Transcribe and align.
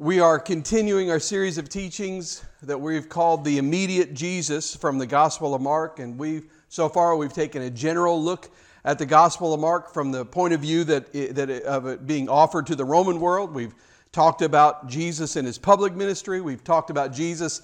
We 0.00 0.20
are 0.20 0.38
continuing 0.38 1.10
our 1.10 1.18
series 1.18 1.58
of 1.58 1.68
teachings 1.68 2.44
that 2.62 2.80
we've 2.80 3.08
called 3.08 3.44
the 3.44 3.58
immediate 3.58 4.14
Jesus 4.14 4.76
from 4.76 4.96
the 4.96 5.08
Gospel 5.08 5.56
of 5.56 5.60
Mark, 5.60 5.98
and 5.98 6.16
we've 6.16 6.44
so 6.68 6.88
far 6.88 7.16
we've 7.16 7.32
taken 7.32 7.62
a 7.62 7.70
general 7.70 8.22
look 8.22 8.48
at 8.84 9.00
the 9.00 9.06
Gospel 9.06 9.52
of 9.52 9.58
Mark 9.58 9.92
from 9.92 10.12
the 10.12 10.24
point 10.24 10.54
of 10.54 10.60
view 10.60 10.84
that, 10.84 11.12
it, 11.12 11.34
that 11.34 11.50
it, 11.50 11.64
of 11.64 11.88
it 11.88 12.06
being 12.06 12.28
offered 12.28 12.64
to 12.68 12.76
the 12.76 12.84
Roman 12.84 13.18
world. 13.18 13.52
We've 13.52 13.74
talked 14.12 14.40
about 14.40 14.86
Jesus 14.86 15.34
in 15.34 15.44
his 15.44 15.58
public 15.58 15.96
ministry. 15.96 16.40
We've 16.40 16.62
talked 16.62 16.90
about 16.90 17.12
Jesus 17.12 17.62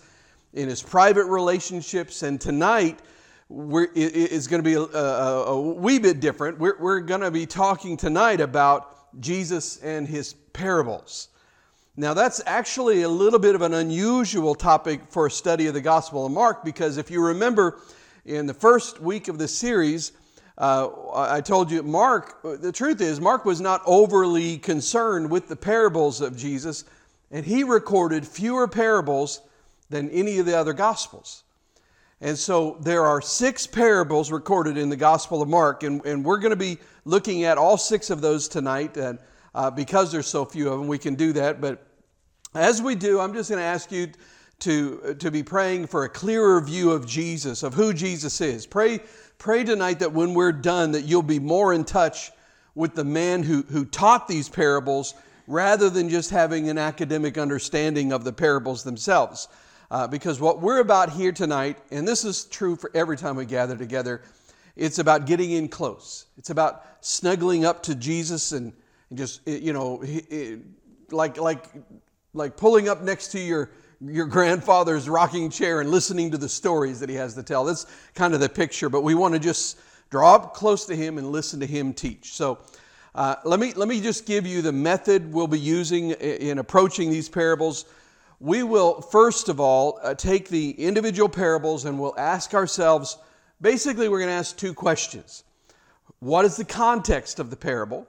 in 0.55 0.69
his 0.69 0.83
private 0.83 1.27
relationships, 1.27 2.25
and 2.25 2.41
tonight 2.41 2.99
we're, 3.49 3.85
it, 3.95 4.13
it's 4.13 4.49
going 4.49 4.61
to 4.61 4.69
be 4.69 4.75
a, 4.75 4.81
a, 4.81 5.45
a 5.53 5.61
wee 5.61 6.01
bit 6.01 6.19
different. 6.19 6.59
We're, 6.59 6.81
we're 6.81 7.01
going 7.01 7.21
to 7.21 7.31
be 7.31 7.47
talking 7.47 7.97
tonight 7.97 8.41
about 8.41 9.21
Jesus 9.21 9.77
and 9.85 10.09
his 10.09 10.35
parables. 10.53 11.29
Now, 11.97 12.13
that's 12.13 12.41
actually 12.45 13.03
a 13.03 13.09
little 13.09 13.39
bit 13.39 13.55
of 13.55 13.63
an 13.63 13.73
unusual 13.73 14.57
topic 14.57 15.03
for 15.11 15.27
a 15.27 15.31
study 15.31 15.69
of 15.69 15.75
the 15.75 15.81
Gospel 15.81 16.27
of 16.27 16.33
Mark 16.33 16.65
because 16.65 16.97
if 16.97 17.09
you 17.09 17.25
remember 17.25 17.79
in 18.25 18.47
the 18.47 18.55
first 18.55 19.01
week 19.01 19.29
of 19.29 19.39
the 19.39 19.47
series, 19.47 20.11
uh, 20.59 20.89
I 21.15 21.41
told 21.41 21.71
you, 21.71 21.85
Mark, 21.85 22.43
the 22.43 22.73
truth 22.73 23.01
is, 23.01 23.21
Mark 23.21 23.45
was 23.45 23.61
not 23.61 23.81
overly 23.87 24.59
concerned 24.59 25.31
with 25.31 25.47
the 25.47 25.55
parables 25.55 26.21
of 26.21 26.37
Jesus, 26.37 26.85
and 27.31 27.47
he 27.47 27.63
recorded 27.63 28.27
fewer 28.27 28.67
parables 28.67 29.41
than 29.89 30.11
any 30.11 30.39
of 30.39 30.47
the 30.47 30.59
other 30.59 30.73
Gospels. 30.73 31.45
And 32.21 32.37
so 32.37 32.77
there 32.81 33.05
are 33.05 33.21
six 33.21 33.69
parables 33.69 34.33
recorded 34.33 34.77
in 34.77 34.89
the 34.89 34.97
Gospel 34.97 35.43
of 35.43 35.49
Mark, 35.49 35.85
and, 35.85 36.05
and 36.05 36.25
we're 36.25 36.39
going 36.39 36.51
to 36.51 36.57
be 36.57 36.79
looking 37.05 37.45
at 37.45 37.57
all 37.57 37.77
six 37.77 38.11
of 38.11 38.21
those 38.21 38.49
tonight. 38.49 38.97
And 38.97 39.21
uh, 39.55 39.71
because 39.71 40.11
there's 40.11 40.27
so 40.27 40.45
few 40.45 40.69
of 40.69 40.79
them, 40.79 40.89
we 40.89 40.99
can 40.99 41.15
do 41.15 41.33
that. 41.35 41.61
But 41.61 41.87
as 42.55 42.83
we 42.83 42.95
do, 42.95 43.21
I'm 43.21 43.33
just 43.33 43.51
going 43.51 43.61
to 43.61 43.65
ask 43.65 43.93
you 43.93 44.09
to, 44.61 45.15
to 45.19 45.31
be 45.31 45.43
praying 45.43 45.87
for 45.87 46.05
a 46.05 46.09
clearer 46.09 46.61
view 46.61 46.93
of 46.93 47.07
Jesus, 47.07 47.63
of 47.63 47.75
who 47.75 47.93
Jesus 47.93 48.41
is. 48.41 48.67
Pray, 48.67 49.01
pray 49.39 49.65
tonight 49.65 50.01
that 50.01 50.13
when 50.13 50.35
we're 50.35 50.53
done, 50.53 50.93
that 50.93 51.03
you'll 51.03 51.23
be 51.23 51.39
more 51.39 51.73
in 51.73 51.85
touch 51.85 52.31
with 52.75 52.95
the 52.95 53.05
man 53.05 53.43
who, 53.43 53.63
who 53.63 53.85
taught 53.85 54.27
these 54.27 54.49
parables 54.49 55.15
rather 55.47 55.91
than 55.91 56.09
just 56.09 56.31
having 56.31 56.69
an 56.69 56.79
academic 56.79 57.39
understanding 57.39 58.13
of 58.13 58.25
the 58.25 58.33
parables 58.33 58.83
themselves. 58.83 59.49
Uh, 59.91 60.09
because 60.09 60.41
what 60.41 60.61
we're 60.61 60.81
about 60.81 61.11
here 61.11 61.31
tonight, 61.31 61.77
and 61.91 62.09
this 62.09 62.25
is 62.25 62.45
true 62.47 62.75
for 62.75 62.91
every 62.95 63.17
time 63.17 63.37
we 63.37 63.45
gather 63.45 63.77
together, 63.77 64.23
it's 64.75 64.99
about 64.99 65.27
getting 65.27 65.53
in 65.53 65.69
close. 65.69 66.27
It's 66.37 66.51
about 66.51 66.85
snuggling 67.01 67.65
up 67.65 67.83
to 67.85 67.95
Jesus 67.95 68.51
and 68.51 68.73
and 68.73 68.73
just 69.17 69.47
you 69.47 69.73
know 69.73 70.03
like 71.11 71.37
like 71.37 71.67
like 72.33 72.57
pulling 72.57 72.89
up 72.89 73.03
next 73.03 73.29
to 73.33 73.41
your 73.41 73.71
your 74.01 74.27
grandfather's 74.37 75.09
rocking 75.09 75.51
chair 75.51 75.81
and 75.81 75.91
listening 75.91 76.31
to 76.31 76.39
the 76.39 76.49
stories 76.49 77.01
that 77.01 77.09
he 77.09 77.15
has 77.15 77.35
to 77.35 77.43
tell. 77.43 77.65
That's 77.65 77.87
kind 78.15 78.35
of 78.35 78.41
the 78.41 78.49
picture, 78.49 78.89
but 78.89 79.03
we 79.03 79.15
want 79.15 79.35
to 79.35 79.41
just 79.41 79.79
draw 80.11 80.35
up 80.35 80.55
close 80.55 80.85
to 80.87 80.97
him 80.97 81.19
and 81.19 81.31
listen 81.31 81.61
to 81.61 81.67
him 81.67 81.93
teach. 81.93 82.35
So 82.35 82.59
uh, 83.15 83.37
let 83.45 83.61
me 83.61 83.73
let 83.75 83.89
me 83.89 84.01
just 84.01 84.27
give 84.27 84.47
you 84.47 84.63
the 84.63 84.73
method 84.73 85.33
we'll 85.33 85.47
be 85.47 85.59
using 85.59 86.11
in 86.13 86.59
approaching 86.59 87.11
these 87.11 87.29
parables. 87.29 87.85
We 88.41 88.63
will 88.63 89.01
first 89.01 89.49
of 89.49 89.61
all 89.61 90.01
uh, 90.03 90.15
take 90.15 90.49
the 90.49 90.71
individual 90.73 91.29
parables 91.29 91.85
and 91.85 91.99
we'll 91.99 92.19
ask 92.19 92.55
ourselves. 92.55 93.17
Basically, 93.61 94.09
we're 94.09 94.19
going 94.19 94.29
to 94.29 94.35
ask 94.35 94.57
two 94.57 94.75
questions. 94.75 95.45
What 96.19 96.45
is 96.45 96.57
the 96.57 96.65
context 96.65 97.39
of 97.39 97.51
the 97.51 97.57
parable? 97.57 98.07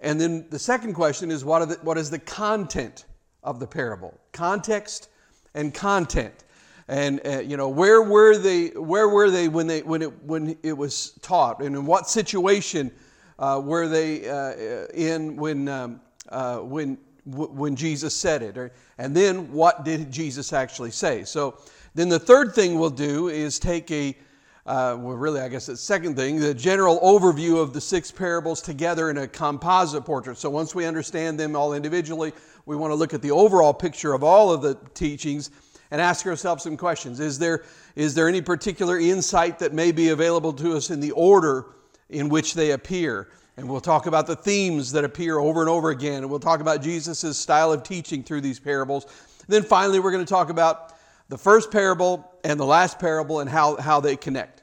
And 0.00 0.20
then 0.20 0.46
the 0.50 0.58
second 0.58 0.94
question 0.94 1.30
is 1.30 1.44
what, 1.44 1.66
the, 1.68 1.76
what 1.82 1.98
is 1.98 2.10
the 2.10 2.18
content 2.18 3.06
of 3.42 3.60
the 3.60 3.66
parable? 3.66 4.18
Context 4.32 5.08
and 5.54 5.72
content. 5.72 6.44
And 6.88 7.20
uh, 7.26 7.40
you 7.40 7.56
know 7.56 7.68
where 7.68 8.02
were 8.02 8.38
they? 8.38 8.68
Where 8.68 9.08
were 9.08 9.28
they 9.28 9.48
when 9.48 9.66
they 9.66 9.82
when 9.82 10.02
it 10.02 10.22
when 10.22 10.56
it 10.62 10.72
was 10.72 11.18
taught? 11.20 11.60
And 11.60 11.74
in 11.74 11.84
what 11.84 12.08
situation 12.08 12.92
uh, 13.40 13.60
were 13.64 13.88
they 13.88 14.28
uh, 14.28 14.86
in 14.94 15.34
when 15.34 15.66
um, 15.66 16.00
uh, 16.28 16.58
when 16.58 16.96
when 17.24 17.74
Jesus 17.74 18.14
said 18.14 18.40
it? 18.42 18.56
Or, 18.56 18.70
and 18.98 19.16
then 19.16 19.52
what 19.52 19.84
did 19.84 20.12
Jesus 20.12 20.52
actually 20.52 20.92
say? 20.92 21.24
So 21.24 21.58
then 21.96 22.08
the 22.08 22.20
third 22.20 22.54
thing 22.54 22.78
we'll 22.78 22.90
do 22.90 23.28
is 23.28 23.58
take 23.58 23.90
a 23.90 24.16
uh, 24.66 24.96
well, 24.98 25.16
really, 25.16 25.40
I 25.40 25.48
guess 25.48 25.66
the 25.66 25.76
second 25.76 26.16
thing, 26.16 26.40
the 26.40 26.52
general 26.52 26.98
overview 26.98 27.62
of 27.62 27.72
the 27.72 27.80
six 27.80 28.10
parables 28.10 28.60
together 28.60 29.10
in 29.10 29.18
a 29.18 29.28
composite 29.28 30.04
portrait. 30.04 30.38
So 30.38 30.50
once 30.50 30.74
we 30.74 30.84
understand 30.84 31.38
them 31.38 31.54
all 31.54 31.72
individually, 31.72 32.32
we 32.66 32.74
want 32.74 32.90
to 32.90 32.96
look 32.96 33.14
at 33.14 33.22
the 33.22 33.30
overall 33.30 33.72
picture 33.72 34.12
of 34.12 34.24
all 34.24 34.52
of 34.52 34.62
the 34.62 34.76
teachings 34.94 35.50
and 35.92 36.00
ask 36.00 36.26
ourselves 36.26 36.64
some 36.64 36.76
questions. 36.76 37.20
Is 37.20 37.38
there, 37.38 37.64
is 37.94 38.14
there 38.14 38.28
any 38.28 38.40
particular 38.40 38.98
insight 38.98 39.60
that 39.60 39.72
may 39.72 39.92
be 39.92 40.08
available 40.08 40.52
to 40.54 40.76
us 40.76 40.90
in 40.90 40.98
the 40.98 41.12
order 41.12 41.66
in 42.08 42.28
which 42.28 42.54
they 42.54 42.72
appear? 42.72 43.28
And 43.56 43.68
we'll 43.68 43.80
talk 43.80 44.06
about 44.06 44.26
the 44.26 44.34
themes 44.34 44.90
that 44.92 45.04
appear 45.04 45.38
over 45.38 45.60
and 45.60 45.70
over 45.70 45.90
again. 45.90 46.22
And 46.22 46.30
we'll 46.30 46.40
talk 46.40 46.60
about 46.60 46.82
Jesus' 46.82 47.38
style 47.38 47.72
of 47.72 47.84
teaching 47.84 48.24
through 48.24 48.40
these 48.40 48.58
parables. 48.58 49.06
Then 49.46 49.62
finally, 49.62 50.00
we're 50.00 50.10
going 50.10 50.24
to 50.24 50.28
talk 50.28 50.50
about 50.50 50.92
the 51.28 51.38
first 51.38 51.70
parable 51.70 52.32
and 52.44 52.58
the 52.58 52.66
last 52.66 52.98
parable 52.98 53.40
and 53.40 53.48
how, 53.48 53.76
how 53.76 54.00
they 54.00 54.16
connect. 54.16 54.55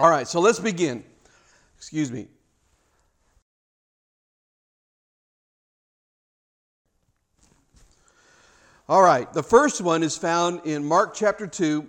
All 0.00 0.08
right, 0.08 0.26
so 0.26 0.40
let's 0.40 0.58
begin. 0.58 1.04
Excuse 1.76 2.10
me. 2.10 2.26
All 8.88 9.02
right, 9.02 9.30
the 9.34 9.42
first 9.42 9.82
one 9.82 10.02
is 10.02 10.16
found 10.16 10.62
in 10.64 10.86
Mark 10.86 11.12
chapter 11.12 11.46
2, 11.46 11.86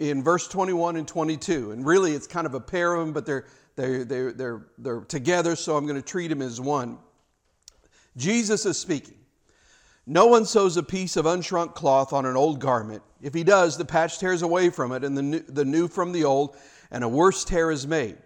in 0.00 0.22
verse 0.22 0.46
21 0.48 0.98
and 0.98 1.08
22. 1.08 1.70
And 1.70 1.86
really, 1.86 2.12
it's 2.12 2.26
kind 2.26 2.46
of 2.46 2.52
a 2.52 2.60
pair 2.60 2.92
of 2.92 3.06
them, 3.06 3.14
but 3.14 3.24
they're, 3.24 3.46
they're, 3.74 4.04
they're, 4.04 4.32
they're, 4.32 4.66
they're 4.76 5.00
together, 5.00 5.56
so 5.56 5.78
I'm 5.78 5.86
going 5.86 5.96
to 5.96 6.06
treat 6.06 6.28
them 6.28 6.42
as 6.42 6.60
one. 6.60 6.98
Jesus 8.18 8.66
is 8.66 8.78
speaking. 8.78 9.16
No 10.06 10.26
one 10.26 10.44
sews 10.44 10.76
a 10.76 10.82
piece 10.82 11.16
of 11.16 11.24
unshrunk 11.24 11.74
cloth 11.74 12.12
on 12.12 12.26
an 12.26 12.36
old 12.36 12.60
garment. 12.60 13.02
If 13.22 13.32
he 13.32 13.42
does, 13.42 13.78
the 13.78 13.86
patch 13.86 14.18
tears 14.18 14.42
away 14.42 14.68
from 14.68 14.92
it, 14.92 15.04
and 15.04 15.16
the 15.16 15.22
new, 15.22 15.40
the 15.40 15.64
new 15.64 15.88
from 15.88 16.12
the 16.12 16.24
old, 16.24 16.54
and 16.90 17.04
a 17.04 17.08
worse 17.08 17.44
tear 17.44 17.70
is 17.70 17.86
made. 17.86 18.16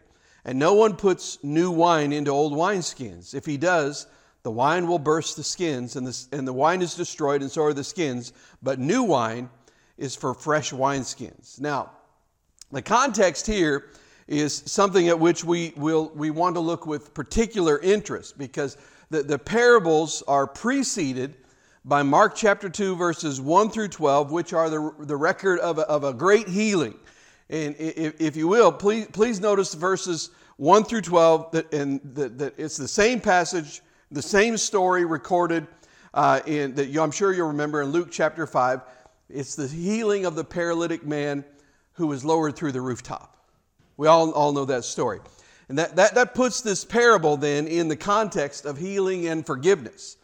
And 0.44 0.58
no 0.58 0.74
one 0.74 0.96
puts 0.96 1.38
new 1.42 1.70
wine 1.70 2.12
into 2.12 2.30
old 2.30 2.52
wineskins. 2.52 3.34
If 3.34 3.44
he 3.44 3.56
does, 3.56 4.06
the 4.42 4.50
wine 4.50 4.86
will 4.86 4.98
burst 4.98 5.36
the 5.36 5.42
skins, 5.42 5.96
and 5.96 6.06
the, 6.06 6.26
and 6.32 6.48
the 6.48 6.52
wine 6.52 6.80
is 6.80 6.94
destroyed, 6.94 7.42
and 7.42 7.50
so 7.50 7.62
are 7.64 7.74
the 7.74 7.84
skins. 7.84 8.32
But 8.62 8.78
new 8.78 9.02
wine 9.02 9.50
is 9.98 10.16
for 10.16 10.32
fresh 10.32 10.72
wineskins. 10.72 11.60
Now, 11.60 11.90
the 12.72 12.80
context 12.80 13.46
here 13.46 13.90
is 14.28 14.62
something 14.64 15.08
at 15.08 15.18
which 15.18 15.44
we, 15.44 15.74
will, 15.76 16.10
we 16.14 16.30
want 16.30 16.54
to 16.54 16.60
look 16.60 16.86
with 16.86 17.12
particular 17.12 17.78
interest 17.80 18.38
because 18.38 18.76
the, 19.10 19.22
the 19.22 19.38
parables 19.38 20.22
are 20.28 20.46
preceded 20.46 21.34
by 21.84 22.02
Mark 22.02 22.34
chapter 22.34 22.68
2, 22.68 22.94
verses 22.94 23.40
1 23.40 23.70
through 23.70 23.88
12, 23.88 24.30
which 24.30 24.52
are 24.52 24.70
the, 24.70 24.94
the 25.00 25.16
record 25.16 25.58
of 25.60 25.78
a, 25.78 25.82
of 25.82 26.04
a 26.04 26.14
great 26.14 26.48
healing. 26.48 26.94
And 27.50 27.74
if, 27.78 28.36
you 28.36 28.46
will, 28.46 28.70
please, 28.70 29.08
please 29.12 29.40
notice 29.40 29.74
verses 29.74 30.30
1 30.58 30.84
through 30.84 31.00
12, 31.00 31.50
that, 31.50 31.74
and 31.74 32.00
that, 32.14 32.54
it's 32.56 32.76
the 32.76 32.86
same 32.86 33.20
passage, 33.20 33.82
the 34.12 34.22
same 34.22 34.56
story 34.56 35.04
recorded 35.04 35.66
uh, 36.14 36.40
in, 36.46 36.76
that 36.76 36.96
I'm 36.96 37.10
sure 37.10 37.32
you'll 37.32 37.48
remember 37.48 37.82
in 37.82 37.88
Luke 37.88 38.08
chapter 38.12 38.46
5. 38.46 38.82
It's 39.28 39.56
the 39.56 39.66
healing 39.66 40.26
of 40.26 40.36
the 40.36 40.44
paralytic 40.44 41.04
man 41.04 41.44
who 41.94 42.06
was 42.06 42.24
lowered 42.24 42.54
through 42.54 42.70
the 42.70 42.80
rooftop. 42.80 43.36
We 43.96 44.06
all, 44.06 44.30
all 44.30 44.52
know 44.52 44.64
that 44.66 44.84
story. 44.84 45.18
And 45.68 45.76
that, 45.76 45.96
that, 45.96 46.14
that 46.14 46.34
puts 46.34 46.60
this 46.60 46.84
parable 46.84 47.36
then 47.36 47.66
in 47.66 47.88
the 47.88 47.96
context 47.96 48.64
of 48.64 48.78
healing 48.78 49.26
and 49.26 49.44
forgiveness. 49.44 50.16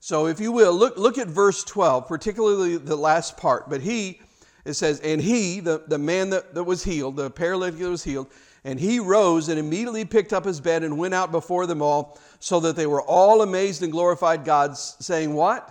So, 0.00 0.26
if 0.26 0.40
you 0.40 0.50
will, 0.50 0.72
look, 0.72 0.96
look 0.96 1.18
at 1.18 1.28
verse 1.28 1.62
12, 1.64 2.08
particularly 2.08 2.78
the 2.78 2.96
last 2.96 3.36
part. 3.36 3.68
But 3.68 3.82
he, 3.82 4.20
it 4.64 4.74
says, 4.74 5.00
and 5.00 5.20
he, 5.20 5.60
the, 5.60 5.82
the 5.86 5.98
man 5.98 6.30
that, 6.30 6.54
that 6.54 6.64
was 6.64 6.82
healed, 6.84 7.16
the 7.16 7.30
paralytic 7.30 7.78
that 7.80 7.88
was 7.88 8.04
healed, 8.04 8.28
and 8.64 8.80
he 8.80 8.98
rose 8.98 9.48
and 9.48 9.58
immediately 9.58 10.04
picked 10.04 10.32
up 10.32 10.44
his 10.44 10.60
bed 10.60 10.82
and 10.82 10.96
went 10.96 11.12
out 11.12 11.30
before 11.30 11.66
them 11.66 11.82
all, 11.82 12.18
so 12.40 12.60
that 12.60 12.76
they 12.76 12.86
were 12.86 13.02
all 13.02 13.42
amazed 13.42 13.82
and 13.82 13.92
glorified 13.92 14.44
God, 14.44 14.76
saying, 14.76 15.34
What? 15.34 15.70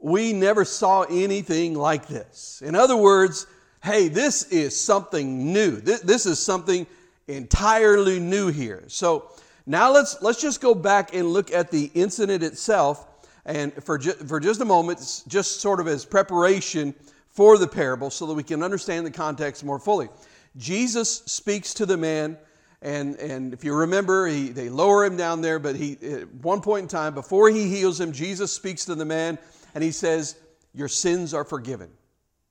We 0.00 0.32
never 0.32 0.64
saw 0.64 1.02
anything 1.02 1.74
like 1.74 2.06
this. 2.06 2.62
In 2.64 2.76
other 2.76 2.96
words, 2.96 3.48
hey, 3.82 4.06
this 4.06 4.44
is 4.52 4.78
something 4.78 5.52
new. 5.52 5.72
This, 5.72 6.00
this 6.00 6.26
is 6.26 6.38
something 6.38 6.86
entirely 7.26 8.20
new 8.20 8.46
here. 8.48 8.84
So, 8.86 9.28
now 9.68 9.92
let's, 9.92 10.22
let's 10.22 10.40
just 10.40 10.62
go 10.62 10.74
back 10.74 11.14
and 11.14 11.30
look 11.30 11.52
at 11.52 11.70
the 11.70 11.90
incident 11.92 12.42
itself. 12.42 13.06
And 13.44 13.72
for, 13.84 13.98
ju- 13.98 14.12
for 14.12 14.40
just 14.40 14.62
a 14.62 14.64
moment, 14.64 15.24
just 15.28 15.60
sort 15.60 15.78
of 15.78 15.86
as 15.86 16.06
preparation 16.06 16.94
for 17.38 17.56
the 17.56 17.68
parable 17.68 18.10
so 18.10 18.26
that 18.26 18.34
we 18.34 18.42
can 18.42 18.64
understand 18.64 19.06
the 19.06 19.12
context 19.12 19.64
more 19.64 19.78
fully. 19.78 20.08
Jesus 20.56 21.22
speaks 21.26 21.72
to 21.74 21.86
the 21.86 21.96
man 21.96 22.36
And, 22.80 23.16
and 23.16 23.52
if 23.52 23.64
you 23.64 23.74
remember, 23.74 24.26
he, 24.26 24.48
they 24.50 24.68
lower 24.68 25.04
him 25.04 25.16
down 25.16 25.40
there, 25.40 25.58
but 25.58 25.74
he, 25.74 25.98
at 26.02 26.32
one 26.34 26.60
point 26.60 26.82
in 26.82 26.88
time, 26.88 27.14
before 27.14 27.50
he 27.50 27.68
heals 27.68 28.00
him, 28.00 28.12
Jesus 28.12 28.52
speaks 28.52 28.84
to 28.84 28.94
the 28.94 29.04
man 29.04 29.38
and 29.74 29.82
he 29.82 29.90
says, 29.90 30.36
Your 30.74 30.88
sins 30.88 31.34
are 31.34 31.44
forgiven. 31.44 31.88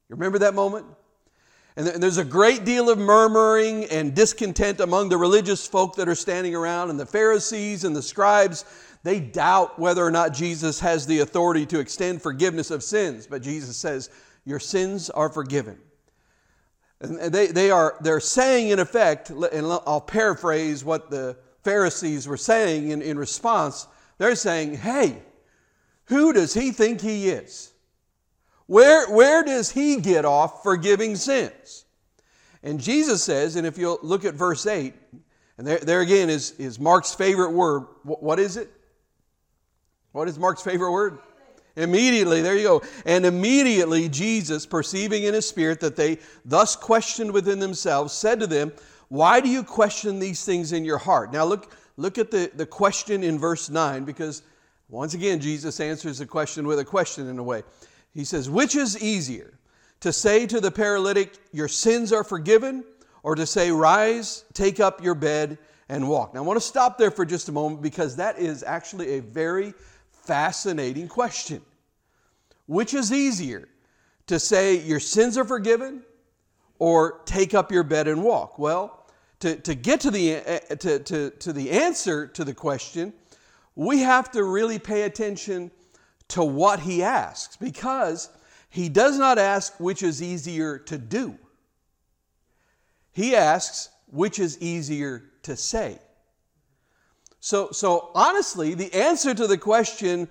You 0.09 0.15
remember 0.15 0.39
that 0.39 0.53
moment? 0.53 0.85
And 1.77 2.01
there's 2.01 2.17
a 2.17 2.25
great 2.25 2.65
deal 2.65 2.89
of 2.89 2.97
murmuring 2.97 3.85
and 3.85 4.15
discontent 4.15 4.79
among 4.79 5.09
the 5.09 5.17
religious 5.17 5.67
folk 5.67 5.95
that 5.97 6.09
are 6.09 6.15
standing 6.15 6.55
around, 6.55 6.89
and 6.89 6.99
the 6.99 7.05
Pharisees 7.05 7.83
and 7.83 7.95
the 7.95 8.01
scribes. 8.01 8.65
They 9.03 9.19
doubt 9.19 9.77
whether 9.77 10.03
or 10.03 10.09
not 10.09 10.33
Jesus 10.33 10.79
has 10.79 11.05
the 11.05 11.19
authority 11.19 11.67
to 11.67 11.79
extend 11.79 12.23
forgiveness 12.23 12.71
of 12.71 12.81
sins. 12.81 13.27
But 13.27 13.43
Jesus 13.43 13.77
says, 13.77 14.09
Your 14.47 14.59
sins 14.59 15.09
are 15.09 15.27
forgiven. 15.27 15.77
And 17.01 17.33
they, 17.33 17.47
they 17.47 17.69
are 17.69 17.97
they're 17.99 18.21
saying, 18.21 18.69
in 18.69 18.79
effect, 18.79 19.29
and 19.29 19.67
I'll 19.67 20.01
paraphrase 20.01 20.85
what 20.85 21.11
the 21.11 21.37
Pharisees 21.63 22.27
were 22.27 22.37
saying 22.37 22.89
in, 22.89 23.01
in 23.01 23.19
response. 23.19 23.87
They're 24.17 24.35
saying, 24.35 24.77
Hey, 24.77 25.21
who 26.05 26.31
does 26.31 26.53
he 26.53 26.71
think 26.71 27.01
he 27.01 27.27
is? 27.27 27.73
Where, 28.67 29.09
where 29.13 29.43
does 29.43 29.71
he 29.71 29.99
get 29.99 30.23
off 30.23 30.63
forgiving 30.63 31.17
sins? 31.17 31.83
And 32.63 32.79
Jesus 32.79 33.23
says, 33.23 33.57
and 33.57 33.67
if 33.67 33.77
you'll 33.77 33.99
look 34.01 34.23
at 34.23 34.33
verse 34.33 34.65
8, 34.65 34.93
and 35.57 35.67
there, 35.67 35.79
there 35.79 36.01
again 36.01 36.29
is, 36.29 36.51
is 36.51 36.79
Mark's 36.79 37.13
favorite 37.13 37.51
word. 37.51 37.83
what 38.03 38.39
is 38.39 38.55
it? 38.57 38.69
What 40.13 40.29
is 40.29 40.39
Mark's 40.39 40.61
favorite 40.61 40.91
word? 40.91 41.19
Immediately, 41.77 42.41
there 42.41 42.57
you 42.57 42.63
go. 42.63 42.81
And 43.05 43.25
immediately 43.25 44.09
Jesus, 44.09 44.65
perceiving 44.65 45.23
in 45.23 45.35
his 45.35 45.47
spirit 45.47 45.79
that 45.81 45.95
they 45.95 46.17
thus 46.43 46.75
questioned 46.75 47.31
within 47.31 47.59
themselves, 47.59 48.13
said 48.13 48.39
to 48.39 48.47
them, 48.47 48.73
Why 49.09 49.39
do 49.39 49.47
you 49.47 49.63
question 49.63 50.17
these 50.17 50.43
things 50.43 50.73
in 50.73 50.83
your 50.83 50.97
heart? 50.97 51.31
Now 51.31 51.45
look, 51.45 51.71
look 51.95 52.17
at 52.17 52.31
the, 52.31 52.51
the 52.55 52.65
question 52.65 53.23
in 53.23 53.37
verse 53.37 53.69
9, 53.69 54.05
because 54.05 54.41
once 54.89 55.13
again, 55.13 55.39
Jesus 55.39 55.79
answers 55.79 56.17
the 56.17 56.25
question 56.25 56.65
with 56.65 56.79
a 56.79 56.85
question 56.85 57.29
in 57.29 57.37
a 57.37 57.43
way. 57.43 57.61
He 58.13 58.23
says, 58.23 58.49
Which 58.49 58.75
is 58.75 59.01
easier, 59.01 59.53
to 59.99 60.11
say 60.11 60.47
to 60.47 60.59
the 60.59 60.71
paralytic, 60.71 61.37
Your 61.51 61.67
sins 61.67 62.11
are 62.11 62.23
forgiven, 62.23 62.85
or 63.21 63.35
to 63.35 63.45
say, 63.45 63.69
Rise, 63.69 64.45
take 64.53 64.79
up 64.79 65.03
your 65.03 65.15
bed, 65.15 65.59
and 65.89 66.09
walk? 66.09 66.33
Now 66.33 66.39
I 66.39 66.43
want 66.43 66.57
to 66.57 66.65
stop 66.65 66.97
there 66.97 67.11
for 67.11 67.23
just 67.23 67.49
a 67.49 67.51
moment 67.51 67.83
because 67.83 68.15
that 68.15 68.39
is 68.39 68.63
actually 68.63 69.17
a 69.17 69.21
very 69.21 69.75
fascinating 70.27 71.07
question. 71.07 71.61
Which 72.67 72.93
is 72.93 73.13
easier, 73.13 73.69
to 74.27 74.39
say 74.39 74.81
your 74.81 74.99
sins 74.99 75.37
are 75.37 75.45
forgiven 75.45 76.03
or 76.79 77.21
take 77.25 77.53
up 77.53 77.71
your 77.71 77.83
bed 77.83 78.07
and 78.07 78.23
walk? 78.23 78.59
Well, 78.59 79.05
to, 79.39 79.55
to 79.55 79.73
get 79.73 80.01
to 80.01 80.11
the, 80.11 80.35
uh, 80.35 80.75
to, 80.75 80.99
to, 80.99 81.29
to 81.29 81.53
the 81.53 81.71
answer 81.71 82.27
to 82.27 82.43
the 82.43 82.53
question, 82.53 83.13
we 83.75 83.99
have 83.99 84.31
to 84.31 84.43
really 84.43 84.79
pay 84.79 85.03
attention 85.03 85.71
to 86.29 86.43
what 86.43 86.81
he 86.81 87.03
asks 87.03 87.55
because 87.55 88.29
he 88.69 88.89
does 88.89 89.17
not 89.17 89.37
ask 89.37 89.79
which 89.79 90.03
is 90.03 90.21
easier 90.21 90.77
to 90.77 90.97
do. 90.97 91.37
He 93.13 93.35
asks 93.35 93.89
which 94.07 94.39
is 94.39 94.59
easier 94.61 95.23
to 95.43 95.55
say. 95.55 95.99
So, 97.47 97.71
so 97.71 98.11
honestly, 98.13 98.73
the 98.73 98.93
answer 98.93 99.33
to 99.33 99.47
the 99.47 99.57
question 99.57 100.27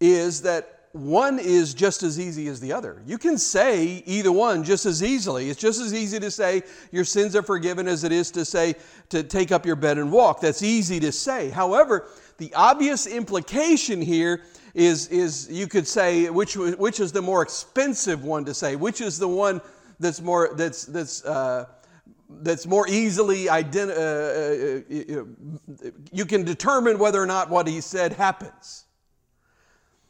is 0.00 0.42
that 0.42 0.90
one 0.92 1.40
is 1.40 1.74
just 1.74 2.04
as 2.04 2.20
easy 2.20 2.46
as 2.46 2.60
the 2.60 2.72
other. 2.72 3.02
You 3.04 3.18
can 3.18 3.36
say 3.36 4.04
either 4.06 4.30
one 4.30 4.62
just 4.62 4.86
as 4.86 5.02
easily. 5.02 5.50
It's 5.50 5.58
just 5.58 5.80
as 5.80 5.92
easy 5.92 6.20
to 6.20 6.30
say 6.30 6.62
your 6.92 7.04
sins 7.04 7.34
are 7.34 7.42
forgiven 7.42 7.88
as 7.88 8.04
it 8.04 8.12
is 8.12 8.30
to 8.30 8.44
say 8.44 8.76
to 9.08 9.24
take 9.24 9.50
up 9.50 9.66
your 9.66 9.74
bed 9.74 9.98
and 9.98 10.12
walk. 10.12 10.40
That's 10.40 10.62
easy 10.62 11.00
to 11.00 11.10
say. 11.10 11.50
However, 11.50 12.06
the 12.38 12.54
obvious 12.54 13.08
implication 13.08 14.00
here 14.00 14.42
is, 14.72 15.08
is 15.08 15.50
you 15.50 15.66
could 15.66 15.88
say 15.88 16.30
which, 16.30 16.56
which 16.56 17.00
is 17.00 17.10
the 17.10 17.22
more 17.22 17.42
expensive 17.42 18.22
one 18.22 18.44
to 18.44 18.54
say, 18.54 18.76
which 18.76 19.00
is 19.00 19.18
the 19.18 19.26
one 19.26 19.60
that's 19.98 20.20
more 20.20 20.50
that's 20.54 20.84
that's 20.84 21.24
uh, 21.24 21.66
that's 22.40 22.66
more 22.66 22.88
easily 22.88 23.46
ident- 23.46 23.90
uh, 23.90 25.18
uh, 25.18 25.20
uh, 25.20 25.90
you 26.12 26.24
can 26.24 26.44
determine 26.44 26.98
whether 26.98 27.22
or 27.22 27.26
not 27.26 27.50
what 27.50 27.66
he 27.68 27.80
said 27.80 28.12
happens. 28.12 28.84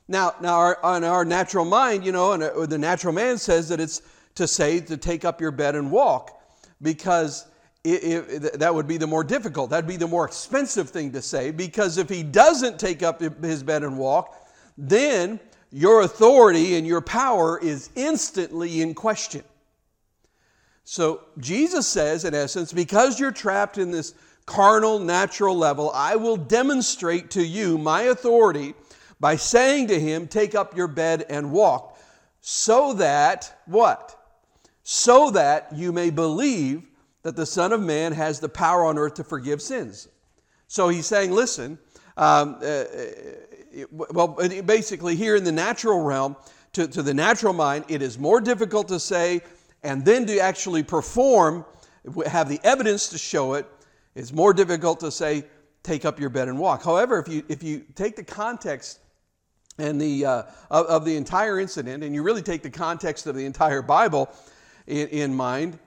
Now, 0.09 0.35
now 0.41 0.55
our, 0.55 0.85
on 0.85 1.05
our 1.05 1.25
natural 1.25 1.65
mind, 1.65 2.05
you 2.05 2.13
know, 2.13 2.33
and 2.33 2.43
uh, 2.43 2.67
the 2.67 2.79
natural 2.79 3.13
man 3.13 3.39
says 3.39 3.69
that 3.69 3.81
it's 3.81 4.03
to 4.35 4.47
say 4.47 4.81
to 4.81 4.97
take 4.97 5.25
up 5.25 5.41
your 5.41 5.51
bed 5.51 5.75
and 5.75 5.91
walk, 5.91 6.41
because 6.81 7.47
it, 7.85 8.05
it, 8.05 8.59
that 8.59 8.75
would 8.75 8.87
be 8.87 8.97
the 8.97 9.07
more 9.07 9.25
difficult. 9.25 9.71
That'd 9.71 9.89
be 9.89 9.97
the 9.97 10.09
more 10.09 10.25
expensive 10.25 10.91
thing 10.91 11.13
to 11.13 11.23
say, 11.23 11.51
because 11.51 11.99
if 11.99 12.09
he 12.09 12.23
doesn't 12.23 12.79
take 12.79 13.03
up 13.03 13.21
his 13.21 13.63
bed 13.63 13.83
and 13.83 13.99
walk, 13.99 14.49
then 14.77 15.41
your 15.71 16.03
authority 16.03 16.77
and 16.77 16.87
your 16.87 17.01
power 17.01 17.59
is 17.59 17.91
instantly 17.95 18.83
in 18.83 18.95
question. 18.95 19.43
So 20.85 21.23
Jesus 21.39 21.87
says, 21.87 22.25
in 22.25 22.35
essence, 22.35 22.73
because 22.73 23.21
you're 23.21 23.33
trapped 23.33 23.79
in 23.79 23.91
this 23.91 24.15
carnal, 24.47 24.99
natural 24.99 25.57
level, 25.57 25.91
I 25.95 26.17
will 26.17 26.37
demonstrate 26.37 27.31
to 27.33 27.45
you 27.45 27.79
my 27.79 28.03
authority 28.03 28.75
by 29.21 29.37
saying 29.37 29.89
to 29.89 30.01
him, 30.01 30.27
Take 30.27 30.55
up 30.55 30.77
your 30.77 30.89
bed 30.89 31.25
and 31.29 31.53
walk, 31.53 31.99
so 32.41 32.93
that, 32.95 33.61
what? 33.67 34.19
So 34.83 35.31
that 35.31 35.69
you 35.73 35.93
may 35.93 36.11
believe 36.11 36.89
that 37.23 37.37
the 37.37 37.47
Son 37.47 37.73
of 37.73 37.81
Man 37.81 38.13
has 38.13 38.41
the 38.41 38.49
power 38.49 38.85
on 38.85 38.99
earth 38.99 39.15
to 39.15 39.25
forgive 39.25 39.63
sins. 39.63 40.09
So 40.67 40.89
he's 40.89 41.07
saying, 41.07 41.31
Listen, 41.31 41.79
um, 42.17 42.59
uh, 42.63 42.85
well, 43.91 44.29
basically, 44.65 45.17
here 45.17 45.37
in 45.37 45.45
the 45.45 45.53
natural 45.53 46.03
realm, 46.03 46.37
to, 46.73 46.89
to 46.89 47.03
the 47.03 47.15
natural 47.15 47.53
mind, 47.53 47.85
it 47.89 48.03
is 48.03 48.19
more 48.19 48.41
difficult 48.41 48.89
to 48.89 48.99
say 48.99 49.41
and 49.83 50.05
then 50.05 50.27
to 50.27 50.39
actually 50.39 50.83
perform, 50.83 51.65
have 52.27 52.49
the 52.49 52.61
evidence 52.63 53.09
to 53.09 53.19
show 53.19 53.55
it, 53.55 53.67
it, 54.15 54.21
is 54.21 54.33
more 54.33 54.53
difficult 54.53 55.01
to 55.01 55.11
say, 55.11 55.45
take 55.83 56.05
up 56.05 56.21
your 56.21 56.31
bed 56.31 56.49
and 56.49 56.59
walk. 56.59 56.85
However, 56.85 57.19
if 57.19 57.29
you, 57.29 57.43
if 57.49 57.63
you 57.63 57.85
take 57.95 58.17
the 58.17 58.25
context 58.25 59.01
and 59.79 60.01
the, 60.01 60.25
uh, 60.25 60.43
of, 60.71 60.87
of, 60.87 61.05
the 61.05 61.17
entire 61.17 61.59
incident, 61.59 62.05
and 62.05 62.15
you 62.15 62.23
really 62.23 62.43
take 62.43 62.63
the 62.63 62.71
context 62.71 63.27
of 63.27 63.35
the 63.35 63.45
entire 63.45 63.83
Bible 63.83 64.31
in, 64.87 65.09
in 65.09 65.35
mind, 65.35 65.79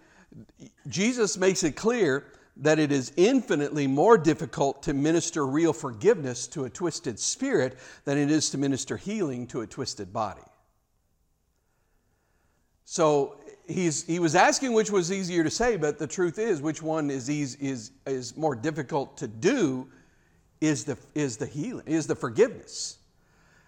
Jesus 0.88 1.38
makes 1.38 1.64
it 1.64 1.76
clear 1.76 2.26
that 2.58 2.80
it 2.80 2.92
is 2.92 3.12
infinitely 3.16 3.86
more 3.86 4.18
difficult 4.18 4.84
to 4.84 4.94
minister 4.94 5.46
real 5.46 5.74
forgiveness 5.74 6.48
to 6.48 6.66
a 6.66 6.70
twisted 6.70 7.20
spirit 7.20 7.78
than 8.06 8.18
it 8.18 8.32
is 8.32 8.50
to 8.50 8.58
minister 8.58 8.98
healing 8.98 9.46
to 9.48 9.62
a 9.62 9.68
twisted 9.68 10.14
body. 10.14 10.42
So 12.86 13.40
he's, 13.68 14.04
he 14.04 14.20
was 14.20 14.36
asking 14.36 14.74
which 14.74 14.92
was 14.92 15.12
easier 15.12 15.44
to 15.44 15.50
say, 15.50 15.78
but 15.78 15.98
the 15.98 16.08
truth 16.08 16.40
is, 16.40 16.62
which 16.62 16.82
one 16.82 17.10
is, 17.10 17.30
easy, 17.30 17.58
is, 17.68 17.92
is 18.06 18.36
more 18.38 18.56
difficult 18.56 19.18
to 19.18 19.28
do 19.28 19.88
is 20.62 20.86
the, 20.86 20.98
is 21.14 21.38
the 21.38 21.46
healing, 21.46 21.86
is 21.86 22.08
the 22.08 22.16
forgiveness. 22.16 23.00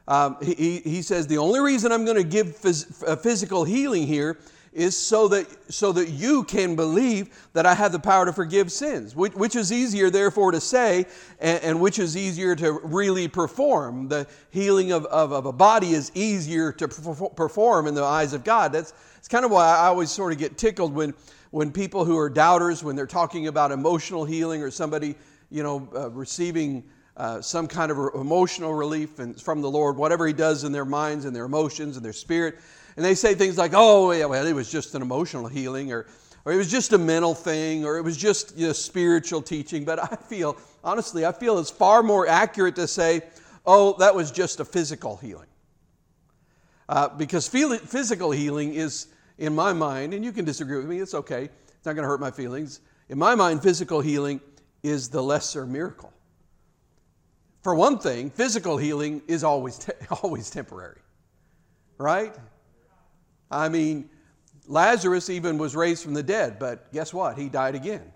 Um, 0.07 0.37
he, 0.41 0.79
he 0.79 1.01
says, 1.01 1.27
The 1.27 1.37
only 1.37 1.59
reason 1.59 1.91
I'm 1.91 2.05
going 2.05 2.17
to 2.17 2.23
give 2.23 2.47
phys- 2.47 3.21
physical 3.21 3.65
healing 3.65 4.07
here 4.07 4.37
is 4.71 4.95
so 4.95 5.27
that, 5.27 5.47
so 5.73 5.91
that 5.91 6.09
you 6.09 6.43
can 6.43 6.75
believe 6.75 7.49
that 7.53 7.65
I 7.65 7.73
have 7.73 7.91
the 7.91 7.99
power 7.99 8.25
to 8.25 8.31
forgive 8.31 8.71
sins. 8.71 9.15
Which, 9.15 9.33
which 9.33 9.55
is 9.55 9.71
easier, 9.71 10.09
therefore, 10.09 10.51
to 10.51 10.61
say, 10.61 11.05
and, 11.39 11.63
and, 11.63 11.81
which 11.81 11.99
is 11.99 12.15
easier 12.15 12.55
to 12.55 12.73
really 12.83 13.27
perform. 13.27 14.07
The 14.07 14.27
healing 14.51 14.91
of, 14.91 15.05
of, 15.05 15.31
of 15.31 15.45
a 15.45 15.51
body 15.51 15.93
is 15.93 16.11
easier 16.13 16.71
to 16.73 16.87
perform 16.87 17.87
in 17.87 17.95
the 17.95 18.03
eyes 18.03 18.33
of 18.33 18.43
God. 18.43 18.71
That's, 18.71 18.93
that's 19.27 19.33
kind 19.33 19.43
of 19.43 19.51
why 19.51 19.65
I 19.65 19.87
always 19.87 20.09
sort 20.09 20.31
of 20.31 20.39
get 20.39 20.57
tickled 20.57 20.93
when, 20.93 21.13
when 21.51 21.73
people 21.73 22.05
who 22.05 22.17
are 22.17 22.29
doubters, 22.29 22.81
when 22.81 22.95
they're 22.95 23.05
talking 23.05 23.47
about 23.47 23.73
emotional 23.73 24.23
healing 24.23 24.63
or 24.63 24.71
somebody, 24.71 25.15
you 25.51 25.63
know, 25.63 25.89
uh, 25.93 26.09
receiving 26.11 26.85
uh, 27.17 27.41
some 27.41 27.67
kind 27.67 27.91
of 27.91 27.97
emotional 28.15 28.73
relief 28.73 29.19
and, 29.19 29.41
from 29.41 29.61
the 29.61 29.69
Lord, 29.69 29.97
whatever 29.97 30.25
He 30.25 30.31
does 30.31 30.63
in 30.63 30.71
their 30.71 30.85
minds 30.85 31.25
and 31.25 31.35
their 31.35 31.43
emotions 31.43 31.97
and 31.97 32.05
their 32.05 32.13
spirit 32.13 32.57
and 32.97 33.05
they 33.05 33.15
say 33.15 33.35
things 33.35 33.57
like, 33.57 33.73
oh, 33.75 34.11
yeah, 34.11 34.25
well, 34.25 34.45
it 34.45 34.53
was 34.53 34.71
just 34.71 34.95
an 34.95 35.03
emotional 35.03 35.47
healing, 35.47 35.93
or, 35.93 36.07
or 36.45 36.51
it 36.51 36.55
was 36.57 36.69
just 36.69 36.93
a 36.93 36.97
mental 36.97 37.35
thing, 37.35 37.85
or 37.85 37.97
it 37.97 38.01
was 38.01 38.17
just 38.17 38.57
you 38.57 38.67
know, 38.67 38.73
spiritual 38.73 39.41
teaching. 39.41 39.85
But 39.85 39.99
I 39.99 40.15
feel, 40.15 40.57
honestly, 40.83 41.25
I 41.25 41.31
feel 41.31 41.59
it's 41.59 41.69
far 41.69 42.01
more 42.01 42.27
accurate 42.27 42.75
to 42.77 42.87
say, 42.87 43.21
oh, 43.65 43.95
that 43.99 44.15
was 44.15 44.31
just 44.31 44.59
a 44.59 44.65
physical 44.65 45.17
healing. 45.17 45.47
Uh, 46.89 47.09
because 47.09 47.47
physical 47.47 48.31
healing 48.31 48.73
is, 48.73 49.07
in 49.37 49.53
my 49.53 49.73
mind, 49.73 50.13
and 50.13 50.23
you 50.23 50.31
can 50.31 50.45
disagree 50.45 50.77
with 50.77 50.87
me, 50.87 50.99
it's 50.99 51.13
okay, 51.13 51.43
it's 51.45 51.85
not 51.85 51.93
going 51.93 52.03
to 52.03 52.07
hurt 52.09 52.19
my 52.19 52.31
feelings. 52.31 52.81
In 53.09 53.17
my 53.17 53.35
mind, 53.35 53.61
physical 53.61 54.01
healing 54.01 54.41
is 54.83 55.09
the 55.09 55.21
lesser 55.21 55.65
miracle. 55.65 56.11
For 57.61 57.75
one 57.75 57.99
thing, 57.99 58.29
physical 58.29 58.77
healing 58.77 59.21
is 59.27 59.43
always, 59.43 59.77
te- 59.77 59.93
always 60.23 60.49
temporary, 60.49 61.01
right? 61.97 62.35
I 63.51 63.69
mean, 63.69 64.09
Lazarus 64.67 65.29
even 65.29 65.57
was 65.57 65.75
raised 65.75 66.03
from 66.03 66.13
the 66.13 66.23
dead, 66.23 66.59
but 66.59 66.91
guess 66.91 67.13
what? 67.13 67.37
He 67.37 67.49
died 67.49 67.75
again. 67.75 68.11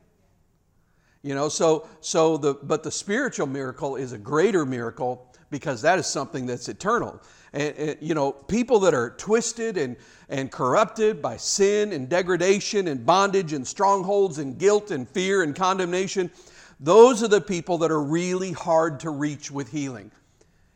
You 1.24 1.36
know, 1.36 1.50
so 1.50 1.88
so 2.00 2.38
the 2.38 2.56
but 2.56 2.84
the 2.84 2.92
spiritual 2.92 3.48
miracle 3.48 3.96
is 3.96 4.12
a 4.12 4.18
greater 4.18 4.66
miracle 4.66 5.32
because 5.52 5.82
that 5.84 6.00
is 6.00 6.08
something 6.08 6.46
that's 6.48 6.68
eternal. 6.68 7.22
And, 7.54 7.76
and, 7.76 7.98
you 8.02 8.16
know, 8.16 8.32
people 8.32 8.80
that 8.80 8.94
are 8.94 9.12
twisted 9.18 9.78
and, 9.78 9.98
and 10.30 10.50
corrupted 10.50 11.22
by 11.22 11.38
sin 11.38 11.92
and 11.92 12.08
degradation 12.08 12.88
and 12.88 13.06
bondage 13.06 13.52
and 13.54 13.68
strongholds 13.68 14.38
and 14.38 14.58
guilt 14.58 14.90
and 14.90 15.08
fear 15.08 15.44
and 15.44 15.54
condemnation, 15.54 16.32
those 16.80 17.22
are 17.22 17.28
the 17.28 17.42
people 17.42 17.78
that 17.80 17.92
are 17.92 18.02
really 18.02 18.54
hard 18.54 19.02
to 19.02 19.10
reach 19.10 19.52
with 19.52 19.70
healing. 19.70 20.10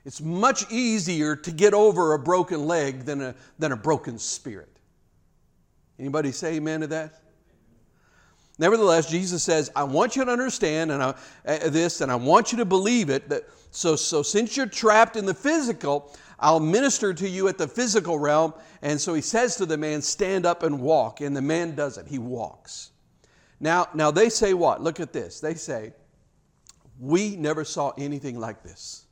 It's 0.03 0.21
much 0.21 0.69
easier 0.69 1.35
to 1.37 1.51
get 1.51 1.73
over 1.73 2.13
a 2.13 2.19
broken 2.19 2.67
leg 2.67 3.05
than 3.05 3.21
a, 3.21 3.35
than 3.57 3.71
a 3.71 3.77
broken 3.77 4.19
spirit. 4.19 4.69
Anybody 5.97 6.33
say 6.33 6.55
amen 6.55 6.81
to 6.81 6.87
that? 6.87 7.21
Nevertheless, 8.57 9.09
Jesus 9.09 9.43
says, 9.43 9.69
I 9.75 9.83
want 9.83 10.15
you 10.15 10.23
to 10.23 10.31
understand 10.31 10.91
and 10.91 11.03
I, 11.03 11.13
uh, 11.45 11.69
this, 11.69 12.01
and 12.01 12.11
I 12.11 12.15
want 12.15 12.51
you 12.51 12.57
to 12.59 12.65
believe 12.65 13.09
it. 13.09 13.27
That, 13.27 13.43
so, 13.71 13.95
so, 13.97 14.23
since 14.23 14.55
you're 14.55 14.65
trapped 14.65 15.17
in 15.17 15.25
the 15.25 15.33
physical, 15.33 16.15
I'll 16.39 16.61
minister 16.61 17.13
to 17.13 17.27
you 17.27 17.47
at 17.47 17.57
the 17.57 17.67
physical 17.67 18.17
realm. 18.17 18.53
And 18.81 18.99
so 18.99 19.13
he 19.13 19.21
says 19.21 19.57
to 19.57 19.65
the 19.65 19.77
man, 19.77 20.01
Stand 20.01 20.45
up 20.45 20.63
and 20.63 20.79
walk. 20.79 21.21
And 21.21 21.35
the 21.35 21.41
man 21.41 21.75
does 21.75 21.97
it. 21.97 22.07
He 22.07 22.19
walks. 22.19 22.91
Now, 23.59 23.87
now 23.93 24.11
they 24.11 24.29
say 24.29 24.53
what? 24.53 24.81
Look 24.81 24.99
at 24.99 25.11
this. 25.11 25.39
They 25.39 25.55
say, 25.55 25.93
We 26.99 27.35
never 27.35 27.65
saw 27.65 27.91
anything 27.97 28.39
like 28.39 28.63
this. 28.63 29.04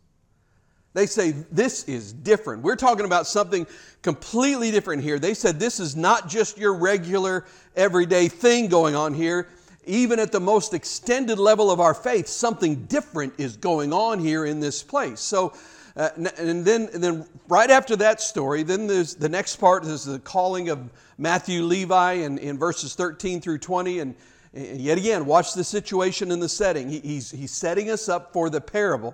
They 0.94 1.08
say 1.08 1.32
this 1.52 1.84
is 1.86 2.14
different. 2.14 2.62
We're 2.62 2.76
talking 2.76 3.06
about 3.06 3.26
something 3.26 3.66
completely 4.04 4.70
different 4.70 5.02
here. 5.02 5.18
They 5.18 5.34
said 5.34 5.60
this 5.60 5.80
is 5.80 5.96
not 5.96 6.30
just 6.30 6.58
your 6.58 6.76
regular 6.76 7.46
everyday 7.76 8.28
thing 8.28 8.68
going 8.68 8.96
on 8.96 9.14
here. 9.14 9.48
Even 9.86 10.20
at 10.20 10.32
the 10.32 10.40
most 10.40 10.74
extended 10.74 11.40
level 11.40 11.70
of 11.70 11.80
our 11.80 11.94
faith, 11.94 12.28
something 12.28 12.86
different 12.86 13.34
is 13.38 13.58
going 13.58 13.92
on 13.92 14.20
here 14.20 14.46
in 14.46 14.60
this 14.60 14.82
place. 14.82 15.20
So, 15.20 15.54
uh, 15.98 16.10
and 16.38 16.64
then, 16.64 16.90
and 16.94 17.04
then 17.04 17.26
right 17.50 17.70
after 17.70 17.96
that 17.98 18.22
story, 18.22 18.64
then 18.64 18.88
there's 18.88 19.16
the 19.16 19.28
next 19.28 19.58
part 19.58 19.84
is 19.84 20.06
the 20.06 20.20
calling 20.20 20.70
of 20.70 20.90
Matthew 21.18 21.64
Levi 21.64 22.14
in, 22.14 22.38
in 22.38 22.58
verses 22.58 22.96
13 22.96 23.42
through 23.42 23.58
20. 23.58 24.00
And, 24.00 24.16
and 24.54 24.80
yet 24.80 24.98
again, 24.98 25.26
watch 25.26 25.54
the 25.54 25.64
situation 25.64 26.32
and 26.32 26.42
the 26.42 26.50
setting. 26.50 26.88
He, 26.88 27.00
he's, 27.00 27.32
he's 27.32 27.52
setting 27.52 27.90
us 27.90 28.08
up 28.08 28.32
for 28.32 28.50
the 28.50 28.62
parable. 28.62 29.14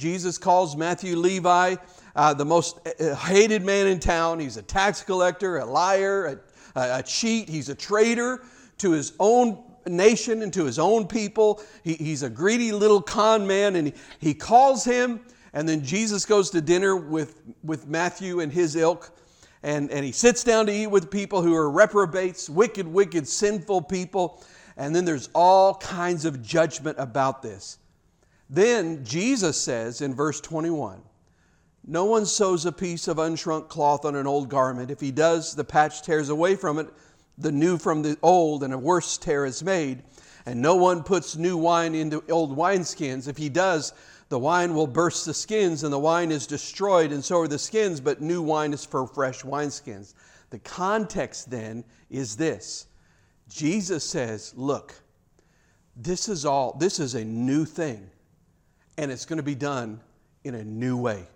Jesus 0.00 0.38
calls 0.38 0.76
Matthew 0.76 1.14
Levi 1.14 1.76
uh, 2.16 2.32
the 2.32 2.44
most 2.46 2.80
uh, 2.86 3.14
hated 3.14 3.62
man 3.62 3.86
in 3.86 4.00
town. 4.00 4.40
He's 4.40 4.56
a 4.56 4.62
tax 4.62 5.02
collector, 5.02 5.58
a 5.58 5.66
liar, 5.66 6.40
a, 6.74 7.00
a 7.00 7.02
cheat. 7.02 7.50
He's 7.50 7.68
a 7.68 7.74
traitor 7.74 8.42
to 8.78 8.92
his 8.92 9.12
own 9.20 9.62
nation 9.86 10.40
and 10.40 10.54
to 10.54 10.64
his 10.64 10.78
own 10.78 11.06
people. 11.06 11.62
He, 11.84 11.96
he's 11.96 12.22
a 12.22 12.30
greedy 12.30 12.72
little 12.72 13.02
con 13.02 13.46
man, 13.46 13.76
and 13.76 13.88
he, 13.88 13.94
he 14.20 14.32
calls 14.32 14.86
him. 14.86 15.20
And 15.52 15.68
then 15.68 15.84
Jesus 15.84 16.24
goes 16.24 16.48
to 16.50 16.62
dinner 16.62 16.96
with, 16.96 17.42
with 17.62 17.86
Matthew 17.86 18.40
and 18.40 18.50
his 18.50 18.76
ilk. 18.76 19.10
And, 19.62 19.90
and 19.90 20.02
he 20.02 20.12
sits 20.12 20.42
down 20.42 20.64
to 20.64 20.72
eat 20.72 20.86
with 20.86 21.10
people 21.10 21.42
who 21.42 21.54
are 21.54 21.70
reprobates, 21.70 22.48
wicked, 22.48 22.88
wicked, 22.88 23.28
sinful 23.28 23.82
people. 23.82 24.42
And 24.78 24.96
then 24.96 25.04
there's 25.04 25.28
all 25.34 25.74
kinds 25.74 26.24
of 26.24 26.40
judgment 26.42 26.96
about 26.98 27.42
this. 27.42 27.76
Then 28.52 29.04
Jesus 29.04 29.58
says 29.60 30.00
in 30.00 30.12
verse 30.12 30.40
21 30.40 31.00
No 31.86 32.04
one 32.04 32.26
sews 32.26 32.66
a 32.66 32.72
piece 32.72 33.06
of 33.06 33.18
unshrunk 33.18 33.68
cloth 33.68 34.04
on 34.04 34.16
an 34.16 34.26
old 34.26 34.48
garment. 34.48 34.90
If 34.90 35.00
he 35.00 35.12
does, 35.12 35.54
the 35.54 35.62
patch 35.62 36.02
tears 36.02 36.28
away 36.28 36.56
from 36.56 36.80
it, 36.80 36.88
the 37.38 37.52
new 37.52 37.78
from 37.78 38.02
the 38.02 38.18
old, 38.22 38.64
and 38.64 38.74
a 38.74 38.78
worse 38.78 39.16
tear 39.16 39.46
is 39.46 39.62
made. 39.62 40.02
And 40.46 40.60
no 40.60 40.74
one 40.74 41.04
puts 41.04 41.36
new 41.36 41.56
wine 41.56 41.94
into 41.94 42.24
old 42.28 42.56
wineskins. 42.56 43.28
If 43.28 43.36
he 43.36 43.48
does, 43.48 43.92
the 44.30 44.38
wine 44.38 44.74
will 44.74 44.88
burst 44.88 45.26
the 45.26 45.34
skins, 45.34 45.84
and 45.84 45.92
the 45.92 45.98
wine 45.98 46.32
is 46.32 46.46
destroyed, 46.46 47.12
and 47.12 47.24
so 47.24 47.40
are 47.40 47.48
the 47.48 47.58
skins, 47.58 48.00
but 48.00 48.20
new 48.20 48.42
wine 48.42 48.72
is 48.72 48.84
for 48.84 49.06
fresh 49.06 49.42
wineskins. 49.42 50.14
The 50.48 50.58
context 50.58 51.50
then 51.50 51.84
is 52.08 52.36
this 52.36 52.88
Jesus 53.48 54.02
says, 54.02 54.54
Look, 54.56 54.94
this 55.94 56.28
is 56.28 56.44
all, 56.44 56.76
this 56.80 56.98
is 56.98 57.14
a 57.14 57.24
new 57.24 57.64
thing 57.64 58.10
and 59.00 59.10
it's 59.10 59.24
going 59.24 59.38
to 59.38 59.42
be 59.42 59.54
done 59.54 59.98
in 60.44 60.54
a 60.54 60.62
new 60.62 60.94
way. 60.94 61.26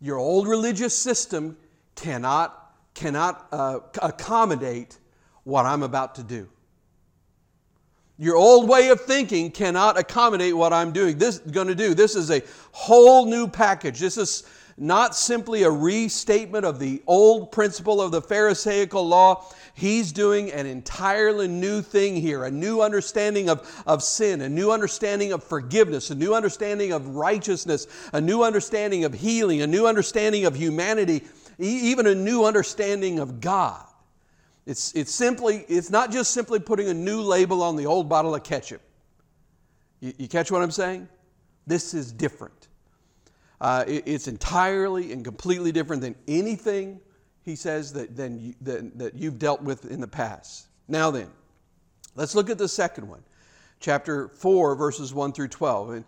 Your 0.00 0.18
old 0.18 0.48
religious 0.48 0.96
system 0.98 1.56
cannot, 1.94 2.74
cannot 2.92 3.46
uh, 3.52 3.78
accommodate 4.02 4.98
what 5.44 5.64
I'm 5.64 5.84
about 5.84 6.16
to 6.16 6.24
do. 6.24 6.48
Your 8.18 8.34
old 8.34 8.68
way 8.68 8.88
of 8.88 9.00
thinking 9.00 9.52
cannot 9.52 9.96
accommodate 9.96 10.56
what 10.56 10.72
I'm 10.72 10.90
doing. 10.90 11.18
This 11.18 11.38
going 11.38 11.68
to 11.68 11.74
do. 11.76 11.94
This 11.94 12.16
is 12.16 12.32
a 12.32 12.42
whole 12.72 13.26
new 13.26 13.46
package. 13.46 14.00
This 14.00 14.18
is 14.18 14.42
not 14.80 15.14
simply 15.14 15.62
a 15.62 15.70
restatement 15.70 16.64
of 16.64 16.78
the 16.78 17.02
old 17.06 17.52
principle 17.52 18.00
of 18.00 18.12
the 18.12 18.22
Pharisaical 18.22 19.06
law. 19.06 19.44
He's 19.74 20.10
doing 20.10 20.50
an 20.52 20.64
entirely 20.64 21.48
new 21.48 21.82
thing 21.82 22.16
here, 22.16 22.44
a 22.44 22.50
new 22.50 22.80
understanding 22.80 23.50
of, 23.50 23.70
of 23.86 24.02
sin, 24.02 24.40
a 24.40 24.48
new 24.48 24.72
understanding 24.72 25.32
of 25.32 25.44
forgiveness, 25.44 26.10
a 26.10 26.14
new 26.14 26.34
understanding 26.34 26.92
of 26.92 27.08
righteousness, 27.08 27.88
a 28.14 28.20
new 28.22 28.42
understanding 28.42 29.04
of 29.04 29.12
healing, 29.12 29.60
a 29.60 29.66
new 29.66 29.86
understanding 29.86 30.46
of 30.46 30.56
humanity, 30.56 31.24
even 31.58 32.06
a 32.06 32.14
new 32.14 32.46
understanding 32.46 33.18
of 33.18 33.38
God. 33.38 33.84
It's, 34.64 34.94
it's 34.94 35.14
simply, 35.14 35.66
it's 35.68 35.90
not 35.90 36.10
just 36.10 36.30
simply 36.30 36.58
putting 36.58 36.88
a 36.88 36.94
new 36.94 37.20
label 37.20 37.62
on 37.62 37.76
the 37.76 37.84
old 37.84 38.08
bottle 38.08 38.34
of 38.34 38.44
ketchup. 38.44 38.80
You, 40.00 40.14
you 40.16 40.26
catch 40.26 40.50
what 40.50 40.62
I'm 40.62 40.70
saying? 40.70 41.06
This 41.66 41.92
is 41.92 42.12
different. 42.12 42.68
Uh, 43.60 43.84
it, 43.86 44.04
it's 44.06 44.28
entirely 44.28 45.12
and 45.12 45.24
completely 45.24 45.70
different 45.72 46.00
than 46.00 46.14
anything, 46.26 47.00
he 47.42 47.54
says, 47.54 47.92
that, 47.92 48.16
than 48.16 48.38
you, 48.38 48.54
that, 48.62 48.98
that 48.98 49.14
you've 49.14 49.38
dealt 49.38 49.62
with 49.62 49.90
in 49.90 50.00
the 50.00 50.08
past. 50.08 50.68
Now 50.88 51.10
then, 51.10 51.28
let's 52.14 52.34
look 52.34 52.48
at 52.48 52.58
the 52.58 52.68
second 52.68 53.08
one, 53.08 53.22
chapter 53.78 54.28
4, 54.28 54.74
verses 54.76 55.12
1 55.12 55.32
through 55.32 55.48
12. 55.48 55.90
And, 55.90 56.04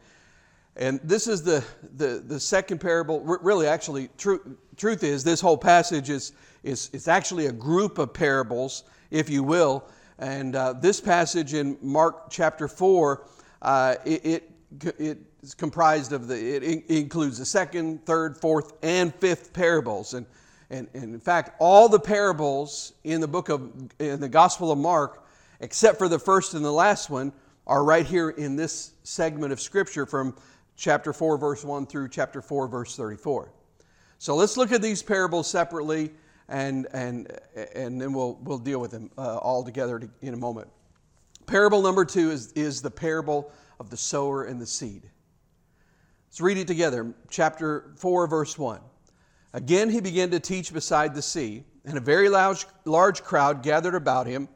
and 0.76 1.00
this 1.04 1.26
is 1.26 1.42
the, 1.42 1.62
the, 1.96 2.22
the 2.26 2.40
second 2.40 2.80
parable. 2.80 3.20
Really, 3.20 3.66
actually, 3.66 4.08
tr- 4.16 4.36
truth 4.76 5.04
is, 5.04 5.22
this 5.22 5.40
whole 5.40 5.58
passage 5.58 6.08
is, 6.08 6.32
is 6.62 6.88
it's 6.94 7.08
actually 7.08 7.46
a 7.46 7.52
group 7.52 7.98
of 7.98 8.14
parables, 8.14 8.84
if 9.10 9.28
you 9.28 9.42
will. 9.42 9.84
And 10.18 10.56
uh, 10.56 10.74
this 10.74 11.00
passage 11.00 11.52
in 11.52 11.76
Mark 11.82 12.30
chapter 12.30 12.68
4, 12.68 13.26
uh, 13.60 13.96
it, 14.06 14.24
it, 14.24 14.50
it 14.98 15.18
is 15.42 15.54
comprised 15.54 16.12
of 16.12 16.28
the, 16.28 16.36
it 16.36 16.62
includes 16.88 17.38
the 17.38 17.44
second, 17.44 18.06
third, 18.06 18.36
fourth, 18.36 18.74
and 18.82 19.12
fifth 19.16 19.52
parables. 19.52 20.14
And, 20.14 20.24
and, 20.70 20.88
and 20.94 21.14
in 21.14 21.20
fact, 21.20 21.56
all 21.58 21.88
the 21.88 21.98
parables 21.98 22.92
in 23.02 23.20
the 23.20 23.28
book 23.28 23.48
of, 23.48 23.72
in 23.98 24.20
the 24.20 24.28
Gospel 24.28 24.70
of 24.70 24.78
Mark, 24.78 25.26
except 25.60 25.98
for 25.98 26.08
the 26.08 26.18
first 26.18 26.54
and 26.54 26.64
the 26.64 26.72
last 26.72 27.10
one, 27.10 27.32
are 27.66 27.82
right 27.84 28.06
here 28.06 28.30
in 28.30 28.54
this 28.54 28.92
segment 29.02 29.52
of 29.52 29.60
Scripture 29.60 30.06
from 30.06 30.36
chapter 30.76 31.12
4, 31.12 31.36
verse 31.38 31.64
1 31.64 31.86
through 31.86 32.08
chapter 32.08 32.40
4, 32.40 32.68
verse 32.68 32.96
34. 32.96 33.52
So 34.18 34.36
let's 34.36 34.56
look 34.56 34.70
at 34.70 34.80
these 34.80 35.02
parables 35.02 35.50
separately, 35.50 36.12
and, 36.48 36.86
and, 36.92 37.36
and 37.74 38.00
then 38.00 38.12
we'll, 38.12 38.38
we'll 38.42 38.58
deal 38.58 38.80
with 38.80 38.92
them 38.92 39.10
uh, 39.18 39.38
all 39.38 39.64
together 39.64 40.08
in 40.22 40.34
a 40.34 40.36
moment. 40.36 40.68
Parable 41.46 41.82
number 41.82 42.04
two 42.04 42.30
is, 42.30 42.52
is 42.52 42.80
the 42.80 42.90
parable 42.90 43.50
of 43.80 43.90
the 43.90 43.96
sower 43.96 44.44
and 44.44 44.60
the 44.60 44.66
seed. 44.66 45.10
Let's 46.32 46.40
read 46.40 46.56
it 46.56 46.66
together. 46.66 47.12
Chapter 47.28 47.92
4, 47.96 48.26
verse 48.26 48.56
1. 48.56 48.80
Again, 49.52 49.90
he 49.90 50.00
began 50.00 50.30
to 50.30 50.40
teach 50.40 50.72
beside 50.72 51.14
the 51.14 51.20
sea, 51.20 51.62
and 51.84 51.98
a 51.98 52.00
very 52.00 52.30
large, 52.30 52.64
large 52.86 53.22
crowd 53.22 53.62
gathered 53.62 53.94
about 53.94 54.26
him, 54.26 54.48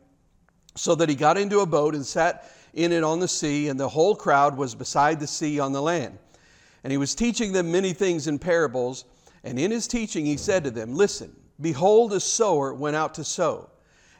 so 0.74 0.94
that 0.94 1.10
he 1.10 1.14
got 1.14 1.36
into 1.36 1.60
a 1.60 1.66
boat 1.66 1.94
and 1.94 2.06
sat 2.06 2.50
in 2.72 2.92
it 2.92 3.04
on 3.04 3.20
the 3.20 3.28
sea, 3.28 3.68
and 3.68 3.78
the 3.78 3.90
whole 3.90 4.16
crowd 4.16 4.56
was 4.56 4.74
beside 4.74 5.20
the 5.20 5.26
sea 5.26 5.60
on 5.60 5.72
the 5.72 5.82
land. 5.82 6.18
And 6.82 6.92
he 6.92 6.96
was 6.96 7.14
teaching 7.14 7.52
them 7.52 7.70
many 7.70 7.92
things 7.92 8.26
in 8.26 8.38
parables, 8.38 9.04
and 9.44 9.58
in 9.58 9.70
his 9.70 9.86
teaching 9.86 10.24
he 10.24 10.38
said 10.38 10.64
to 10.64 10.70
them, 10.70 10.94
Listen, 10.94 11.36
behold, 11.60 12.14
a 12.14 12.20
sower 12.20 12.72
went 12.72 12.96
out 12.96 13.12
to 13.16 13.22
sow. 13.22 13.68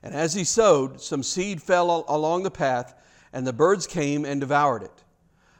And 0.03 0.13
as 0.13 0.35
he 0.35 0.45
sowed, 0.45 1.01
some 1.01 1.23
seed 1.23 1.63
fell 1.63 2.05
along 2.07 2.43
the 2.43 2.51
path, 2.51 2.93
and 3.33 3.47
the 3.47 3.55
birds 3.55 3.87
came 3.87 4.27
and 4.27 4.43
devoured 4.43 4.83
it. 4.83 5.05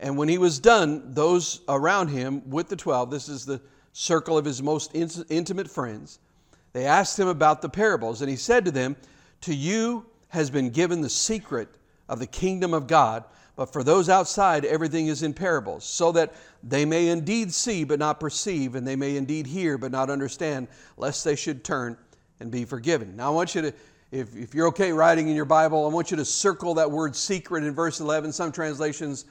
And 0.00 0.16
when 0.16 0.28
he 0.28 0.38
was 0.38 0.58
done, 0.58 1.12
those 1.12 1.60
around 1.68 2.08
him 2.08 2.48
with 2.48 2.68
the 2.68 2.76
12, 2.76 3.10
this 3.10 3.28
is 3.28 3.44
the 3.44 3.60
circle 3.92 4.38
of 4.38 4.44
his 4.44 4.62
most 4.62 4.94
intimate 4.94 5.68
friends, 5.68 6.20
they 6.72 6.84
asked 6.84 7.18
him 7.18 7.28
about 7.28 7.62
the 7.62 7.68
parables. 7.68 8.20
And 8.20 8.30
he 8.30 8.36
said 8.36 8.64
to 8.66 8.70
them, 8.70 8.96
To 9.42 9.54
you 9.54 10.06
has 10.28 10.50
been 10.50 10.70
given 10.70 11.00
the 11.00 11.08
secret 11.08 11.68
of 12.08 12.18
the 12.18 12.26
kingdom 12.26 12.74
of 12.74 12.86
God, 12.86 13.24
but 13.56 13.72
for 13.72 13.82
those 13.82 14.08
outside, 14.08 14.64
everything 14.64 15.08
is 15.08 15.24
in 15.24 15.34
parables, 15.34 15.84
so 15.84 16.12
that 16.12 16.32
they 16.62 16.84
may 16.84 17.08
indeed 17.08 17.52
see 17.52 17.82
but 17.82 17.98
not 17.98 18.20
perceive, 18.20 18.76
and 18.76 18.86
they 18.86 18.94
may 18.94 19.16
indeed 19.16 19.46
hear 19.46 19.76
but 19.76 19.90
not 19.90 20.10
understand, 20.10 20.68
lest 20.96 21.24
they 21.24 21.34
should 21.34 21.64
turn 21.64 21.96
and 22.38 22.52
be 22.52 22.64
forgiven. 22.64 23.16
Now, 23.16 23.28
I 23.28 23.30
want 23.30 23.56
you 23.56 23.62
to, 23.62 23.74
if, 24.12 24.36
if 24.36 24.54
you're 24.54 24.68
okay 24.68 24.92
writing 24.92 25.28
in 25.28 25.34
your 25.34 25.44
Bible, 25.44 25.84
I 25.84 25.88
want 25.88 26.12
you 26.12 26.16
to 26.18 26.24
circle 26.24 26.74
that 26.74 26.88
word 26.88 27.16
secret 27.16 27.64
in 27.64 27.74
verse 27.74 27.98
11. 27.98 28.30
Some 28.32 28.52
translations 28.52 29.24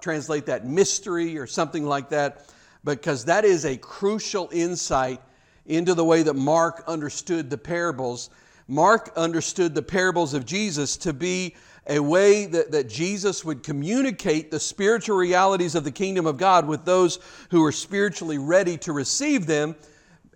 translate 0.00 0.46
that 0.46 0.66
mystery 0.66 1.38
or 1.38 1.46
something 1.46 1.84
like 1.84 2.10
that, 2.10 2.52
because 2.84 3.24
that 3.26 3.44
is 3.44 3.64
a 3.64 3.76
crucial 3.76 4.48
insight 4.52 5.20
into 5.66 5.94
the 5.94 6.04
way 6.04 6.22
that 6.22 6.34
Mark 6.34 6.82
understood 6.86 7.48
the 7.48 7.58
parables. 7.58 8.30
Mark 8.68 9.12
understood 9.16 9.74
the 9.74 9.82
parables 9.82 10.34
of 10.34 10.44
Jesus 10.44 10.96
to 10.98 11.12
be 11.12 11.54
a 11.86 11.98
way 11.98 12.46
that, 12.46 12.70
that 12.70 12.88
Jesus 12.88 13.44
would 13.44 13.62
communicate 13.62 14.50
the 14.50 14.60
spiritual 14.60 15.16
realities 15.16 15.74
of 15.74 15.84
the 15.84 15.90
kingdom 15.90 16.26
of 16.26 16.36
God 16.36 16.66
with 16.66 16.84
those 16.84 17.18
who 17.50 17.64
are 17.64 17.72
spiritually 17.72 18.38
ready 18.38 18.76
to 18.78 18.92
receive 18.92 19.46
them. 19.46 19.74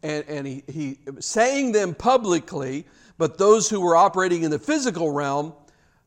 And, 0.03 0.25
and 0.29 0.47
he, 0.47 0.65
he 0.69 0.99
saying 1.21 1.73
them 1.73 1.95
publicly, 1.95 2.87
but 3.17 3.39
those 3.39 3.69
who 3.71 3.81
were 3.81 3.97
operating 3.97 4.43
in 4.43 4.51
the 4.51 4.59
physical 4.59 5.11
realm, 5.11 5.55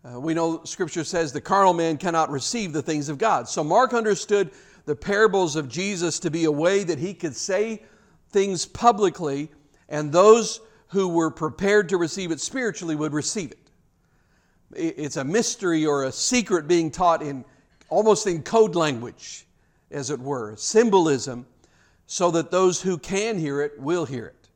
uh, 0.06 0.20
we 0.20 0.34
know 0.34 0.64
Scripture 0.64 1.04
says 1.04 1.34
the 1.34 1.42
carnal 1.42 1.74
man 1.74 1.98
cannot 1.98 2.30
receive 2.30 2.74
the 2.74 2.82
things 2.82 3.10
of 3.10 3.18
God. 3.18 3.48
So 3.48 3.64
Mark 3.64 3.94
understood 3.94 4.52
the 4.86 4.96
parables 4.96 5.56
of 5.56 5.68
Jesus 5.68 6.20
to 6.20 6.32
be 6.32 6.46
a 6.46 6.52
way 6.52 6.84
that 6.84 7.00
he 7.00 7.14
could 7.14 7.36
say 7.36 7.84
things 8.30 8.66
publicly, 8.66 9.50
and 9.90 10.12
those 10.12 10.62
who 10.88 11.10
were 11.10 11.30
prepared 11.30 11.90
to 11.90 11.98
receive 11.98 12.32
it 12.32 12.40
spiritually 12.40 12.96
would 12.96 13.14
receive 13.14 13.52
it 13.52 13.70
it's 14.76 15.18
a 15.18 15.24
mystery 15.24 15.86
or 15.86 16.04
a 16.04 16.12
secret 16.12 16.68
being 16.68 16.92
taught 16.92 17.22
in 17.22 17.44
almost 17.90 18.28
in 18.28 18.44
code 18.44 18.76
language, 18.76 19.48
as 19.92 20.12
it 20.12 20.20
were, 20.20 20.56
symbolism, 20.56 21.46
so 22.06 22.32
that 22.32 22.52
those 22.52 22.82
who 22.82 22.98
can 22.98 23.38
hear 23.38 23.62
it 23.62 23.80
will 23.80 24.06
hear 24.06 24.28
it. 24.28 24.50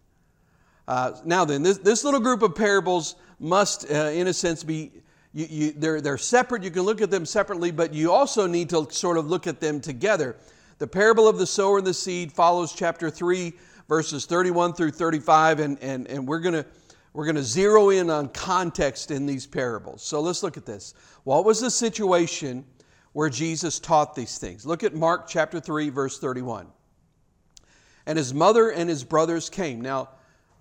Uh, 0.88 1.14
now, 1.24 1.46
then, 1.46 1.64
this, 1.64 1.78
this 1.80 2.04
little 2.04 2.20
group 2.20 2.42
of 2.42 2.54
parables 2.54 3.16
must, 3.40 3.90
uh, 3.90 4.12
in 4.14 4.28
a 4.28 4.34
sense, 4.34 4.64
be 4.64 4.92
you, 5.34 5.48
you, 5.50 5.72
they're, 5.76 6.00
they're 6.00 6.18
separate. 6.18 6.64
You 6.64 6.72
can 6.72 6.84
look 6.84 7.02
at 7.02 7.12
them 7.12 7.26
separately, 7.26 7.72
but 7.72 7.94
you 7.94 8.12
also 8.12 8.48
need 8.48 8.70
to 8.70 8.88
sort 8.92 9.18
of 9.18 9.28
look 9.28 9.48
at 9.48 9.60
them 9.60 9.82
together. 9.82 10.36
The 10.78 10.88
parable 10.88 11.28
of 11.28 11.38
the 11.38 11.48
sower 11.48 11.80
and 11.80 11.88
the 11.88 11.94
seed 11.94 12.32
follows 12.32 12.74
chapter 12.74 13.10
3, 13.10 13.54
verses 13.88 14.26
31 14.26 14.74
through 14.74 14.92
35, 14.92 15.60
and, 15.60 15.80
and, 15.82 16.08
and 16.08 16.28
we're 16.28 16.40
going 16.40 16.56
to 16.56 16.66
we're 17.14 17.26
going 17.26 17.36
to 17.36 17.44
zero 17.44 17.92
in 17.92 18.10
on 18.10 18.30
context 18.30 19.12
in 19.12 19.28
these 19.28 19.46
parables. 19.46 20.02
So 20.02 20.20
let's 20.20 20.42
look 20.42 20.58
at 20.58 20.66
this. 20.66 20.96
What 21.24 21.46
was 21.46 21.60
the 21.60 21.70
situation 21.70 22.66
where 23.14 23.30
Jesus 23.30 23.80
taught 23.80 24.16
these 24.16 24.40
things? 24.40 24.66
Look 24.66 24.84
at 24.84 24.96
Mark 24.96 25.28
chapter 25.28 25.60
3, 25.60 25.90
verse 25.90 26.18
31. 26.18 26.66
And 28.08 28.18
his 28.18 28.34
mother 28.34 28.72
and 28.72 28.90
his 28.90 29.04
brothers 29.04 29.48
came. 29.48 29.80
Now, 29.80 30.10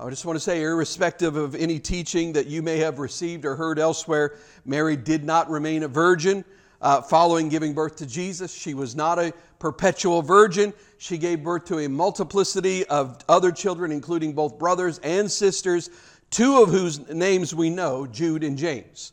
I 0.00 0.08
just 0.10 0.24
want 0.24 0.36
to 0.36 0.40
say, 0.40 0.62
irrespective 0.62 1.36
of 1.36 1.54
any 1.54 1.78
teaching 1.78 2.32
that 2.32 2.46
you 2.46 2.62
may 2.62 2.78
have 2.78 2.98
received 2.98 3.44
or 3.44 3.54
heard 3.54 3.78
elsewhere, 3.78 4.36
Mary 4.64 4.96
did 4.96 5.24
not 5.24 5.48
remain 5.50 5.82
a 5.82 5.88
virgin 5.88 6.44
uh, 6.80 7.00
following 7.02 7.48
giving 7.48 7.72
birth 7.74 7.96
to 7.96 8.06
Jesus. 8.06 8.52
She 8.52 8.74
was 8.74 8.96
not 8.96 9.18
a 9.18 9.32
perpetual 9.60 10.22
virgin. 10.22 10.72
She 10.98 11.18
gave 11.18 11.44
birth 11.44 11.66
to 11.66 11.78
a 11.78 11.88
multiplicity 11.88 12.84
of 12.86 13.18
other 13.28 13.52
children, 13.52 13.92
including 13.92 14.32
both 14.32 14.58
brothers 14.58 14.98
and 14.98 15.30
sisters 15.30 15.90
two 16.32 16.62
of 16.62 16.70
whose 16.70 17.08
names 17.10 17.54
we 17.54 17.70
know, 17.70 18.06
Jude 18.06 18.42
and 18.42 18.58
James. 18.58 19.12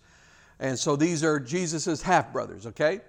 And 0.59 0.79
so 0.79 0.95
these 0.95 1.23
are 1.23 1.39
Jesus' 1.39 2.01
half 2.01 2.33
brothers, 2.33 2.65
okay? 2.65 3.01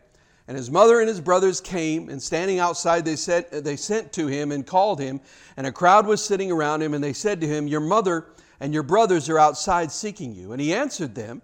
And 0.51 0.57
his 0.57 0.69
mother 0.69 0.99
and 0.99 1.09
his 1.09 1.21
brothers 1.21 1.61
came, 1.61 2.09
and 2.09 2.21
standing 2.21 2.59
outside, 2.59 3.05
they, 3.05 3.15
said, 3.15 3.49
they 3.53 3.77
sent 3.77 4.13
to 4.15 4.27
him 4.27 4.51
and 4.51 4.67
called 4.67 4.99
him. 4.99 5.21
And 5.57 5.65
a 5.65 5.71
crowd 5.71 6.09
was 6.09 6.25
sitting 6.25 6.51
around 6.51 6.83
him, 6.83 6.93
and 6.93 7.05
they 7.05 7.13
said 7.13 7.41
to 7.41 7.47
him, 7.47 7.69
Your 7.69 7.79
mother 7.79 8.27
and 8.59 8.75
your 8.75 8.83
brothers 8.83 9.29
are 9.29 9.39
outside 9.39 9.93
seeking 9.93 10.35
you. 10.35 10.51
And 10.51 10.61
he 10.61 10.75
answered 10.75 11.15
them, 11.15 11.41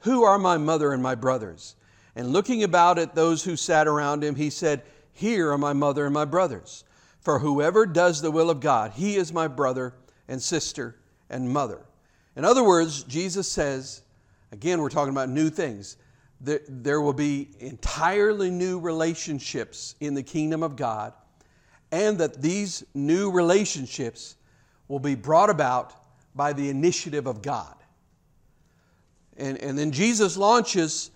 Who 0.00 0.24
are 0.24 0.38
my 0.38 0.58
mother 0.58 0.92
and 0.92 1.02
my 1.02 1.14
brothers? 1.14 1.76
And 2.14 2.34
looking 2.34 2.62
about 2.62 2.98
at 2.98 3.14
those 3.14 3.42
who 3.42 3.56
sat 3.56 3.88
around 3.88 4.22
him, 4.22 4.34
he 4.34 4.50
said, 4.50 4.82
Here 5.14 5.50
are 5.50 5.56
my 5.56 5.72
mother 5.72 6.04
and 6.04 6.12
my 6.12 6.26
brothers. 6.26 6.84
For 7.22 7.38
whoever 7.38 7.86
does 7.86 8.20
the 8.20 8.30
will 8.30 8.50
of 8.50 8.60
God, 8.60 8.90
he 8.90 9.16
is 9.16 9.32
my 9.32 9.48
brother 9.48 9.94
and 10.28 10.42
sister 10.42 10.96
and 11.30 11.48
mother. 11.48 11.86
In 12.36 12.44
other 12.44 12.64
words, 12.64 13.02
Jesus 13.04 13.50
says, 13.50 14.02
again, 14.50 14.82
we're 14.82 14.90
talking 14.90 15.14
about 15.14 15.30
new 15.30 15.48
things. 15.48 15.96
There 16.44 17.00
will 17.00 17.12
be 17.12 17.50
entirely 17.60 18.50
new 18.50 18.80
relationships 18.80 19.94
in 20.00 20.14
the 20.14 20.22
kingdom 20.22 20.62
of 20.62 20.74
God, 20.74 21.12
and 21.92 22.18
that 22.18 22.42
these 22.42 22.84
new 22.94 23.30
relationships 23.30 24.36
will 24.88 24.98
be 24.98 25.14
brought 25.14 25.50
about 25.50 25.94
by 26.34 26.52
the 26.52 26.68
initiative 26.68 27.26
of 27.26 27.42
God. 27.42 27.76
And, 29.36 29.56
and 29.58 29.78
then 29.78 29.92
Jesus 29.92 30.36
launches 30.36 31.10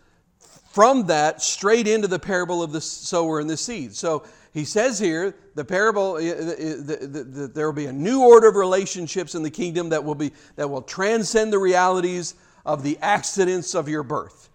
from 0.70 1.06
that 1.06 1.42
straight 1.42 1.88
into 1.88 2.06
the 2.06 2.18
parable 2.18 2.62
of 2.62 2.70
the 2.70 2.80
sower 2.80 3.40
and 3.40 3.48
the 3.48 3.56
seed. 3.56 3.94
So 3.94 4.24
he 4.52 4.64
says 4.64 4.98
here, 4.98 5.34
the 5.54 5.64
parable, 5.64 6.14
that 6.14 7.50
there 7.54 7.66
will 7.66 7.74
be 7.74 7.86
a 7.86 7.92
new 7.92 8.22
order 8.22 8.48
of 8.48 8.56
relationships 8.56 9.34
in 9.34 9.42
the 9.42 9.50
kingdom 9.50 9.88
that 9.88 10.04
will, 10.04 10.14
be, 10.14 10.32
that 10.56 10.68
will 10.68 10.82
transcend 10.82 11.52
the 11.52 11.58
realities 11.58 12.34
of 12.64 12.82
the 12.82 12.98
accidents 13.02 13.74
of 13.74 13.88
your 13.88 14.02
birth. 14.02 14.50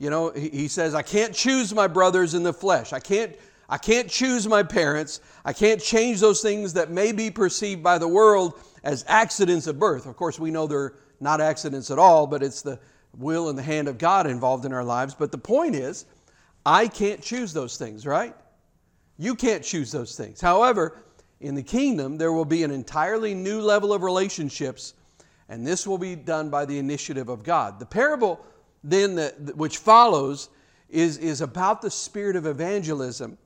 You 0.00 0.08
know, 0.08 0.30
he 0.30 0.66
says, 0.66 0.94
I 0.94 1.02
can't 1.02 1.34
choose 1.34 1.74
my 1.74 1.86
brothers 1.86 2.32
in 2.32 2.42
the 2.42 2.54
flesh. 2.54 2.94
I 2.94 3.00
can't, 3.00 3.36
I 3.68 3.76
can't 3.76 4.08
choose 4.08 4.48
my 4.48 4.62
parents. 4.62 5.20
I 5.44 5.52
can't 5.52 5.80
change 5.80 6.20
those 6.20 6.40
things 6.40 6.72
that 6.72 6.90
may 6.90 7.12
be 7.12 7.30
perceived 7.30 7.82
by 7.82 7.98
the 7.98 8.08
world 8.08 8.58
as 8.82 9.04
accidents 9.06 9.66
of 9.66 9.78
birth. 9.78 10.06
Of 10.06 10.16
course, 10.16 10.38
we 10.38 10.50
know 10.50 10.66
they're 10.66 10.94
not 11.20 11.42
accidents 11.42 11.90
at 11.90 11.98
all, 11.98 12.26
but 12.26 12.42
it's 12.42 12.62
the 12.62 12.80
will 13.18 13.50
and 13.50 13.58
the 13.58 13.62
hand 13.62 13.88
of 13.88 13.98
God 13.98 14.26
involved 14.26 14.64
in 14.64 14.72
our 14.72 14.82
lives. 14.82 15.14
But 15.14 15.32
the 15.32 15.38
point 15.38 15.74
is, 15.74 16.06
I 16.64 16.88
can't 16.88 17.20
choose 17.20 17.52
those 17.52 17.76
things, 17.76 18.06
right? 18.06 18.34
You 19.18 19.34
can't 19.34 19.62
choose 19.62 19.92
those 19.92 20.16
things. 20.16 20.40
However, 20.40 20.96
in 21.40 21.54
the 21.54 21.62
kingdom, 21.62 22.16
there 22.16 22.32
will 22.32 22.46
be 22.46 22.62
an 22.62 22.70
entirely 22.70 23.34
new 23.34 23.60
level 23.60 23.92
of 23.92 24.02
relationships, 24.02 24.94
and 25.50 25.66
this 25.66 25.86
will 25.86 25.98
be 25.98 26.16
done 26.16 26.48
by 26.48 26.64
the 26.64 26.78
initiative 26.78 27.28
of 27.28 27.42
God. 27.42 27.78
The 27.78 27.86
parable, 27.86 28.40
then, 28.82 29.16
that, 29.16 29.56
which 29.56 29.78
follows, 29.78 30.48
is, 30.88 31.18
is 31.18 31.40
about 31.40 31.82
the 31.82 31.90
spirit 31.90 32.36
of 32.36 32.46
evangelism, 32.46 33.38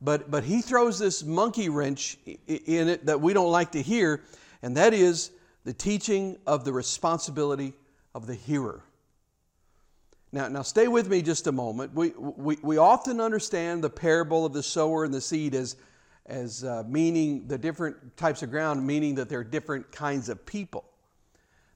but, 0.00 0.30
but 0.30 0.44
he 0.44 0.60
throws 0.60 0.98
this 0.98 1.24
monkey 1.24 1.68
wrench 1.68 2.18
in 2.46 2.88
it 2.88 3.06
that 3.06 3.20
we 3.20 3.32
don't 3.32 3.50
like 3.50 3.72
to 3.72 3.82
hear, 3.82 4.22
and 4.62 4.76
that 4.76 4.92
is 4.92 5.30
the 5.64 5.72
teaching 5.72 6.36
of 6.46 6.64
the 6.64 6.72
responsibility 6.72 7.72
of 8.14 8.26
the 8.26 8.34
hearer. 8.34 8.82
Now, 10.30 10.48
now 10.48 10.62
stay 10.62 10.88
with 10.88 11.08
me 11.08 11.22
just 11.22 11.46
a 11.46 11.52
moment. 11.52 11.94
We, 11.94 12.10
we, 12.18 12.58
we 12.62 12.76
often 12.76 13.20
understand 13.20 13.82
the 13.82 13.90
parable 13.90 14.44
of 14.44 14.52
the 14.52 14.62
sower 14.62 15.04
and 15.04 15.14
the 15.14 15.20
seed 15.20 15.54
as, 15.54 15.76
as 16.26 16.64
uh, 16.64 16.82
meaning 16.88 17.46
the 17.46 17.56
different 17.56 18.16
types 18.16 18.42
of 18.42 18.50
ground, 18.50 18.84
meaning 18.84 19.14
that 19.14 19.28
there 19.28 19.38
are 19.38 19.44
different 19.44 19.90
kinds 19.92 20.28
of 20.28 20.44
people. 20.44 20.84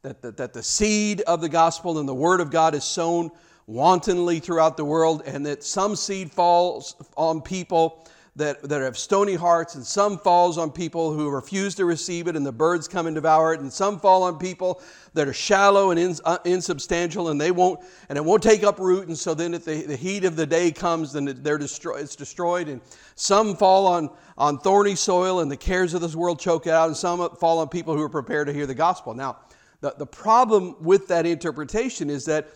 That, 0.03 0.23
that, 0.23 0.37
that 0.37 0.53
the 0.53 0.63
seed 0.63 1.23
of 1.23 1.41
the 1.41 1.49
gospel 1.49 1.99
and 1.99 2.09
the 2.09 2.15
word 2.15 2.41
of 2.41 2.51
God 2.51 2.75
is 2.75 2.85
sown 2.85 3.31
wantonly 3.67 4.39
throughout 4.39 4.77
the 4.77 4.85
world, 4.85 5.23
and 5.27 5.45
that 5.45 5.65
some 5.65 5.97
seed 5.97 6.31
falls 6.31 6.95
on 7.17 7.43
people 7.43 8.07
that, 8.37 8.63
that 8.63 8.81
have 8.81 8.97
stony 8.97 9.35
hearts, 9.35 9.75
and 9.75 9.85
some 9.85 10.17
falls 10.17 10.57
on 10.57 10.71
people 10.71 11.13
who 11.13 11.29
refuse 11.29 11.75
to 11.75 11.85
receive 11.85 12.29
it, 12.29 12.37
and 12.37 12.47
the 12.47 12.53
birds 12.53 12.87
come 12.87 13.07
and 13.07 13.15
devour 13.17 13.53
it, 13.53 13.61
and 13.61 13.73
some 13.73 13.99
fall 13.99 14.23
on 14.23 14.39
people 14.39 14.81
that 15.15 15.27
are 15.27 15.33
shallow 15.33 15.91
and 15.91 15.99
ins, 15.99 16.21
uh, 16.25 16.39
insubstantial, 16.45 17.31
and 17.31 17.41
they 17.41 17.51
won't, 17.51 17.81
and 18.09 18.17
it 18.17 18.25
won't 18.25 18.43
take 18.43 18.63
up 18.63 18.79
root, 18.79 19.09
and 19.09 19.19
so 19.19 19.35
then 19.35 19.53
if 19.53 19.65
the, 19.65 19.83
the 19.83 19.97
heat 19.97 20.25
of 20.25 20.37
the 20.37 20.47
day 20.47 20.71
comes, 20.71 21.13
then 21.13 21.41
they're 21.43 21.59
destroy, 21.59 21.97
it's 21.97 22.15
destroyed, 22.15 22.69
and 22.69 22.81
some 23.17 23.57
fall 23.57 23.89
on, 23.89 24.09
on 24.39 24.59
thorny 24.59 24.95
soil, 24.95 25.41
and 25.41 25.51
the 25.51 25.57
cares 25.57 25.93
of 25.93 26.01
this 26.01 26.15
world 26.15 26.39
choke 26.39 26.69
it 26.69 26.73
out, 26.73 26.87
and 26.87 26.97
some 26.97 27.29
fall 27.37 27.59
on 27.59 27.69
people 27.69 27.95
who 27.95 28.03
are 28.03 28.09
prepared 28.09 28.47
to 28.47 28.53
hear 28.53 28.67
the 28.67 28.75
gospel. 28.75 29.13
Now, 29.13 29.39
the, 29.81 29.95
the 29.97 30.07
problem 30.07 30.77
with 30.81 31.09
that 31.09 31.27
interpretation 31.27 32.11
is 32.11 32.25
that 32.25 32.49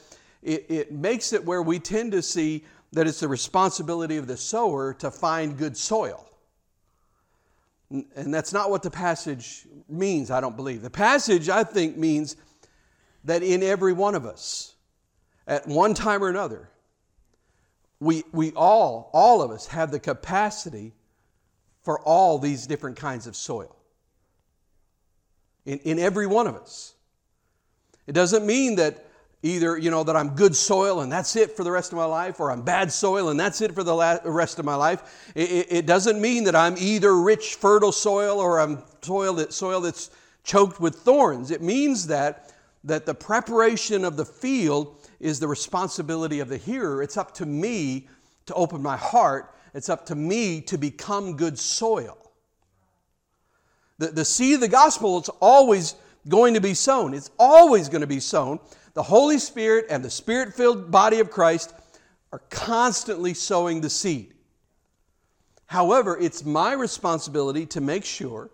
it, 0.42 0.66
it 0.68 0.92
makes 0.92 1.32
it 1.32 1.44
where 1.44 1.62
we 1.62 1.78
tend 1.78 2.12
to 2.12 2.22
see 2.22 2.64
that 2.92 3.06
it's 3.06 3.20
the 3.20 3.28
responsibility 3.28 4.16
of 4.16 4.26
the 4.26 4.36
sower 4.36 4.92
to 4.94 5.10
find 5.10 5.56
good 5.56 5.76
soil. 5.76 6.28
And 7.90 8.32
that's 8.32 8.52
not 8.52 8.70
what 8.70 8.82
the 8.82 8.90
passage 8.90 9.66
means, 9.88 10.30
I 10.30 10.40
don't 10.40 10.56
believe. 10.56 10.82
The 10.82 10.90
passage, 10.90 11.48
I 11.48 11.62
think, 11.62 11.96
means 11.96 12.36
that 13.24 13.42
in 13.42 13.62
every 13.62 13.92
one 13.92 14.14
of 14.14 14.26
us, 14.26 14.74
at 15.46 15.66
one 15.66 15.94
time 15.94 16.24
or 16.24 16.28
another, 16.28 16.70
we, 18.00 18.24
we 18.32 18.52
all, 18.52 19.10
all 19.12 19.42
of 19.42 19.50
us, 19.50 19.66
have 19.68 19.90
the 19.90 20.00
capacity 20.00 20.92
for 21.82 22.00
all 22.00 22.38
these 22.38 22.66
different 22.66 22.96
kinds 22.96 23.26
of 23.26 23.36
soil 23.36 23.76
in, 25.64 25.78
in 25.80 25.98
every 25.98 26.26
one 26.26 26.46
of 26.46 26.56
us. 26.56 26.94
It 28.06 28.12
doesn't 28.12 28.44
mean 28.46 28.76
that 28.76 29.06
either, 29.42 29.76
you 29.76 29.90
know, 29.90 30.04
that 30.04 30.16
I'm 30.16 30.30
good 30.30 30.54
soil 30.54 31.00
and 31.00 31.10
that's 31.10 31.34
it 31.36 31.56
for 31.56 31.64
the 31.64 31.70
rest 31.70 31.92
of 31.92 31.98
my 31.98 32.04
life, 32.04 32.40
or 32.40 32.50
I'm 32.50 32.62
bad 32.62 32.92
soil 32.92 33.28
and 33.28 33.38
that's 33.38 33.60
it 33.60 33.74
for 33.74 33.82
the 33.82 34.20
rest 34.24 34.58
of 34.58 34.64
my 34.64 34.74
life. 34.74 35.32
It, 35.34 35.66
it 35.70 35.86
doesn't 35.86 36.20
mean 36.20 36.44
that 36.44 36.54
I'm 36.54 36.76
either 36.78 37.16
rich, 37.16 37.56
fertile 37.56 37.92
soil 37.92 38.38
or 38.38 38.60
I'm 38.60 38.82
soil, 39.02 39.34
that, 39.34 39.52
soil 39.52 39.80
that's 39.80 40.10
choked 40.44 40.80
with 40.80 40.96
thorns. 40.96 41.50
It 41.50 41.62
means 41.62 42.06
that, 42.08 42.52
that 42.84 43.06
the 43.06 43.14
preparation 43.14 44.04
of 44.04 44.16
the 44.16 44.24
field 44.24 44.96
is 45.20 45.38
the 45.40 45.48
responsibility 45.48 46.40
of 46.40 46.48
the 46.48 46.56
hearer. 46.56 47.02
It's 47.02 47.16
up 47.16 47.32
to 47.34 47.46
me 47.46 48.08
to 48.46 48.54
open 48.54 48.82
my 48.82 48.96
heart, 48.96 49.54
it's 49.74 49.88
up 49.88 50.06
to 50.06 50.14
me 50.14 50.60
to 50.62 50.76
become 50.76 51.36
good 51.36 51.58
soil. 51.58 52.18
The, 53.98 54.08
the 54.08 54.24
seed 54.24 54.54
of 54.54 54.60
the 54.60 54.68
gospel 54.68 55.20
is 55.20 55.28
always 55.40 55.94
going 56.28 56.54
to 56.54 56.60
be 56.60 56.74
sown. 56.74 57.14
It's 57.14 57.30
always 57.38 57.88
going 57.88 58.00
to 58.00 58.06
be 58.06 58.20
sown. 58.20 58.60
The 58.94 59.02
Holy 59.02 59.38
Spirit 59.38 59.86
and 59.90 60.04
the 60.04 60.10
Spirit 60.10 60.54
filled 60.54 60.90
body 60.90 61.20
of 61.20 61.30
Christ 61.30 61.74
are 62.32 62.42
constantly 62.50 63.34
sowing 63.34 63.80
the 63.80 63.90
seed. 63.90 64.34
However, 65.66 66.18
it's 66.20 66.44
my 66.44 66.72
responsibility 66.72 67.66
to 67.66 67.80
make 67.80 68.04
sure 68.04 68.50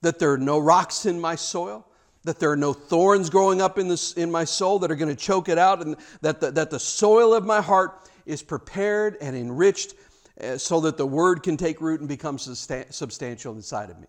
that 0.00 0.18
there 0.18 0.32
are 0.32 0.38
no 0.38 0.58
rocks 0.58 1.06
in 1.06 1.20
my 1.20 1.34
soil, 1.34 1.86
that 2.24 2.40
there 2.40 2.50
are 2.50 2.56
no 2.56 2.72
thorns 2.72 3.30
growing 3.30 3.60
up 3.60 3.78
in, 3.78 3.88
this, 3.88 4.12
in 4.14 4.30
my 4.30 4.44
soul 4.44 4.78
that 4.80 4.90
are 4.90 4.96
going 4.96 5.14
to 5.14 5.20
choke 5.20 5.48
it 5.48 5.58
out, 5.58 5.82
and 5.82 5.96
that 6.20 6.40
the, 6.40 6.50
that 6.50 6.70
the 6.70 6.80
soil 6.80 7.32
of 7.32 7.44
my 7.44 7.60
heart 7.60 8.08
is 8.26 8.42
prepared 8.42 9.16
and 9.20 9.36
enriched 9.36 9.94
uh, 10.40 10.58
so 10.58 10.80
that 10.80 10.96
the 10.96 11.06
word 11.06 11.42
can 11.42 11.56
take 11.56 11.80
root 11.80 12.00
and 12.00 12.08
become 12.08 12.38
substantial 12.38 13.54
inside 13.54 13.90
of 13.90 13.98
me. 13.98 14.06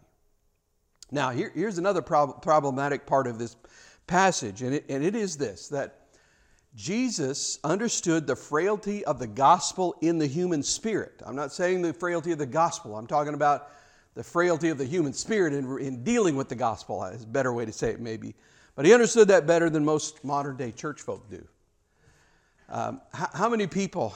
Now, 1.12 1.32
here, 1.32 1.52
here's 1.56 1.78
another 1.78 2.02
prob- 2.02 2.42
problematic 2.42 3.06
part 3.06 3.28
of 3.28 3.40
this 3.40 3.56
passage, 4.08 4.62
and 4.62 4.74
it, 4.76 4.86
and 4.90 5.04
it 5.04 5.16
is 5.16 5.38
this 5.38 5.70
that 5.70 5.96
Jesus 6.76 7.60
understood 7.64 8.28
the 8.28 8.36
frailty 8.36 9.04
of 9.06 9.20
the 9.20 9.28
gospel 9.28 9.96
in 10.02 10.20
the 10.20 10.28
human 10.28 10.62
spirit. 10.62 11.22
I'm 11.26 11.36
not 11.36 11.52
saying 11.52 11.82
the 11.82 11.94
frailty 11.94 12.32
of 12.32 12.38
the 12.38 12.46
gospel, 12.46 12.96
I'm 12.96 13.08
talking 13.08 13.34
about 13.34 13.70
the 14.16 14.24
frailty 14.24 14.70
of 14.70 14.78
the 14.78 14.86
human 14.86 15.14
spirit 15.14 15.54
in, 15.54 15.80
in 15.80 16.04
dealing 16.04 16.36
with 16.36 16.50
the 16.50 16.56
gospel, 16.56 17.04
is 17.06 17.24
a 17.24 17.28
better 17.28 17.54
way 17.54 17.66
to 17.66 17.72
say 17.72 17.92
it, 17.92 18.00
maybe. 18.00 18.36
But 18.76 18.86
he 18.86 18.94
understood 18.94 19.28
that 19.30 19.48
better 19.48 19.70
than 19.70 19.84
most 19.84 20.24
modern 20.24 20.58
day 20.58 20.72
church 20.72 21.02
folk 21.02 21.30
do. 21.30 21.46
Um, 22.70 23.02
how, 23.14 23.30
how 23.34 23.50
many 23.50 23.68
people 23.68 24.16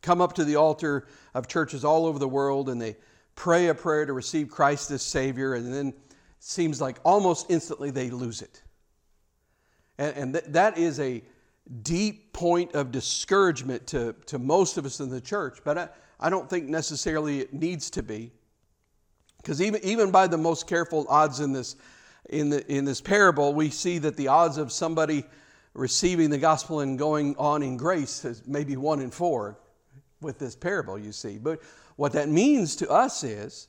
come 0.00 0.20
up 0.20 0.34
to 0.34 0.44
the 0.44 0.56
altar 0.56 1.06
of 1.34 1.48
churches 1.48 1.84
all 1.84 2.06
over 2.06 2.18
the 2.18 2.28
world 2.28 2.68
and 2.68 2.80
they 2.80 2.96
pray 3.34 3.68
a 3.68 3.74
prayer 3.74 4.06
to 4.06 4.12
receive 4.12 4.48
Christ 4.48 4.90
as 4.90 5.02
Savior, 5.02 5.54
and 5.54 5.72
then 5.72 5.92
seems 6.38 6.80
like 6.80 6.98
almost 7.04 7.50
instantly 7.50 7.90
they 7.90 8.10
lose 8.10 8.42
it. 8.42 8.62
And, 9.98 10.16
and 10.16 10.32
th- 10.34 10.44
that 10.48 10.78
is 10.78 11.00
a 11.00 11.22
deep 11.82 12.32
point 12.32 12.74
of 12.74 12.92
discouragement 12.92 13.86
to, 13.88 14.14
to 14.26 14.38
most 14.38 14.78
of 14.78 14.86
us 14.86 15.00
in 15.00 15.10
the 15.10 15.20
church, 15.20 15.58
but 15.64 15.78
I, 15.78 15.88
I 16.20 16.30
don't 16.30 16.48
think 16.48 16.68
necessarily 16.68 17.40
it 17.40 17.52
needs 17.52 17.90
to 17.90 18.02
be. 18.02 18.32
Because 19.38 19.62
even, 19.62 19.84
even 19.84 20.10
by 20.10 20.26
the 20.26 20.38
most 20.38 20.66
careful 20.66 21.06
odds 21.08 21.40
in 21.40 21.52
this, 21.52 21.76
in, 22.30 22.50
the, 22.50 22.66
in 22.72 22.84
this 22.84 23.00
parable, 23.00 23.54
we 23.54 23.70
see 23.70 23.98
that 23.98 24.16
the 24.16 24.28
odds 24.28 24.58
of 24.58 24.72
somebody 24.72 25.24
receiving 25.74 26.30
the 26.30 26.38
gospel 26.38 26.80
and 26.80 26.98
going 26.98 27.36
on 27.36 27.62
in 27.62 27.76
grace 27.76 28.24
is 28.24 28.42
maybe 28.46 28.76
one 28.76 29.00
in 29.00 29.10
four 29.10 29.58
with 30.20 30.38
this 30.38 30.56
parable, 30.56 30.98
you 30.98 31.12
see. 31.12 31.38
But 31.38 31.60
what 31.96 32.12
that 32.12 32.28
means 32.28 32.76
to 32.76 32.90
us 32.90 33.22
is 33.22 33.68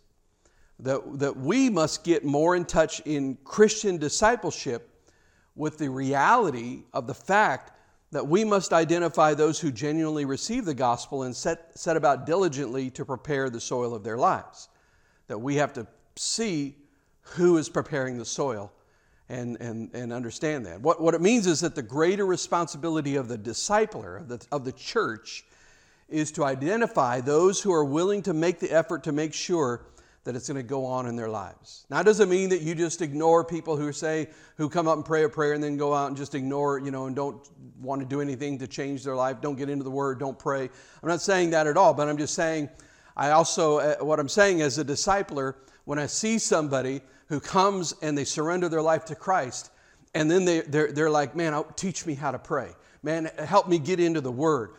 that, 0.80 1.20
that 1.20 1.36
we 1.36 1.70
must 1.70 2.04
get 2.04 2.24
more 2.24 2.56
in 2.56 2.66
touch 2.66 3.02
in 3.06 3.38
Christian 3.44 3.98
discipleship 3.98 4.90
with 5.56 5.78
the 5.78 5.90
reality 5.90 6.84
of 6.94 7.08
the 7.08 7.14
fact 7.14 7.72
that 8.12 8.26
we 8.26 8.44
must 8.44 8.72
identify 8.72 9.34
those 9.34 9.60
who 9.60 9.72
genuinely 9.72 10.24
receive 10.24 10.66
the 10.66 10.74
gospel 10.74 11.24
and 11.24 11.36
set, 11.36 11.78
set 11.78 11.98
about 11.98 12.26
diligently 12.26 12.90
to 12.92 13.04
prepare 13.04 13.50
the 13.50 13.60
soil 13.60 13.94
of 13.94 14.04
their 14.04 14.18
lives 14.18 14.70
that 15.28 15.38
we 15.38 15.56
have 15.56 15.74
to 15.74 15.86
see 16.16 16.76
who 17.22 17.58
is 17.58 17.70
preparing 17.70 18.18
the 18.18 18.26
soil 18.26 18.72
and, 19.30 19.58
and, 19.60 19.94
and 19.94 20.14
understand 20.14 20.66
that. 20.66 20.80
What, 20.82 21.02
what 21.02 21.14
it 21.14 21.22
means 21.22 21.48
is 21.48 21.60
that 21.60 21.76
the 21.76 21.82
greater 21.82 22.26
responsibility 22.26 23.18
of 23.18 23.28
the 23.28 23.38
discipler, 23.38 24.22
of 24.22 24.30
the, 24.30 24.46
of 24.52 24.64
the 24.64 24.72
church, 24.72 25.44
is 26.08 26.32
to 26.32 26.46
identify 26.46 27.20
those 27.20 27.62
who 27.62 27.74
are 27.74 27.84
willing 27.84 28.22
to 28.24 28.34
make 28.34 28.60
the 28.60 28.72
effort 28.72 29.04
to 29.04 29.12
make 29.12 29.34
sure 29.34 29.86
that 30.28 30.36
it's 30.36 30.48
going 30.48 30.58
to 30.58 30.64
go 30.64 30.86
on 30.86 31.08
in 31.08 31.16
their 31.16 31.30
lives. 31.30 31.86
Now, 31.90 32.02
it 32.02 32.04
doesn't 32.04 32.30
mean 32.30 32.50
that 32.50 32.62
you 32.62 32.76
just 32.76 33.02
ignore 33.02 33.46
people 33.46 33.78
who 33.78 33.94
say, 33.94 34.28
who 34.58 34.68
come 34.68 34.88
up 34.88 34.98
and 34.98 35.06
pray 35.06 35.24
a 35.24 35.30
prayer 35.30 35.54
and 35.54 35.64
then 35.64 35.78
go 35.78 35.94
out 35.94 36.10
and 36.10 36.18
just 36.18 36.36
ignore, 36.36 36.80
you 36.80 36.92
know, 36.92 37.06
and 37.06 37.16
don't 37.16 37.50
want 37.82 38.02
to 38.02 38.06
do 38.06 38.20
anything 38.20 38.58
to 38.60 38.68
change 38.68 39.06
their 39.06 39.16
life, 39.16 39.40
don't 39.42 39.58
get 39.58 39.70
into 39.70 39.86
the 39.86 39.90
Word, 39.90 40.20
don't 40.20 40.38
pray. 40.38 40.64
I'm 41.02 41.10
not 41.10 41.22
saying 41.22 41.52
that 41.52 41.66
at 41.66 41.78
all, 41.78 41.94
but 41.94 42.10
I'm 42.10 42.18
just 42.18 42.36
saying 42.36 42.70
I 43.16 43.32
also, 43.32 43.80
uh, 43.80 43.96
what 44.02 44.20
I'm 44.20 44.30
saying 44.30 44.62
as 44.62 44.78
a 44.78 44.86
discipler, 44.86 45.56
when 45.86 45.98
I 45.98 46.06
see 46.06 46.38
somebody 46.38 47.02
who 47.30 47.40
comes 47.40 47.96
and 48.02 48.18
they 48.18 48.26
surrender 48.26 48.70
their 48.70 48.82
life 48.82 49.06
to 49.06 49.16
Christ, 49.16 49.72
and 50.14 50.30
then 50.30 50.44
they, 50.44 50.62
they're, 50.62 50.92
they're 50.92 51.10
like, 51.10 51.36
man, 51.36 51.54
oh, 51.54 51.66
teach 51.76 52.06
me 52.06 52.14
how 52.14 52.32
to 52.32 52.40
pray. 52.40 52.70
Man, 53.02 53.32
help 53.40 53.68
me 53.70 53.80
get 53.80 54.00
into 54.00 54.20
the 54.20 54.32
Word. 54.32 54.72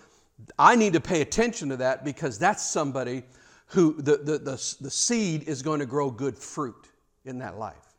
I 0.59 0.77
need 0.77 0.93
to 0.93 1.01
pay 1.01 1.21
attention 1.21 1.71
to 1.71 1.79
that 1.79 2.05
because 2.05 2.39
that's 2.39 2.63
somebody 2.63 3.25
who 3.69 3.95
the, 3.95 4.17
the, 4.17 4.39
the, 4.39 4.77
the 4.81 4.91
seed 4.91 5.45
is 5.49 5.63
going 5.63 5.81
to 5.81 5.87
grow 5.87 6.11
good 6.11 6.37
fruit 6.37 6.89
in 7.25 7.39
that 7.39 7.59
life. 7.59 7.95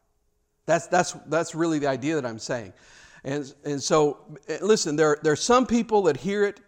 That's, 0.65 0.87
that's, 0.87 1.13
that's 1.27 1.55
really 1.55 1.79
the 1.79 1.87
idea 1.87 2.15
that 2.15 2.25
I'm 2.25 2.39
saying. 2.39 2.73
And, 3.23 3.51
and 3.65 3.81
so, 3.81 4.19
eh, 4.47 4.59
listen, 4.61 4.95
there, 4.95 5.17
there 5.23 5.33
are 5.33 5.37
some 5.37 5.65
people 5.65 6.03
that 6.03 6.17
hear 6.17 6.43
it 6.45 6.59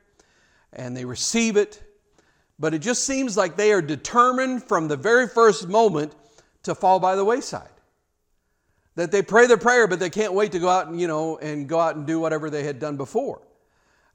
and 0.73 0.95
they 0.95 1.05
receive 1.05 1.57
it 1.57 1.81
but 2.61 2.75
it 2.75 2.79
just 2.79 3.05
seems 3.05 3.35
like 3.35 3.57
they 3.57 3.71
are 3.71 3.81
determined 3.81 4.63
from 4.63 4.87
the 4.87 4.95
very 4.95 5.27
first 5.27 5.67
moment 5.67 6.13
to 6.61 6.75
fall 6.75 6.99
by 6.99 7.15
the 7.15 7.25
wayside. 7.25 7.67
That 8.93 9.11
they 9.11 9.23
pray 9.23 9.47
the 9.47 9.57
prayer, 9.57 9.87
but 9.87 9.99
they 9.99 10.11
can't 10.11 10.33
wait 10.33 10.51
to 10.51 10.59
go 10.59 10.69
out 10.69 10.87
and, 10.87 11.01
you 11.01 11.07
know, 11.07 11.39
and 11.39 11.67
go 11.67 11.79
out 11.79 11.95
and 11.95 12.05
do 12.05 12.19
whatever 12.19 12.51
they 12.51 12.61
had 12.61 12.77
done 12.77 12.97
before. 12.97 13.41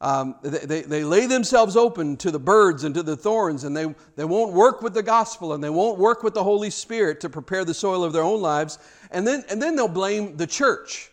Um, 0.01 0.37
they, 0.43 0.83
they, 0.83 1.05
lay 1.05 1.25
themselves 1.27 1.75
open 1.75 2.19
to 2.19 2.31
the 2.31 2.39
birds 2.39 2.85
and 2.85 2.95
to 2.95 3.03
the 3.03 3.17
thorns, 3.17 3.65
and 3.65 3.75
they, 3.75 3.95
they 4.17 4.27
won't 4.27 4.53
work 4.53 4.83
with 4.83 4.93
the 4.93 5.03
gospel 5.03 5.55
and 5.55 5.65
they 5.65 5.71
won't 5.71 5.99
work 5.99 6.23
with 6.23 6.35
the 6.35 6.45
Holy 6.45 6.69
Spirit 6.69 7.21
to 7.21 7.31
prepare 7.31 7.65
the 7.65 7.73
soil 7.73 8.05
of 8.05 8.13
their 8.13 8.23
own 8.23 8.43
lives. 8.43 8.79
And 9.11 9.27
then, 9.27 9.45
and 9.49 9.61
then 9.61 9.75
they'll 9.75 9.89
blame 9.89 10.37
the 10.37 10.47
church. 10.47 11.11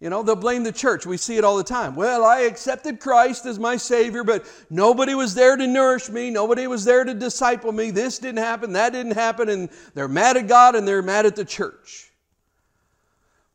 You 0.00 0.10
know, 0.10 0.24
they'll 0.24 0.34
blame 0.34 0.64
the 0.64 0.72
church. 0.72 1.06
We 1.06 1.16
see 1.16 1.36
it 1.36 1.44
all 1.44 1.56
the 1.56 1.64
time. 1.64 1.94
Well, 1.94 2.24
I 2.24 2.40
accepted 2.40 2.98
Christ 2.98 3.46
as 3.46 3.60
my 3.60 3.76
Savior, 3.76 4.24
but 4.24 4.44
nobody 4.68 5.14
was 5.14 5.34
there 5.34 5.56
to 5.56 5.66
nourish 5.66 6.10
me. 6.10 6.30
Nobody 6.30 6.66
was 6.66 6.84
there 6.84 7.04
to 7.04 7.14
disciple 7.14 7.70
me. 7.70 7.92
This 7.92 8.18
didn't 8.18 8.42
happen, 8.42 8.72
that 8.72 8.92
didn't 8.92 9.14
happen. 9.14 9.48
And 9.48 9.70
they're 9.94 10.08
mad 10.08 10.36
at 10.36 10.48
God 10.48 10.74
and 10.74 10.86
they're 10.86 11.02
mad 11.02 11.24
at 11.24 11.36
the 11.36 11.44
church. 11.44 12.10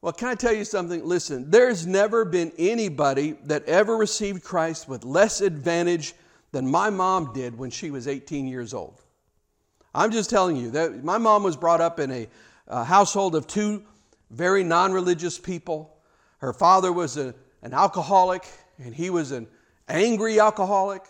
Well, 0.02 0.14
can 0.14 0.30
I 0.30 0.36
tell 0.36 0.54
you 0.54 0.64
something? 0.64 1.04
Listen, 1.04 1.52
there's 1.52 1.86
never 1.86 2.24
been 2.24 2.54
anybody 2.58 3.34
that 3.46 3.66
ever 3.66 3.98
received 3.98 4.44
Christ 4.44 4.88
with 4.88 5.04
less 5.04 5.42
advantage 5.42 6.14
than 6.54 6.70
my 6.70 6.90
mom 6.90 7.34
did 7.34 7.58
when 7.58 7.70
she 7.70 7.92
was 7.92 8.08
18 8.08 8.48
years 8.48 8.74
old. 8.74 9.02
I'm 9.94 10.12
just 10.12 10.30
telling 10.30 10.56
you 10.56 10.72
that 10.72 11.04
my 11.04 11.18
mom 11.18 11.44
was 11.44 11.58
brought 11.58 11.82
up 11.82 12.00
in 12.00 12.12
a, 12.12 12.28
a 12.68 12.84
household 12.86 13.36
of 13.36 13.46
two 13.46 13.84
very 14.32 14.64
non 14.64 14.94
religious 14.94 15.38
people. 15.38 15.98
Her 16.38 16.54
father 16.54 16.94
was 16.94 17.18
a, 17.18 17.36
an 17.62 17.74
alcoholic, 17.74 18.48
and 18.78 18.96
he 18.96 19.10
was 19.10 19.32
an 19.32 19.48
angry 19.90 20.40
alcoholic, 20.40 21.04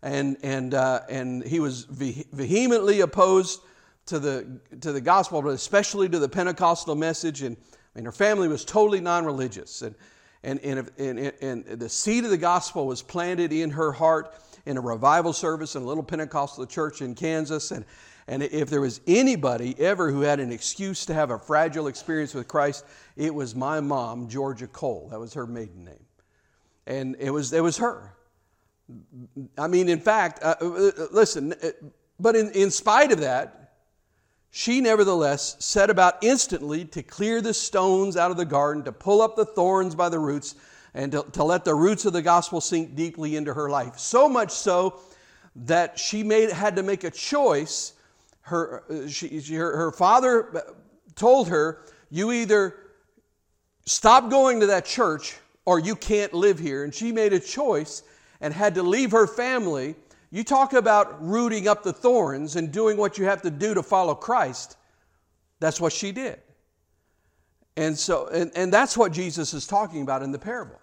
and, 0.00 0.36
and, 0.44 0.74
uh, 0.74 1.00
and 1.10 1.42
he 1.42 1.58
was 1.58 1.84
vehemently 1.84 3.00
opposed 3.00 3.60
to 4.06 4.20
the, 4.20 4.60
to 4.80 4.92
the 4.92 5.00
gospel, 5.00 5.42
but 5.42 5.50
especially 5.50 6.08
to 6.08 6.20
the 6.20 6.28
Pentecostal 6.28 6.94
message. 6.94 7.42
And, 7.42 7.56
and 7.98 8.06
her 8.06 8.12
family 8.12 8.46
was 8.46 8.64
totally 8.64 9.00
non 9.00 9.24
religious. 9.24 9.82
And, 9.82 9.96
and, 10.44 10.60
and, 10.60 10.88
and, 10.98 11.32
and 11.42 11.64
the 11.80 11.88
seed 11.88 12.22
of 12.22 12.30
the 12.30 12.38
gospel 12.38 12.86
was 12.86 13.02
planted 13.02 13.52
in 13.52 13.70
her 13.70 13.90
heart 13.90 14.32
in 14.66 14.76
a 14.76 14.80
revival 14.80 15.32
service 15.32 15.74
in 15.74 15.82
a 15.82 15.84
little 15.84 16.04
Pentecostal 16.04 16.64
church 16.64 17.02
in 17.02 17.16
Kansas. 17.16 17.72
And, 17.72 17.84
and 18.28 18.44
if 18.44 18.70
there 18.70 18.80
was 18.80 19.00
anybody 19.08 19.74
ever 19.80 20.12
who 20.12 20.20
had 20.20 20.38
an 20.38 20.52
excuse 20.52 21.06
to 21.06 21.14
have 21.14 21.32
a 21.32 21.40
fragile 21.40 21.88
experience 21.88 22.34
with 22.34 22.46
Christ, 22.46 22.84
it 23.16 23.34
was 23.34 23.56
my 23.56 23.80
mom, 23.80 24.28
Georgia 24.28 24.68
Cole. 24.68 25.08
That 25.10 25.18
was 25.18 25.34
her 25.34 25.48
maiden 25.48 25.84
name. 25.84 26.06
And 26.86 27.16
it 27.18 27.30
was, 27.30 27.52
it 27.52 27.64
was 27.64 27.78
her. 27.78 28.12
I 29.58 29.66
mean, 29.66 29.88
in 29.88 29.98
fact, 29.98 30.40
uh, 30.44 30.54
uh 30.60 30.90
listen, 31.10 31.52
uh, 31.52 31.70
but 32.20 32.36
in, 32.36 32.52
in 32.52 32.70
spite 32.70 33.10
of 33.10 33.18
that, 33.20 33.57
she 34.50 34.80
nevertheless 34.80 35.56
set 35.58 35.90
about 35.90 36.22
instantly 36.22 36.84
to 36.86 37.02
clear 37.02 37.40
the 37.40 37.54
stones 37.54 38.16
out 38.16 38.30
of 38.30 38.36
the 38.36 38.44
garden, 38.44 38.82
to 38.84 38.92
pull 38.92 39.20
up 39.20 39.36
the 39.36 39.44
thorns 39.44 39.94
by 39.94 40.08
the 40.08 40.18
roots, 40.18 40.54
and 40.94 41.12
to, 41.12 41.24
to 41.32 41.44
let 41.44 41.64
the 41.64 41.74
roots 41.74 42.04
of 42.06 42.12
the 42.12 42.22
gospel 42.22 42.60
sink 42.60 42.94
deeply 42.94 43.36
into 43.36 43.52
her 43.52 43.68
life. 43.68 43.98
So 43.98 44.28
much 44.28 44.50
so 44.50 45.00
that 45.54 45.98
she 45.98 46.22
made, 46.22 46.50
had 46.50 46.76
to 46.76 46.82
make 46.82 47.04
a 47.04 47.10
choice. 47.10 47.92
Her, 48.42 48.84
uh, 48.90 49.08
she, 49.08 49.40
she, 49.40 49.54
her, 49.54 49.76
her 49.76 49.92
father 49.92 50.56
uh, 50.56 50.60
told 51.14 51.48
her, 51.48 51.84
You 52.10 52.32
either 52.32 52.74
stop 53.84 54.30
going 54.30 54.60
to 54.60 54.66
that 54.66 54.84
church 54.84 55.36
or 55.64 55.78
you 55.78 55.94
can't 55.94 56.32
live 56.32 56.58
here. 56.58 56.84
And 56.84 56.94
she 56.94 57.12
made 57.12 57.32
a 57.32 57.40
choice 57.40 58.02
and 58.40 58.54
had 58.54 58.74
to 58.76 58.82
leave 58.82 59.10
her 59.10 59.26
family. 59.26 59.94
You 60.30 60.44
talk 60.44 60.74
about 60.74 61.24
rooting 61.24 61.68
up 61.68 61.82
the 61.82 61.92
thorns 61.92 62.56
and 62.56 62.70
doing 62.70 62.96
what 62.96 63.16
you 63.16 63.24
have 63.24 63.42
to 63.42 63.50
do 63.50 63.74
to 63.74 63.82
follow 63.82 64.14
Christ. 64.14 64.76
That's 65.60 65.80
what 65.80 65.92
she 65.92 66.12
did. 66.12 66.40
And 67.76 67.96
so, 67.96 68.26
and, 68.28 68.50
and 68.54 68.72
that's 68.72 68.96
what 68.96 69.12
Jesus 69.12 69.54
is 69.54 69.66
talking 69.66 70.02
about 70.02 70.22
in 70.22 70.32
the 70.32 70.38
parable. 70.38 70.80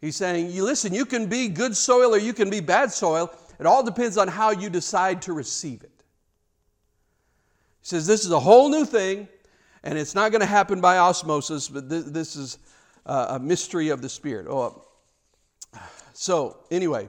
He's 0.00 0.16
saying, 0.16 0.50
you 0.50 0.64
listen, 0.64 0.92
you 0.92 1.04
can 1.04 1.26
be 1.26 1.48
good 1.48 1.76
soil 1.76 2.14
or 2.14 2.18
you 2.18 2.32
can 2.32 2.50
be 2.50 2.60
bad 2.60 2.90
soil. 2.90 3.32
It 3.58 3.66
all 3.66 3.82
depends 3.82 4.16
on 4.16 4.28
how 4.28 4.50
you 4.50 4.70
decide 4.70 5.22
to 5.22 5.32
receive 5.32 5.82
it. 5.82 5.92
He 7.80 7.86
says, 7.86 8.06
this 8.06 8.24
is 8.24 8.30
a 8.30 8.40
whole 8.40 8.68
new 8.68 8.84
thing, 8.84 9.28
and 9.84 9.98
it's 9.98 10.14
not 10.14 10.32
going 10.32 10.40
to 10.40 10.46
happen 10.46 10.80
by 10.80 10.98
osmosis, 10.98 11.68
but 11.68 11.88
this, 11.88 12.04
this 12.04 12.36
is 12.36 12.58
uh, 13.06 13.26
a 13.30 13.38
mystery 13.38 13.88
of 13.88 14.02
the 14.02 14.08
Spirit. 14.08 14.46
Oh, 14.48 14.86
so, 16.12 16.58
anyway, 16.70 17.08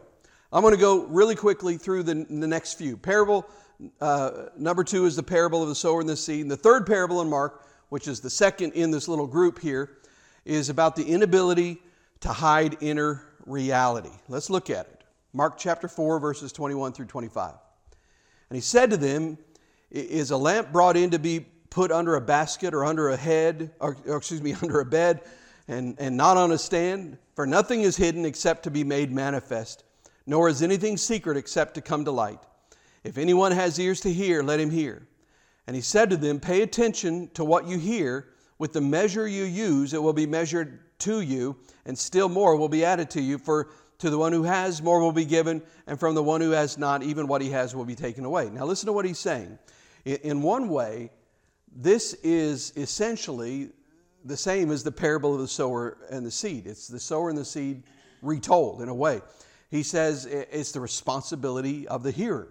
I'm 0.54 0.62
going 0.62 0.74
to 0.74 0.80
go 0.80 1.06
really 1.06 1.36
quickly 1.36 1.78
through 1.78 2.04
the, 2.04 2.14
the 2.14 2.48
next 2.48 2.74
few. 2.74 2.98
Parable 2.98 3.48
uh, 4.00 4.48
number 4.58 4.84
two 4.84 5.06
is 5.06 5.16
the 5.16 5.24
parable 5.24 5.64
of 5.64 5.70
the 5.70 5.76
sower 5.76 6.02
and 6.02 6.10
the 6.10 6.16
seed. 6.16 6.42
And 6.42 6.52
the 6.52 6.58
third 6.58 6.86
parable 6.86 7.22
in 7.22 7.30
Mark, 7.30 7.66
which 7.90 8.08
is 8.08 8.20
the 8.20 8.30
second 8.30 8.74
in 8.74 8.92
this 8.92 9.08
little 9.08 9.28
group 9.28 9.60
here, 9.60 9.98
is 10.46 10.70
about 10.70 10.96
the 10.96 11.04
inability 11.04 11.82
to 12.22 12.30
hide 12.30 12.78
inner 12.82 13.24
reality. 13.46 14.12
Let's 14.28 14.50
look 14.50 14.70
at 14.70 14.86
it. 14.88 15.04
Mark 15.34 15.58
chapter 15.58 15.88
4, 15.88 16.20
verses 16.20 16.52
21 16.52 16.94
through 16.94 17.06
25. 17.06 17.54
And 18.50 18.56
he 18.56 18.62
said 18.62 18.90
to 18.92 18.98
them, 18.98 19.38
Is 19.90 20.32
a 20.32 20.38
lamp 20.38 20.72
brought 20.72 20.98
in 20.98 21.12
to 21.12 21.20
be 21.20 21.40
put 21.70 21.92
under 21.92 22.16
a 22.16 22.22
basket 22.22 22.74
or 22.74 22.84
under 22.84 23.10
a 23.10 23.18
head, 23.18 23.72
or, 23.80 23.96
or 24.06 24.18
excuse 24.18 24.42
me, 24.42 24.54
under 24.62 24.82
a 24.82 24.86
bed, 24.86 25.22
and, 25.68 25.96
and 26.00 26.18
not 26.18 26.38
on 26.38 26.52
a 26.52 26.58
stand? 26.58 27.18
For 27.36 27.48
nothing 27.48 27.82
is 27.82 27.96
hidden 27.96 28.26
except 28.26 28.64
to 28.64 28.72
be 28.72 28.84
made 28.84 29.12
manifest, 29.12 29.86
nor 30.26 30.50
is 30.50 30.62
anything 30.62 30.98
secret 30.98 31.38
except 31.38 31.76
to 31.76 31.82
come 31.82 32.06
to 32.06 32.12
light. 32.12 32.40
If 33.04 33.18
anyone 33.18 33.52
has 33.52 33.80
ears 33.80 34.02
to 34.02 34.14
hear, 34.14 34.44
let 34.44 34.60
him 34.60 34.70
hear. 34.70 35.08
And 35.68 35.76
he 35.76 35.82
said 35.82 36.10
to 36.10 36.18
them, 36.18 36.40
Pay 36.40 36.62
attention 36.62 37.30
to 37.34 37.44
what 37.44 37.68
you 37.68 37.78
hear. 37.78 38.28
With 38.60 38.74
the 38.74 38.82
measure 38.82 39.28
you 39.28 39.44
use, 39.44 39.94
it 39.94 40.02
will 40.02 40.14
be 40.14 40.28
measured 40.28 40.80
to 41.00 41.22
you, 41.22 41.58
and 41.86 41.98
still 41.98 42.30
more 42.30 42.56
will 42.56 42.70
be 42.70 42.86
added 42.86 43.10
to 43.12 43.22
you. 43.22 43.40
For 43.40 43.70
to 43.98 44.10
the 44.10 44.18
one 44.18 44.34
who 44.34 44.44
has, 44.44 44.82
more 44.82 45.00
will 45.00 45.12
be 45.12 45.26
given, 45.26 45.62
and 45.88 46.00
from 46.00 46.16
the 46.16 46.24
one 46.24 46.42
who 46.42 46.52
has 46.52 46.78
not, 46.78 47.04
even 47.04 47.28
what 47.28 47.42
he 47.42 47.50
has 47.52 47.76
will 47.76 47.86
be 47.86 47.96
taken 47.96 48.26
away. 48.26 48.50
Now, 48.50 48.66
listen 48.66 48.88
to 48.88 48.94
what 48.94 49.06
he's 49.06 49.20
saying. 49.20 49.58
In 50.06 50.42
one 50.42 50.70
way, 50.70 51.12
this 51.72 52.14
is 52.24 52.74
essentially 52.76 53.70
the 54.26 54.38
same 54.38 54.72
as 54.72 54.84
the 54.84 54.92
parable 54.92 55.34
of 55.34 55.40
the 55.40 55.48
sower 55.48 55.98
and 56.10 56.26
the 56.26 56.32
seed. 56.32 56.68
It's 56.68 56.88
the 56.88 57.00
sower 57.00 57.30
and 57.30 57.38
the 57.38 57.46
seed 57.46 57.84
retold 58.22 58.82
in 58.82 58.90
a 58.90 58.94
way. 58.94 59.22
He 59.72 59.84
says 59.84 60.26
it's 60.26 60.74
the 60.74 60.82
responsibility 60.82 61.88
of 61.88 62.04
the 62.04 62.12
hearer. 62.12 62.50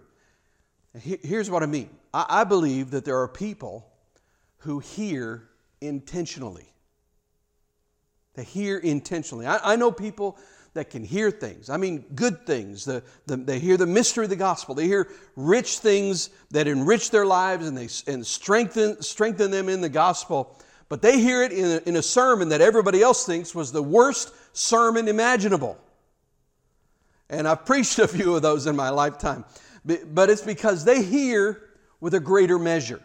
Here's 0.99 1.51
what 1.51 1.63
I 1.63 1.67
mean 1.67 1.91
I 2.13 2.43
believe 2.45 2.91
that 2.91 3.05
there 3.05 3.19
are 3.19 3.29
people 3.29 3.87
who 4.59 4.81
hear 4.81 5.49
intentionally. 5.81 6.67
They 8.35 8.45
hear 8.45 8.79
intentionally. 8.79 9.47
I, 9.47 9.77
know 9.77 9.93
people 9.93 10.39
that 10.75 10.89
can 10.89 11.05
hear 11.05 11.31
things. 11.31 11.69
I 11.69 11.77
mean, 11.77 12.05
good 12.15 12.47
things. 12.47 12.85
The, 12.85 13.03
the, 13.27 13.37
they 13.37 13.59
hear 13.59 13.77
the 13.77 13.87
mystery 13.87 14.25
of 14.25 14.31
the 14.31 14.37
gospel. 14.37 14.75
They 14.75 14.87
hear 14.87 15.09
rich 15.37 15.79
things 15.79 16.31
that 16.53 16.69
enrich 16.69 17.11
their 17.11 17.27
lives 17.27 17.67
and, 17.67 17.77
they, 17.77 17.89
and 18.11 18.25
strengthen, 18.25 19.03
strengthen 19.03 19.51
them 19.51 19.69
in 19.69 19.81
the 19.81 19.89
gospel. 19.89 20.57
But 20.89 21.03
they 21.03 21.21
hear 21.21 21.43
it 21.43 21.53
in 21.53 21.65
a, 21.65 21.89
in 21.89 21.97
a 21.97 22.03
sermon 22.03 22.51
that 22.51 22.61
everybody 22.61 23.03
else 23.03 23.27
thinks 23.27 23.55
was 23.55 23.73
the 23.73 23.83
worst 23.83 24.33
sermon 24.53 25.09
imaginable. 25.09 25.77
And 27.31 27.49
I've 27.49 27.65
preached 27.65 27.99
a 27.99 28.09
few 28.09 28.35
of 28.37 28.43
those 28.43 28.67
in 28.67 28.77
my 28.77 28.91
lifetime. 28.91 29.45
But 29.85 30.29
it's 30.29 30.43
because 30.43 30.85
they 30.85 31.03
hear 31.03 31.63
with 32.01 32.13
a 32.15 32.21
greater 32.21 32.59
measure. 32.59 33.01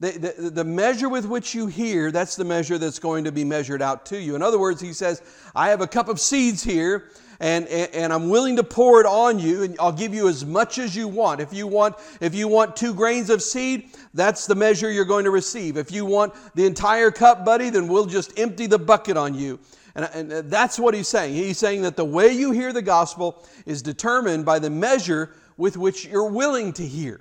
The, 0.00 0.12
the, 0.12 0.50
the, 0.50 0.64
measure 0.64 1.10
with 1.10 1.26
which 1.26 1.54
you 1.54 1.66
hear, 1.66 2.10
that's 2.10 2.34
the 2.34 2.44
measure 2.44 2.78
that's 2.78 2.98
going 2.98 3.24
to 3.24 3.32
be 3.32 3.44
measured 3.44 3.82
out 3.82 4.06
to 4.06 4.18
you. 4.18 4.34
In 4.34 4.42
other 4.42 4.58
words, 4.58 4.80
he 4.80 4.94
says, 4.94 5.20
I 5.54 5.68
have 5.68 5.82
a 5.82 5.86
cup 5.86 6.08
of 6.08 6.18
seeds 6.18 6.64
here, 6.64 7.10
and, 7.38 7.68
and, 7.68 7.94
and, 7.94 8.12
I'm 8.12 8.30
willing 8.30 8.56
to 8.56 8.64
pour 8.64 9.02
it 9.02 9.06
on 9.06 9.38
you, 9.38 9.62
and 9.62 9.76
I'll 9.78 9.92
give 9.92 10.14
you 10.14 10.26
as 10.26 10.42
much 10.46 10.78
as 10.78 10.96
you 10.96 11.06
want. 11.06 11.42
If 11.42 11.52
you 11.52 11.66
want, 11.66 11.96
if 12.22 12.34
you 12.34 12.48
want 12.48 12.76
two 12.76 12.94
grains 12.94 13.28
of 13.28 13.42
seed, 13.42 13.90
that's 14.14 14.46
the 14.46 14.54
measure 14.54 14.90
you're 14.90 15.04
going 15.04 15.24
to 15.24 15.30
receive. 15.30 15.76
If 15.76 15.92
you 15.92 16.06
want 16.06 16.32
the 16.54 16.64
entire 16.64 17.10
cup, 17.10 17.44
buddy, 17.44 17.68
then 17.68 17.86
we'll 17.86 18.06
just 18.06 18.38
empty 18.38 18.66
the 18.66 18.78
bucket 18.78 19.18
on 19.18 19.34
you. 19.34 19.58
And, 19.94 20.30
and 20.30 20.50
that's 20.50 20.78
what 20.78 20.94
he's 20.94 21.08
saying. 21.08 21.34
He's 21.34 21.58
saying 21.58 21.82
that 21.82 21.96
the 21.96 22.04
way 22.04 22.32
you 22.32 22.52
hear 22.52 22.72
the 22.72 22.82
gospel 22.82 23.44
is 23.66 23.82
determined 23.82 24.44
by 24.44 24.58
the 24.58 24.70
measure 24.70 25.30
with 25.56 25.76
which 25.76 26.06
you're 26.06 26.30
willing 26.30 26.72
to 26.74 26.86
hear. 26.86 27.20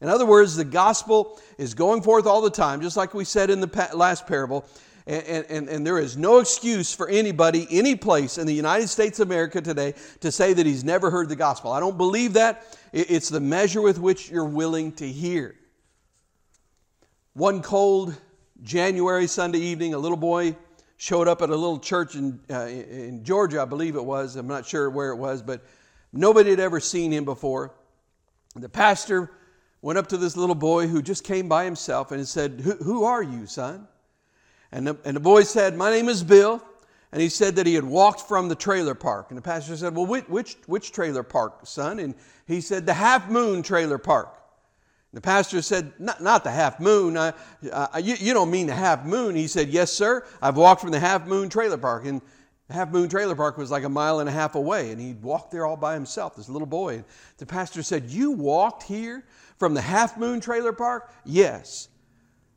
In 0.00 0.08
other 0.08 0.26
words, 0.26 0.56
the 0.56 0.64
gospel 0.64 1.40
is 1.58 1.74
going 1.74 2.02
forth 2.02 2.26
all 2.26 2.40
the 2.40 2.50
time, 2.50 2.80
just 2.80 2.96
like 2.96 3.14
we 3.14 3.24
said 3.24 3.50
in 3.50 3.60
the 3.60 3.90
last 3.94 4.26
parable. 4.26 4.64
And, 5.06 5.46
and, 5.48 5.68
and, 5.68 5.86
there 5.86 5.98
is 5.98 6.16
no 6.16 6.38
excuse 6.38 6.94
for 6.94 7.08
anybody, 7.08 7.66
any 7.70 7.96
place 7.96 8.38
in 8.38 8.46
the 8.46 8.54
United 8.54 8.86
States 8.88 9.18
of 9.18 9.28
America 9.28 9.60
today 9.60 9.94
to 10.20 10.30
say 10.30 10.52
that 10.52 10.64
he's 10.64 10.84
never 10.84 11.10
heard 11.10 11.28
the 11.28 11.34
gospel. 11.34 11.72
I 11.72 11.80
don't 11.80 11.96
believe 11.96 12.34
that. 12.34 12.64
It's 12.92 13.28
the 13.28 13.40
measure 13.40 13.80
with 13.80 13.98
which 13.98 14.30
you're 14.30 14.44
willing 14.44 14.92
to 14.92 15.08
hear. 15.08 15.56
One 17.34 17.62
cold 17.62 18.16
January 18.62 19.26
Sunday 19.26 19.58
evening, 19.58 19.94
a 19.94 19.98
little 19.98 20.16
boy 20.16 20.56
showed 21.02 21.26
up 21.26 21.42
at 21.42 21.50
a 21.50 21.56
little 21.56 21.80
church 21.80 22.14
in, 22.14 22.38
uh, 22.48 22.66
in 22.66 23.24
Georgia, 23.24 23.60
I 23.60 23.64
believe 23.64 23.96
it 23.96 24.04
was. 24.04 24.36
I'm 24.36 24.46
not 24.46 24.64
sure 24.64 24.88
where 24.88 25.10
it 25.10 25.16
was, 25.16 25.42
but 25.42 25.60
nobody 26.12 26.50
had 26.50 26.60
ever 26.60 26.78
seen 26.78 27.10
him 27.10 27.24
before. 27.24 27.74
The 28.54 28.68
pastor 28.68 29.28
went 29.80 29.98
up 29.98 30.06
to 30.10 30.16
this 30.16 30.36
little 30.36 30.54
boy 30.54 30.86
who 30.86 31.02
just 31.02 31.24
came 31.24 31.48
by 31.48 31.64
himself 31.64 32.12
and 32.12 32.26
said, 32.28 32.60
Who, 32.60 33.02
are 33.02 33.20
you, 33.20 33.46
son? 33.46 33.88
And 34.70 34.86
the, 34.86 34.96
and 35.04 35.16
the 35.16 35.20
boy 35.20 35.42
said, 35.42 35.76
My 35.76 35.90
name 35.90 36.08
is 36.08 36.22
Bill. 36.22 36.62
And 37.10 37.20
he 37.20 37.28
said 37.28 37.56
that 37.56 37.66
he 37.66 37.74
had 37.74 37.82
walked 37.82 38.20
from 38.20 38.48
the 38.48 38.54
trailer 38.54 38.94
park. 38.94 39.26
And 39.30 39.36
the 39.36 39.42
pastor 39.42 39.76
said, 39.76 39.96
Well, 39.96 40.06
which, 40.06 40.28
which, 40.28 40.56
which 40.66 40.92
trailer 40.92 41.24
park, 41.24 41.66
son? 41.66 41.98
And 41.98 42.14
he 42.46 42.60
said, 42.60 42.86
The 42.86 42.94
Half 42.94 43.28
Moon 43.28 43.64
Trailer 43.64 43.98
Park. 43.98 44.38
The 45.12 45.20
pastor 45.20 45.60
said, 45.60 45.92
Not, 45.98 46.22
not 46.22 46.44
the 46.44 46.50
half 46.50 46.80
moon. 46.80 47.16
Uh, 47.16 47.32
you, 48.02 48.14
you 48.18 48.32
don't 48.32 48.50
mean 48.50 48.66
the 48.66 48.74
half 48.74 49.04
moon. 49.04 49.34
He 49.34 49.46
said, 49.46 49.68
Yes, 49.68 49.92
sir. 49.92 50.24
I've 50.40 50.56
walked 50.56 50.80
from 50.80 50.90
the 50.90 51.00
half 51.00 51.26
moon 51.26 51.48
trailer 51.48 51.76
park. 51.76 52.06
And 52.06 52.22
the 52.68 52.74
half 52.74 52.90
moon 52.90 53.08
trailer 53.08 53.36
park 53.36 53.58
was 53.58 53.70
like 53.70 53.84
a 53.84 53.88
mile 53.88 54.20
and 54.20 54.28
a 54.28 54.32
half 54.32 54.54
away. 54.54 54.90
And 54.90 55.00
he 55.00 55.12
walked 55.12 55.50
there 55.50 55.66
all 55.66 55.76
by 55.76 55.94
himself, 55.94 56.36
this 56.36 56.48
little 56.48 56.66
boy. 56.66 57.04
The 57.36 57.46
pastor 57.46 57.82
said, 57.82 58.04
You 58.08 58.30
walked 58.30 58.84
here 58.84 59.24
from 59.58 59.74
the 59.74 59.82
half 59.82 60.16
moon 60.16 60.40
trailer 60.40 60.72
park? 60.72 61.12
Yes. 61.24 61.88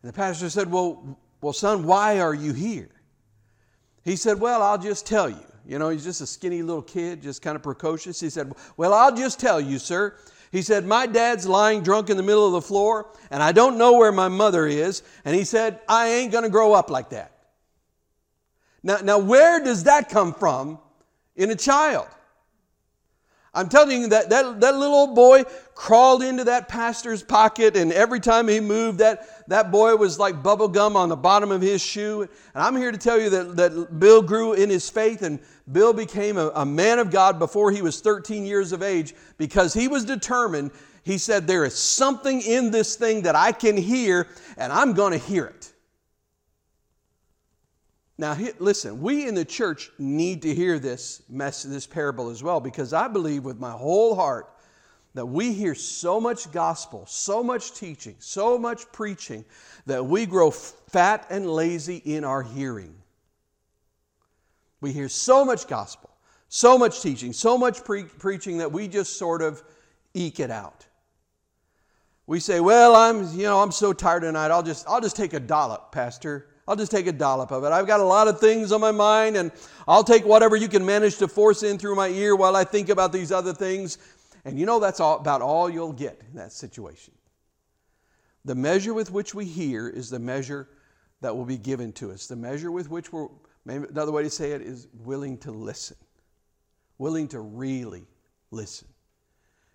And 0.01 0.09
the 0.09 0.15
pastor 0.15 0.49
said, 0.49 0.71
Well, 0.71 1.17
well, 1.41 1.53
son, 1.53 1.85
why 1.85 2.21
are 2.21 2.33
you 2.33 2.53
here? 2.53 2.89
He 4.05 4.15
said, 4.15 4.39
Well, 4.39 4.61
I'll 4.61 4.77
just 4.77 5.05
tell 5.05 5.29
you. 5.29 5.43
You 5.67 5.79
know, 5.79 5.89
he's 5.89 6.03
just 6.03 6.21
a 6.21 6.27
skinny 6.27 6.61
little 6.61 6.83
kid, 6.83 7.21
just 7.21 7.41
kind 7.41 7.55
of 7.55 7.63
precocious. 7.63 8.19
He 8.19 8.29
said, 8.29 8.53
Well, 8.77 8.93
I'll 8.93 9.15
just 9.15 9.39
tell 9.39 9.59
you, 9.59 9.77
sir. 9.77 10.15
He 10.55 10.61
said, 10.61 10.85
My 10.85 11.05
dad's 11.05 11.45
lying 11.45 11.83
drunk 11.83 12.09
in 12.09 12.15
the 12.15 12.23
middle 12.23 12.45
of 12.45 12.53
the 12.53 12.61
floor, 12.61 13.07
and 13.29 13.43
I 13.43 13.51
don't 13.51 13.77
know 13.77 13.97
where 13.97 14.13
my 14.13 14.29
mother 14.29 14.65
is. 14.65 15.03
And 15.25 15.35
he 15.35 15.43
said, 15.43 15.81
I 15.89 16.07
ain't 16.07 16.31
going 16.31 16.45
to 16.45 16.49
grow 16.49 16.71
up 16.71 16.89
like 16.89 17.09
that. 17.09 17.33
Now, 18.81 18.99
now, 19.03 19.19
where 19.19 19.61
does 19.61 19.83
that 19.83 20.07
come 20.07 20.33
from 20.33 20.79
in 21.35 21.51
a 21.51 21.55
child? 21.55 22.07
I'm 23.55 23.69
telling 23.69 24.01
you 24.01 24.07
that, 24.09 24.29
that 24.29 24.59
that 24.59 24.75
little 24.75 24.93
old 24.93 25.15
boy 25.15 25.45
crawled 25.75 26.21
into 26.21 26.43
that 26.43 26.67
pastor's 26.67 27.23
pocket, 27.23 27.77
and 27.77 27.93
every 27.93 28.19
time 28.19 28.49
he 28.49 28.59
moved, 28.59 28.99
that, 28.99 29.47
that 29.47 29.71
boy 29.71 29.95
was 29.95 30.19
like 30.19 30.43
bubble 30.43 30.67
gum 30.67 30.97
on 30.97 31.07
the 31.07 31.15
bottom 31.15 31.51
of 31.51 31.61
his 31.61 31.81
shoe. 31.81 32.21
And 32.21 32.29
I'm 32.53 32.75
here 32.75 32.91
to 32.91 32.97
tell 32.97 33.19
you 33.19 33.29
that, 33.29 33.55
that 33.55 33.99
Bill 33.99 34.21
grew 34.21 34.53
in 34.53 34.69
his 34.69 34.89
faith 34.89 35.21
and 35.21 35.39
Bill 35.71 35.93
became 35.93 36.37
a, 36.37 36.51
a 36.55 36.65
man 36.65 36.99
of 36.99 37.11
God 37.11 37.39
before 37.39 37.71
he 37.71 37.81
was 37.81 38.01
13 38.01 38.45
years 38.45 38.73
of 38.73 38.83
age 38.83 39.15
because 39.37 39.73
he 39.73 39.87
was 39.87 40.03
determined. 40.03 40.71
He 41.03 41.17
said, 41.17 41.47
There 41.47 41.63
is 41.63 41.75
something 41.75 42.41
in 42.41 42.71
this 42.71 42.95
thing 42.95 43.21
that 43.21 43.35
I 43.35 43.53
can 43.53 43.77
hear, 43.77 44.27
and 44.57 44.73
I'm 44.73 44.93
going 44.93 45.13
to 45.13 45.17
hear 45.17 45.45
it. 45.45 45.71
Now, 48.17 48.37
listen, 48.59 49.01
we 49.01 49.27
in 49.27 49.35
the 49.35 49.43
church 49.43 49.91
need 49.99 50.43
to 50.43 50.55
hear 50.55 50.79
this 50.79 51.21
mess, 51.29 51.63
this 51.63 51.85
parable 51.85 52.29
as 52.29 52.41
well, 52.41 52.61
because 52.61 52.93
I 52.93 53.09
believe 53.09 53.43
with 53.43 53.59
my 53.59 53.71
whole 53.71 54.15
heart 54.15 54.49
that 55.15 55.25
we 55.25 55.53
hear 55.53 55.75
so 55.75 56.19
much 56.21 56.51
gospel, 56.51 57.05
so 57.07 57.43
much 57.43 57.73
teaching, 57.73 58.15
so 58.19 58.57
much 58.57 58.89
preaching 58.91 59.43
that 59.85 60.05
we 60.05 60.25
grow 60.25 60.51
fat 60.51 61.25
and 61.29 61.49
lazy 61.49 61.97
in 62.05 62.23
our 62.23 62.41
hearing. 62.41 62.95
We 64.81 64.91
hear 64.91 65.09
so 65.09 65.43
much 65.43 65.67
gospel, 65.67 66.09
So 66.47 66.77
much 66.77 67.01
teaching, 67.01 67.33
so 67.33 67.57
much 67.57 67.83
pre- 67.83 68.03
preaching 68.03 68.59
that 68.59 68.71
we 68.71 68.87
just 68.87 69.17
sort 69.17 69.41
of 69.41 69.63
eke 70.13 70.39
it 70.39 70.51
out. 70.51 70.85
We 72.27 72.39
say, 72.39 72.59
"Well, 72.59 72.95
I'm, 72.95 73.37
you 73.37 73.43
know, 73.43 73.61
I'm 73.61 73.71
so 73.71 73.93
tired 73.93 74.21
tonight. 74.21 74.51
I'll 74.51 74.63
just 74.63 74.87
I'll 74.87 75.01
just 75.01 75.15
take 75.15 75.33
a 75.33 75.39
dollop, 75.39 75.91
pastor. 75.91 76.47
I'll 76.67 76.75
just 76.75 76.91
take 76.91 77.07
a 77.07 77.11
dollop 77.11 77.51
of 77.51 77.63
it. 77.63 77.71
I've 77.71 77.87
got 77.87 77.99
a 77.99 78.05
lot 78.05 78.27
of 78.27 78.39
things 78.39 78.71
on 78.71 78.81
my 78.81 78.91
mind 78.91 79.37
and 79.37 79.51
I'll 79.87 80.03
take 80.03 80.25
whatever 80.25 80.55
you 80.55 80.67
can 80.67 80.85
manage 80.85 81.17
to 81.17 81.27
force 81.27 81.61
in 81.63 81.77
through 81.77 81.95
my 81.95 82.07
ear 82.07 82.35
while 82.35 82.55
I 82.55 82.63
think 82.63 82.89
about 82.89 83.11
these 83.11 83.31
other 83.31 83.53
things." 83.53 83.97
And 84.45 84.59
you 84.59 84.67
know 84.67 84.79
that's 84.79 84.99
all, 84.99 85.17
about 85.17 85.41
all 85.41 85.69
you'll 85.69 85.93
get 85.93 86.21
in 86.29 86.37
that 86.37 86.51
situation. 86.51 87.13
The 88.45 88.53
measure 88.53 88.93
with 88.93 89.11
which 89.11 89.33
we 89.33 89.45
hear 89.45 89.89
is 89.89 90.11
the 90.11 90.19
measure 90.19 90.69
that 91.21 91.35
will 91.35 91.45
be 91.45 91.57
given 91.57 91.91
to 91.93 92.11
us. 92.11 92.27
The 92.27 92.35
measure 92.35 92.71
with 92.71 92.89
which 92.91 93.11
we're, 93.11 93.27
another 93.65 94.11
way 94.11 94.21
to 94.21 94.29
say 94.29 94.51
it 94.51 94.61
is 94.61 94.87
willing 95.03 95.39
to 95.39 95.51
listen, 95.51 95.97
willing 96.99 97.27
to 97.29 97.39
really 97.39 98.05
listen. 98.51 98.87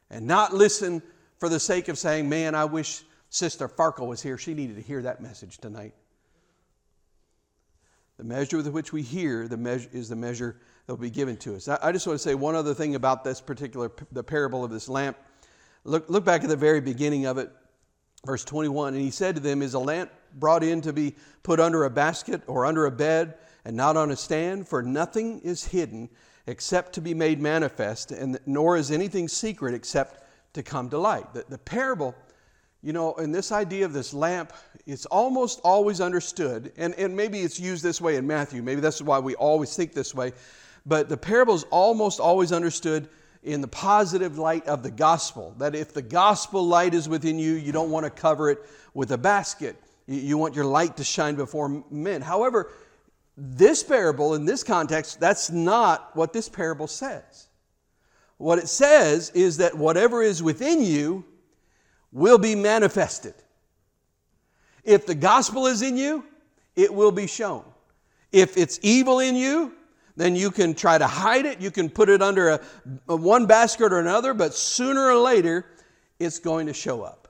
And 0.09 0.27
not 0.27 0.55
listen 0.55 1.03
for 1.39 1.49
the 1.49 1.59
sake 1.59 1.89
of 1.89 1.99
saying, 1.99 2.29
man, 2.29 2.55
I 2.55 2.65
wish 2.65 3.03
Sister 3.29 3.69
Farkle 3.69 4.07
was 4.07 4.23
here. 4.23 4.39
She 4.39 4.55
needed 4.55 4.77
to 4.77 4.83
hear 4.83 5.03
that 5.03 5.21
message 5.21 5.59
tonight. 5.59 5.95
The 8.21 8.27
measure 8.27 8.59
with 8.59 8.69
which 8.69 8.93
we 8.93 9.01
hear 9.01 9.49
the 9.49 9.57
measure, 9.57 9.89
is 9.95 10.11
the 10.11 10.15
measure 10.15 10.59
that 10.85 10.93
will 10.93 11.01
be 11.01 11.09
given 11.09 11.39
to 11.39 11.57
us. 11.57 11.69
I, 11.69 11.91
just 11.91 12.07
want 12.07 12.19
to 12.19 12.23
say 12.23 12.35
one 12.35 12.55
other 12.55 12.75
thing 12.75 12.95
about 12.95 13.25
this 13.25 13.41
particular 13.41 13.91
the 14.13 14.23
parable 14.23 14.63
of 14.63 14.71
this 14.71 14.91
lamp. 14.91 15.17
Look, 15.85 16.11
look 16.11 16.23
back 16.23 16.43
at 16.43 16.51
the 16.51 16.57
very 16.57 16.83
beginning 16.83 17.25
of 17.25 17.39
it, 17.39 17.51
verse 18.27 18.45
21. 18.45 18.93
And 18.93 19.03
he 19.03 19.11
said 19.11 19.37
to 19.37 19.41
them, 19.41 19.63
Is 19.63 19.73
a 19.73 19.79
lamp 19.79 20.11
brought 20.35 20.63
in 20.63 20.83
to 20.83 20.93
be 20.93 21.17
put 21.43 21.61
under 21.61 21.85
a 21.85 21.91
basket 21.91 22.43
or 22.47 22.67
under 22.67 22.85
a 22.85 22.91
bed 22.91 23.39
and 23.65 23.75
not 23.75 23.97
on 23.97 24.11
a 24.11 24.17
stand? 24.17 24.69
For 24.69 24.83
nothing 24.83 25.41
is 25.41 25.65
hidden 25.65 26.11
except 26.47 26.93
to 26.97 27.01
be 27.01 27.15
made 27.15 27.41
manifest, 27.41 28.13
and 28.13 28.39
nor 28.45 28.77
is 28.77 28.91
anything 28.91 29.29
secret 29.29 29.73
except 29.73 30.23
to 30.53 30.63
come 30.63 30.91
to 30.91 30.99
light. 30.99 31.33
The, 31.33 31.47
the 31.49 31.57
parable, 31.57 32.15
you 32.83 32.93
know, 32.93 33.15
and 33.15 33.35
this 33.35 33.53
idea 33.53 33.85
of 33.85 33.93
this 33.93 34.15
lamp, 34.15 34.53
it's 34.87 35.07
almost 35.07 35.61
always 35.65 36.01
understood, 36.01 36.73
and, 36.77 36.95
and 36.95 37.15
maybe 37.15 37.41
it's 37.41 37.61
used 37.61 37.83
this 37.83 38.01
way 38.01 38.17
in 38.17 38.27
Matthew. 38.27 38.63
Maybe 38.63 38.81
that's 38.81 39.03
why 39.03 39.19
we 39.19 39.35
always 39.35 39.77
think 39.77 39.93
this 39.93 40.15
way. 40.15 40.33
But 40.87 41.09
the 41.09 41.17
parable 41.17 41.55
is 41.55 41.65
almost 41.65 42.21
always 42.21 42.53
understood 42.53 43.09
in 43.43 43.61
the 43.61 43.69
positive 43.69 44.39
light 44.39 44.67
of 44.67 44.83
the 44.83 44.91
gospel. 44.91 45.55
That 45.59 45.75
if 45.75 45.93
the 45.93 46.03
gospel 46.03 46.67
light 46.67 46.95
is 46.95 47.09
within 47.09 47.39
you, 47.39 47.53
you 47.53 47.73
don't 47.73 47.91
want 47.91 48.05
to 48.05 48.11
cover 48.11 48.51
it 48.51 48.59
with 48.95 49.13
a 49.13 49.19
basket. 49.19 49.77
You 50.07 50.39
want 50.39 50.55
your 50.55 50.65
light 50.65 50.97
to 50.97 51.05
shine 51.05 51.35
before 51.35 51.85
men. 51.91 52.23
However, 52.23 52.73
this 53.37 53.83
parable, 53.83 54.35
in 54.35 54.45
this 54.45 54.65
context, 54.65 55.21
that's 55.21 55.51
not 55.51 56.15
what 56.17 56.33
this 56.33 56.49
parable 56.49 56.87
says. 56.87 57.49
What 58.39 58.59
it 58.59 58.69
says 58.69 59.31
is 59.35 59.59
that 59.59 59.77
whatever 59.77 60.23
is 60.23 60.43
within 60.43 60.83
you 60.83 61.25
will 62.13 62.39
be 62.39 62.55
manifested. 62.55 63.35
If 64.85 65.07
the 65.07 65.15
gospel 65.15 65.67
is 65.67 65.83
in 65.83 65.97
you, 65.97 66.25
it 66.77 66.93
will 66.93 67.13
be 67.13 67.27
shown. 67.27 67.65
If 68.33 68.57
it's 68.57 68.79
evil 68.83 69.21
in 69.21 69.37
you, 69.37 69.75
then 70.17 70.37
you 70.37 70.51
can 70.51 70.75
try 70.75 70.99
to 70.99 71.07
hide 71.07 71.47
it. 71.47 71.61
You 71.61 71.71
can 71.71 71.89
put 71.89 72.09
it 72.09 72.23
under 72.23 72.51
a, 72.51 72.61
a 73.09 73.17
one 73.17 73.47
basket 73.47 73.93
or 73.93 74.01
another, 74.01 74.35
but 74.35 74.55
sooner 74.55 75.07
or 75.07 75.17
later, 75.17 75.67
it's 76.19 76.39
going 76.39 76.67
to 76.67 76.75
show 76.75 77.03
up 77.03 77.21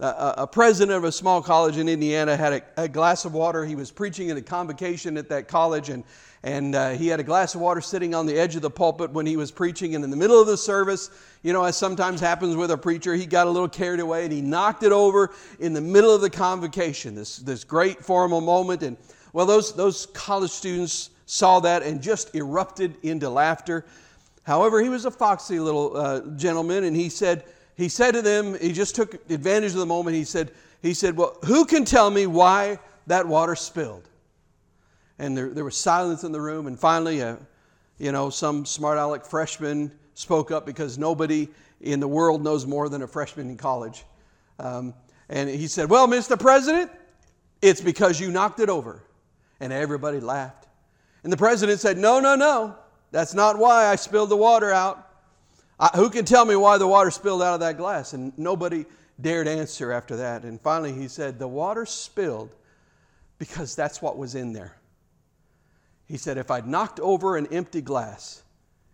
a, 0.00 0.34
a, 0.38 0.46
president 0.46 0.96
of 0.96 1.04
a 1.04 1.12
small 1.12 1.40
college 1.40 1.76
in 1.76 1.88
Indiana 1.88 2.36
had 2.36 2.52
a, 2.52 2.62
a, 2.76 2.88
glass 2.88 3.24
of 3.24 3.32
water. 3.32 3.64
He 3.64 3.76
was 3.76 3.90
preaching 3.90 4.30
at 4.30 4.36
a 4.36 4.42
convocation 4.42 5.16
at 5.16 5.28
that 5.28 5.48
college, 5.48 5.88
and, 5.88 6.04
and 6.44 6.74
uh, 6.74 6.90
he 6.90 7.08
had 7.08 7.20
a 7.20 7.22
glass 7.22 7.54
of 7.54 7.62
water 7.62 7.80
sitting 7.80 8.14
on 8.14 8.26
the 8.26 8.38
edge 8.38 8.54
of 8.54 8.60
the 8.60 8.70
pulpit 8.70 9.10
when 9.10 9.24
he 9.24 9.38
was 9.38 9.50
preaching. 9.50 9.94
And 9.94 10.04
in 10.04 10.10
the 10.10 10.16
middle 10.16 10.38
of 10.38 10.46
the 10.46 10.58
service, 10.58 11.08
you 11.42 11.54
know, 11.54 11.64
as 11.64 11.74
sometimes 11.74 12.20
happens 12.20 12.54
with 12.54 12.70
a 12.70 12.76
preacher, 12.76 13.14
he 13.14 13.24
got 13.24 13.46
a 13.46 13.50
little 13.50 13.68
carried 13.68 14.00
away 14.00 14.24
and 14.24 14.32
he 14.32 14.42
knocked 14.42 14.82
it 14.82 14.92
over 14.92 15.32
in 15.58 15.72
the 15.72 15.80
middle 15.80 16.14
of 16.14 16.20
the 16.20 16.28
convocation, 16.28 17.14
this, 17.14 17.38
this 17.38 17.64
great 17.64 18.04
formal 18.04 18.42
moment. 18.42 18.82
And 18.82 18.98
well, 19.32 19.46
those, 19.46 19.74
those 19.74 20.04
college 20.06 20.50
students 20.50 21.08
saw 21.24 21.60
that 21.60 21.82
and 21.82 22.02
just 22.02 22.34
erupted 22.34 22.94
into 23.02 23.30
laughter. 23.30 23.86
However, 24.42 24.82
he 24.82 24.90
was 24.90 25.06
a 25.06 25.10
foxy 25.10 25.58
little 25.58 25.96
uh, 25.96 26.20
gentleman, 26.36 26.84
and 26.84 26.94
he 26.94 27.08
said, 27.08 27.44
he 27.74 27.88
said 27.88 28.12
to 28.12 28.20
them, 28.20 28.54
he 28.60 28.72
just 28.72 28.94
took 28.94 29.14
advantage 29.30 29.72
of 29.72 29.78
the 29.78 29.86
moment. 29.86 30.14
He 30.14 30.24
said, 30.24 30.52
he 30.82 30.92
said, 30.92 31.16
Well, 31.16 31.38
who 31.46 31.64
can 31.64 31.86
tell 31.86 32.10
me 32.10 32.26
why 32.26 32.78
that 33.06 33.26
water 33.26 33.56
spilled? 33.56 34.06
And 35.18 35.36
there, 35.36 35.50
there 35.50 35.64
was 35.64 35.76
silence 35.76 36.24
in 36.24 36.32
the 36.32 36.40
room. 36.40 36.66
And 36.66 36.78
finally, 36.78 37.22
uh, 37.22 37.36
you 37.98 38.12
know, 38.12 38.30
some 38.30 38.66
smart 38.66 38.98
aleck 38.98 39.24
freshman 39.24 39.92
spoke 40.14 40.50
up 40.50 40.66
because 40.66 40.98
nobody 40.98 41.48
in 41.80 42.00
the 42.00 42.08
world 42.08 42.42
knows 42.42 42.66
more 42.66 42.88
than 42.88 43.02
a 43.02 43.06
freshman 43.06 43.50
in 43.50 43.56
college. 43.56 44.04
Um, 44.58 44.94
and 45.28 45.48
he 45.48 45.66
said, 45.66 45.90
Well, 45.90 46.08
Mr. 46.08 46.38
President, 46.38 46.90
it's 47.62 47.80
because 47.80 48.20
you 48.20 48.30
knocked 48.30 48.60
it 48.60 48.68
over. 48.68 49.02
And 49.60 49.72
everybody 49.72 50.20
laughed. 50.20 50.66
And 51.22 51.32
the 51.32 51.36
president 51.36 51.80
said, 51.80 51.98
No, 51.98 52.20
no, 52.20 52.34
no. 52.34 52.76
That's 53.10 53.34
not 53.34 53.58
why 53.58 53.86
I 53.86 53.96
spilled 53.96 54.28
the 54.28 54.36
water 54.36 54.72
out. 54.72 55.08
I, 55.78 55.88
who 55.94 56.10
can 56.10 56.24
tell 56.24 56.44
me 56.44 56.56
why 56.56 56.78
the 56.78 56.86
water 56.86 57.10
spilled 57.10 57.42
out 57.42 57.54
of 57.54 57.60
that 57.60 57.76
glass? 57.76 58.12
And 58.12 58.36
nobody 58.38 58.84
dared 59.20 59.48
answer 59.48 59.92
after 59.92 60.16
that. 60.16 60.42
And 60.42 60.60
finally 60.60 60.92
he 60.92 61.08
said, 61.08 61.38
The 61.38 61.48
water 61.48 61.86
spilled 61.86 62.54
because 63.38 63.74
that's 63.74 64.02
what 64.02 64.18
was 64.18 64.34
in 64.34 64.52
there. 64.52 64.76
He 66.06 66.16
said, 66.16 66.38
If 66.38 66.50
I'd 66.50 66.66
knocked 66.66 67.00
over 67.00 67.36
an 67.36 67.46
empty 67.52 67.80
glass, 67.80 68.42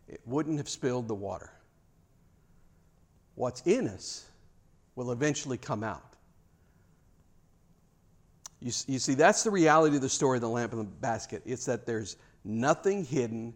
it 0.09 0.20
wouldn't 0.25 0.59
have 0.59 0.68
spilled 0.68 1.09
the 1.09 1.14
water. 1.14 1.51
What's 3.35 3.62
in 3.62 3.88
us 3.88 4.27
will 4.94 5.12
eventually 5.12 5.57
come 5.57 5.83
out. 5.83 6.11
You, 8.61 8.73
you 8.87 8.99
see, 8.99 9.14
that's 9.14 9.42
the 9.42 9.51
reality 9.51 9.96
of 9.96 10.03
the 10.03 10.09
story 10.09 10.37
of 10.37 10.42
the 10.42 10.49
lamp 10.49 10.73
and 10.73 10.83
the 10.83 10.85
basket. 10.85 11.42
It's 11.46 11.64
that 11.64 11.87
there's 11.87 12.16
nothing 12.44 13.05
hidden 13.05 13.55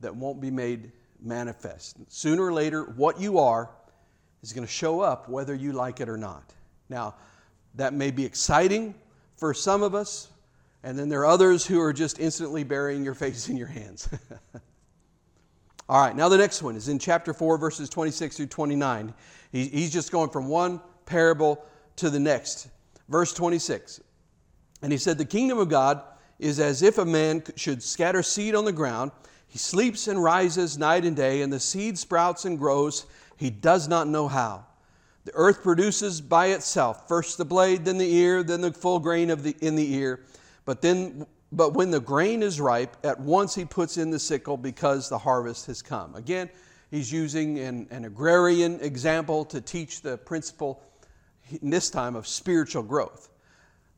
that 0.00 0.14
won't 0.14 0.40
be 0.40 0.50
made 0.50 0.92
manifest. 1.20 1.96
Sooner 2.08 2.44
or 2.44 2.52
later, 2.52 2.84
what 2.96 3.20
you 3.20 3.38
are 3.38 3.70
is 4.42 4.52
going 4.52 4.66
to 4.66 4.72
show 4.72 5.00
up 5.00 5.28
whether 5.28 5.54
you 5.54 5.72
like 5.72 6.00
it 6.00 6.08
or 6.08 6.16
not. 6.16 6.52
Now, 6.88 7.14
that 7.74 7.94
may 7.94 8.10
be 8.10 8.24
exciting 8.24 8.94
for 9.36 9.52
some 9.54 9.82
of 9.82 9.94
us, 9.94 10.28
and 10.84 10.96
then 10.96 11.08
there 11.08 11.20
are 11.20 11.26
others 11.26 11.66
who 11.66 11.80
are 11.80 11.92
just 11.92 12.20
instantly 12.20 12.62
burying 12.62 13.04
your 13.04 13.14
face 13.14 13.48
in 13.48 13.56
your 13.56 13.66
hands. 13.66 14.08
All 15.88 16.00
right, 16.00 16.14
now 16.14 16.28
the 16.28 16.38
next 16.38 16.62
one 16.62 16.76
is 16.76 16.88
in 16.88 16.98
chapter 16.98 17.34
4, 17.34 17.58
verses 17.58 17.88
26 17.90 18.36
through 18.36 18.46
29. 18.46 19.12
He, 19.50 19.66
he's 19.66 19.92
just 19.92 20.12
going 20.12 20.30
from 20.30 20.48
one 20.48 20.80
parable 21.04 21.64
to 21.96 22.08
the 22.08 22.20
next. 22.20 22.68
Verse 23.08 23.34
26. 23.34 24.00
And 24.80 24.92
he 24.92 24.98
said, 24.98 25.18
The 25.18 25.24
kingdom 25.24 25.58
of 25.58 25.68
God 25.68 26.00
is 26.38 26.60
as 26.60 26.82
if 26.82 26.98
a 26.98 27.04
man 27.04 27.42
should 27.56 27.82
scatter 27.82 28.22
seed 28.22 28.54
on 28.54 28.64
the 28.64 28.72
ground 28.72 29.10
he 29.54 29.58
sleeps 29.58 30.08
and 30.08 30.20
rises 30.20 30.78
night 30.78 31.04
and 31.04 31.14
day, 31.14 31.40
and 31.40 31.52
the 31.52 31.60
seed 31.60 31.96
sprouts 31.96 32.44
and 32.44 32.58
grows. 32.58 33.06
He 33.36 33.50
does 33.50 33.86
not 33.86 34.08
know 34.08 34.26
how. 34.26 34.66
The 35.26 35.30
earth 35.36 35.62
produces 35.62 36.20
by 36.20 36.46
itself 36.48 37.06
first 37.06 37.38
the 37.38 37.44
blade, 37.44 37.84
then 37.84 37.96
the 37.96 38.12
ear, 38.16 38.42
then 38.42 38.62
the 38.62 38.72
full 38.72 38.98
grain 38.98 39.30
of 39.30 39.44
the, 39.44 39.54
in 39.60 39.76
the 39.76 39.94
ear. 39.94 40.24
But, 40.64 40.80
then, 40.80 41.26
but 41.52 41.74
when 41.74 41.90
the 41.90 42.00
grain 42.00 42.42
is 42.42 42.60
ripe, 42.60 42.96
at 43.04 43.20
once 43.20 43.54
he 43.54 43.64
puts 43.64 43.96
in 43.96 44.10
the 44.10 44.18
sickle 44.18 44.56
because 44.56 45.08
the 45.08 45.18
harvest 45.18 45.66
has 45.66 45.82
come. 45.82 46.14
Again, 46.14 46.48
he's 46.90 47.12
using 47.12 47.58
an, 47.58 47.86
an 47.90 48.04
agrarian 48.04 48.80
example 48.80 49.44
to 49.46 49.60
teach 49.60 50.00
the 50.00 50.16
principle, 50.18 50.82
this 51.62 51.90
time, 51.90 52.16
of 52.16 52.26
spiritual 52.26 52.82
growth. 52.82 53.28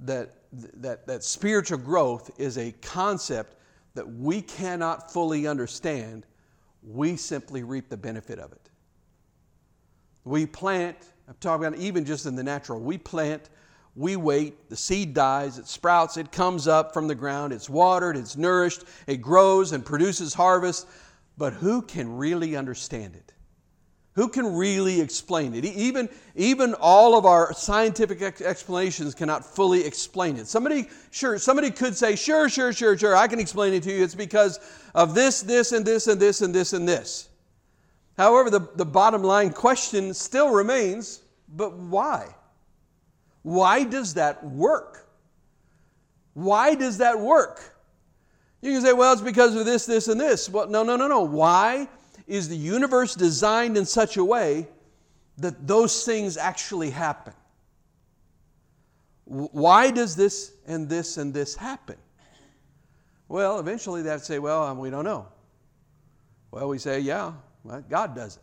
That, 0.01 0.35
that, 0.53 1.07
that 1.07 1.25
spiritual 1.25 1.79
growth 1.79 2.31
is 2.39 2.59
a 2.59 2.73
concept 2.83 3.57
that 3.95 4.07
we 4.07 4.43
cannot 4.43 5.11
fully 5.11 5.47
understand, 5.47 6.27
we 6.87 7.17
simply 7.17 7.63
reap 7.63 7.89
the 7.89 7.97
benefit 7.97 8.39
of 8.39 8.53
it. 8.53 8.71
We 10.25 10.45
plant, 10.45 10.97
I'm 11.29 11.35
talking 11.41 11.67
about 11.67 11.79
even 11.79 12.05
just 12.05 12.27
in 12.27 12.37
the 12.37 12.43
natural, 12.43 12.81
we 12.81 12.99
plant, 12.99 13.49
we 13.97 14.15
wait, 14.15 14.69
the 14.69 14.77
seed 14.77 15.15
dies, 15.15 15.59
it 15.59 15.67
sprouts, 15.67 16.19
it 16.19 16.31
comes 16.31 16.69
up 16.69 16.93
from 16.93 17.09
the 17.09 17.15
ground, 17.15 17.53
it's 17.53 17.71
watered, 17.71 18.17
it's 18.17 18.37
nourished, 18.37 18.85
it 19.07 19.23
grows 19.23 19.73
and 19.73 19.85
produces 19.85 20.35
harvest, 20.35 20.87
but 21.39 21.55
who 21.55 21.81
can 21.81 22.17
really 22.17 22.57
understand 22.57 23.17
it? 23.17 23.33
Who 24.13 24.29
can 24.29 24.55
really 24.55 25.01
explain 25.01 25.55
it? 25.55 25.65
Even, 25.65 26.09
even 26.35 26.75
all 26.75 27.19
of 27.19 27.27
our 27.27 27.53
scientific 27.53 28.23
explanations 28.23 29.15
cannot 29.15 29.45
fully 29.45 29.85
explain 29.85 30.37
it. 30.37 30.47
Somebody, 30.47 30.89
sure, 31.11 31.39
somebody 31.39 31.71
could 31.71 31.97
say, 31.97 32.17
sure, 32.17 32.49
sure, 32.49 32.73
sure, 32.73 32.97
sure, 32.97 33.17
I 33.17 33.29
can 33.29 33.41
explain 33.41 33.75
it 33.75 33.83
to 33.83 33.93
you. 33.93 34.03
It's 34.05 34.15
because 34.15 34.59
of 34.95 35.15
this, 35.15 35.43
this, 35.43 35.73
and 35.73 35.85
this, 35.85 36.07
and 36.07 36.21
this, 36.21 36.41
and 36.41 36.55
this, 36.55 36.73
and 36.73 36.89
this. 36.89 37.29
However, 38.17 38.49
the, 38.49 38.69
the 38.77 38.87
bottom 38.87 39.23
line 39.23 39.51
question 39.51 40.15
still 40.15 40.51
remains 40.51 41.23
but 41.49 41.75
why? 41.77 42.35
Why 43.47 43.85
does 43.85 44.15
that 44.15 44.43
work? 44.45 45.09
Why 46.35 46.75
does 46.75 46.99
that 46.99 47.21
work? 47.21 47.77
You 48.61 48.73
can 48.73 48.83
say, 48.83 48.93
well, 48.93 49.13
it's 49.13 49.23
because 49.23 49.55
of 49.55 49.65
this, 49.65 49.87
this, 49.87 50.09
and 50.09 50.21
this. 50.21 50.49
Well, 50.49 50.67
no, 50.67 50.83
no, 50.83 50.97
no, 50.97 51.07
no. 51.07 51.21
Why 51.23 51.87
is 52.27 52.49
the 52.49 52.57
universe 52.57 53.15
designed 53.15 53.77
in 53.77 53.87
such 53.87 54.17
a 54.17 54.25
way 54.25 54.67
that 55.39 55.65
those 55.65 56.05
things 56.05 56.37
actually 56.37 56.91
happen? 56.91 57.35
Why 59.27 59.93
does 59.93 60.17
this 60.17 60.51
and 60.67 60.89
this 60.89 61.17
and 61.17 61.33
this 61.33 61.55
happen? 61.55 61.99
Well, 63.29 63.61
eventually 63.61 64.03
they'd 64.03 64.23
say, 64.23 64.41
well, 64.41 64.65
um, 64.65 64.81
we 64.81 64.91
don't 64.91 65.05
know. 65.05 65.29
Well, 66.51 66.67
we 66.67 66.79
say, 66.79 66.99
yeah, 66.99 67.33
well, 67.63 67.85
God 67.89 68.17
does 68.17 68.39
it. 68.39 68.43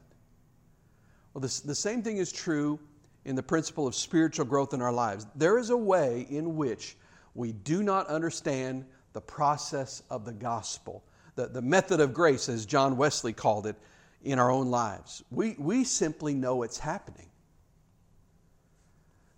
Well, 1.33 1.41
this, 1.41 1.59
the 1.59 1.75
same 1.75 2.01
thing 2.01 2.15
is 2.15 2.31
true 2.31 2.79
in 3.25 3.35
the 3.35 3.43
principle 3.43 3.87
of 3.87 3.95
spiritual 3.95 4.45
growth 4.45 4.73
in 4.73 4.81
our 4.81 4.91
lives. 4.91 5.25
There 5.35 5.57
is 5.57 5.69
a 5.69 5.77
way 5.77 6.27
in 6.29 6.55
which 6.55 6.97
we 7.35 7.51
do 7.51 7.83
not 7.83 8.07
understand 8.07 8.85
the 9.13 9.21
process 9.21 10.03
of 10.09 10.25
the 10.25 10.33
gospel, 10.33 11.03
the, 11.35 11.47
the 11.47 11.61
method 11.61 11.99
of 11.99 12.13
grace, 12.13 12.49
as 12.49 12.65
John 12.65 12.97
Wesley 12.97 13.33
called 13.33 13.67
it, 13.67 13.75
in 14.23 14.39
our 14.39 14.51
own 14.51 14.71
lives. 14.71 15.23
We, 15.31 15.55
we 15.57 15.83
simply 15.83 16.33
know 16.33 16.63
it's 16.63 16.79
happening. 16.79 17.29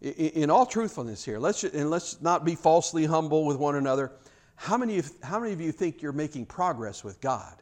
In, 0.01 0.11
in 0.11 0.49
all 0.49 0.65
truthfulness 0.65 1.23
here, 1.23 1.39
let's, 1.39 1.63
and 1.63 1.89
let's 1.89 2.21
not 2.21 2.45
be 2.45 2.55
falsely 2.55 3.05
humble 3.05 3.45
with 3.45 3.57
one 3.57 3.75
another. 3.75 4.11
How 4.55 4.77
many, 4.77 4.99
of, 4.99 5.11
how 5.21 5.39
many 5.39 5.53
of 5.53 5.61
you 5.61 5.71
think 5.71 6.01
you're 6.01 6.11
making 6.11 6.45
progress 6.45 7.03
with 7.03 7.19
God? 7.21 7.61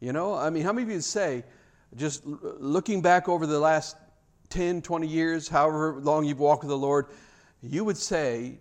You 0.00 0.12
know, 0.12 0.34
I 0.34 0.50
mean, 0.50 0.62
how 0.62 0.72
many 0.72 0.82
of 0.82 0.90
you 0.90 1.00
say, 1.00 1.44
just 1.96 2.26
looking 2.26 3.00
back 3.00 3.28
over 3.28 3.46
the 3.46 3.58
last 3.58 3.96
10, 4.50 4.82
20 4.82 5.06
years, 5.06 5.48
however 5.48 5.98
long 6.00 6.24
you've 6.24 6.38
walked 6.38 6.62
with 6.62 6.70
the 6.70 6.78
Lord, 6.78 7.06
you 7.62 7.84
would 7.84 7.96
say, 7.96 8.58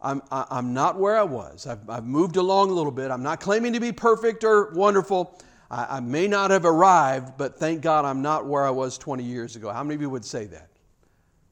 I'm, 0.00 0.22
I'm 0.30 0.74
not 0.74 0.98
where 0.98 1.16
I 1.16 1.22
was. 1.22 1.66
I've, 1.66 1.88
I've 1.88 2.04
moved 2.04 2.36
along 2.36 2.70
a 2.70 2.74
little 2.74 2.92
bit. 2.92 3.10
I'm 3.10 3.22
not 3.22 3.40
claiming 3.40 3.72
to 3.72 3.80
be 3.80 3.90
perfect 3.90 4.44
or 4.44 4.70
wonderful. 4.74 5.40
I, 5.70 5.96
I 5.96 6.00
may 6.00 6.28
not 6.28 6.50
have 6.50 6.66
arrived, 6.66 7.38
but 7.38 7.56
thank 7.56 7.80
God 7.80 8.04
I'm 8.04 8.20
not 8.20 8.46
where 8.46 8.64
I 8.64 8.70
was 8.70 8.98
20 8.98 9.24
years 9.24 9.56
ago. 9.56 9.70
How 9.72 9.82
many 9.82 9.94
of 9.94 10.02
you 10.02 10.10
would 10.10 10.24
say 10.24 10.44
that? 10.46 10.68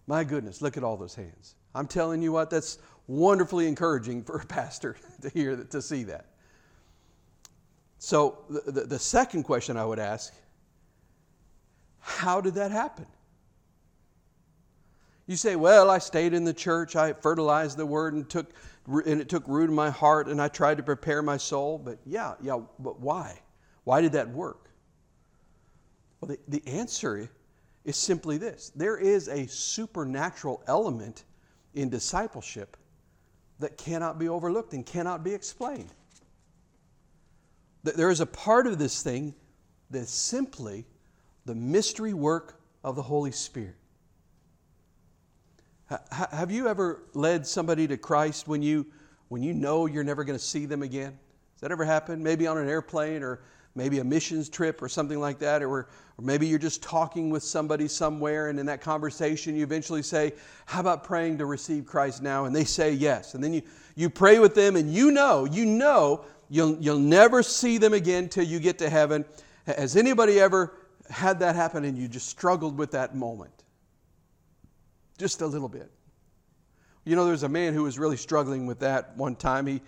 My 0.07 0.23
goodness, 0.23 0.61
look 0.61 0.77
at 0.77 0.85
all 0.85 0.97
those 0.97 1.15
hands. 1.15 1.55
I'm 1.75 1.87
telling 1.87 2.21
you 2.21 2.33
what, 2.33 2.51
that's 2.51 2.79
wonderfully 3.07 3.67
encouraging 3.67 4.23
for 4.23 4.37
a 4.39 4.45
pastor 4.45 4.97
to 5.23 5.31
hear 5.31 5.57
to 5.57 5.81
see 5.81 6.05
that. 6.05 6.27
So, 7.99 8.45
the, 8.51 8.73
the, 8.73 8.81
the 8.83 8.99
second 8.99 9.45
question 9.45 9.77
I 9.77 9.85
would 9.85 10.01
ask 10.01 10.35
how 12.01 12.41
did 12.41 12.55
that 12.55 12.73
happen? 12.73 13.07
You 15.33 15.39
say, 15.39 15.57
well, 15.57 15.89
I 15.89 15.97
stayed 15.97 16.35
in 16.35 16.45
the 16.45 16.53
church, 16.53 16.95
I 16.95 17.15
fertilized 17.15 17.79
the 17.79 17.87
word 17.87 18.13
and 18.13 18.29
took 18.29 18.53
and 18.87 19.19
it 19.19 19.31
took 19.31 19.49
root 19.49 19.71
in 19.71 19.75
my 19.75 19.89
heart 19.89 20.29
and 20.29 20.43
I 20.43 20.49
tried 20.49 20.77
to 20.77 20.83
prepare 20.83 21.23
my 21.23 21.39
soul. 21.39 21.79
But 21.79 22.01
yeah, 22.05 22.35
yeah, 22.43 22.61
but 22.79 23.01
why? 23.01 23.41
Why 23.85 24.03
did 24.03 24.13
that 24.13 24.29
work? 24.29 24.69
Well, 26.21 26.29
the, 26.29 26.61
the 26.61 26.71
answer 26.71 27.31
is 27.87 27.97
simply 27.97 28.37
this 28.37 28.73
there 28.77 28.99
is 28.99 29.29
a 29.29 29.47
supernatural 29.47 30.63
element 30.67 31.25
in 31.73 31.89
discipleship 31.89 32.77
that 33.59 33.79
cannot 33.79 34.19
be 34.19 34.29
overlooked 34.29 34.75
and 34.75 34.85
cannot 34.85 35.25
be 35.25 35.33
explained. 35.33 35.95
There 37.85 38.11
is 38.11 38.21
a 38.21 38.27
part 38.27 38.67
of 38.67 38.79
this 38.79 39.03
thing 39.03 39.35
that's 39.89 40.13
simply 40.13 40.85
the 41.47 41.55
mystery 41.55 42.13
work 42.13 42.61
of 42.85 42.97
the 42.97 43.03
Holy 43.03 43.33
Spirit. 43.33 43.77
Have 46.11 46.51
you 46.51 46.69
ever 46.69 47.03
led 47.15 47.47
somebody 47.47 47.87
to 47.89 47.97
Christ 47.97 48.49
when 48.49 48.63
you, 48.63 48.87
when 49.29 49.43
you 49.43 49.53
know 49.53 49.87
you're 49.87 50.05
never 50.05 50.25
going 50.25 50.39
to 50.39 50.45
see 50.45 50.67
them 50.67 50.83
again? 50.83 51.19
Has 51.55 51.61
that 51.61 51.73
ever 51.73 51.85
happened? 51.85 52.23
Maybe 52.23 52.47
on 52.47 52.59
an 52.59 52.69
airplane 52.69 53.23
or 53.23 53.41
maybe 53.75 53.99
a 53.99 54.05
missions 54.05 54.49
trip 54.49 54.83
or 54.83 54.89
something 54.89 55.19
like 55.19 55.39
that, 55.39 55.63
or, 55.63 55.69
or 55.71 55.89
maybe 56.21 56.47
you're 56.47 56.59
just 56.59 56.83
talking 56.83 57.31
with 57.31 57.43
somebody 57.43 57.89
somewhere, 57.89 58.49
and 58.49 58.61
in 58.61 58.67
that 58.67 58.81
conversation, 58.81 59.57
you 59.57 59.63
eventually 59.63 60.03
say, 60.03 60.33
How 60.67 60.81
about 60.81 61.05
praying 61.05 61.39
to 61.39 61.47
receive 61.47 61.87
Christ 61.87 62.23
now? 62.23 62.45
And 62.45 62.55
they 62.55 62.65
say 62.65 62.93
yes. 62.93 63.35
And 63.35 63.43
then 63.43 63.55
you, 63.55 63.63
you 63.95 64.11
pray 64.11 64.39
with 64.39 64.55
them, 64.55 64.77
and 64.77 64.93
you 64.93 65.11
know, 65.11 65.47
you 65.47 65.65
know, 65.65 66.25
you'll, 66.51 66.77
you'll 66.81 66.99
never 66.99 67.43
see 67.43 67.79
them 67.79 67.95
again 67.95 68.29
till 68.29 68.45
you 68.45 68.61
get 68.61 68.79
to 68.79 68.91
heaven. 68.91 69.25
Has 69.67 69.97
anybody 69.97 70.39
ever 70.39 70.75
had 71.09 71.41
that 71.41 71.57
happen 71.57 71.85
and 71.85 71.97
you 71.97 72.09
just 72.09 72.29
struggled 72.29 72.77
with 72.77 72.91
that 72.93 73.15
moment? 73.15 73.62
Just 75.23 75.41
a 75.41 75.47
little 75.47 75.69
bit. 75.69 75.89
You 77.05 77.15
know, 77.15 77.25
there's 77.25 77.45
a 77.45 77.49
man 77.49 77.75
who 77.75 77.85
was 77.85 77.97
really 77.97 78.17
struggling 78.17 78.67
with 78.67 78.81
that 78.81 79.17
one 79.17 79.37
time. 79.37 79.69
He, 79.69 79.81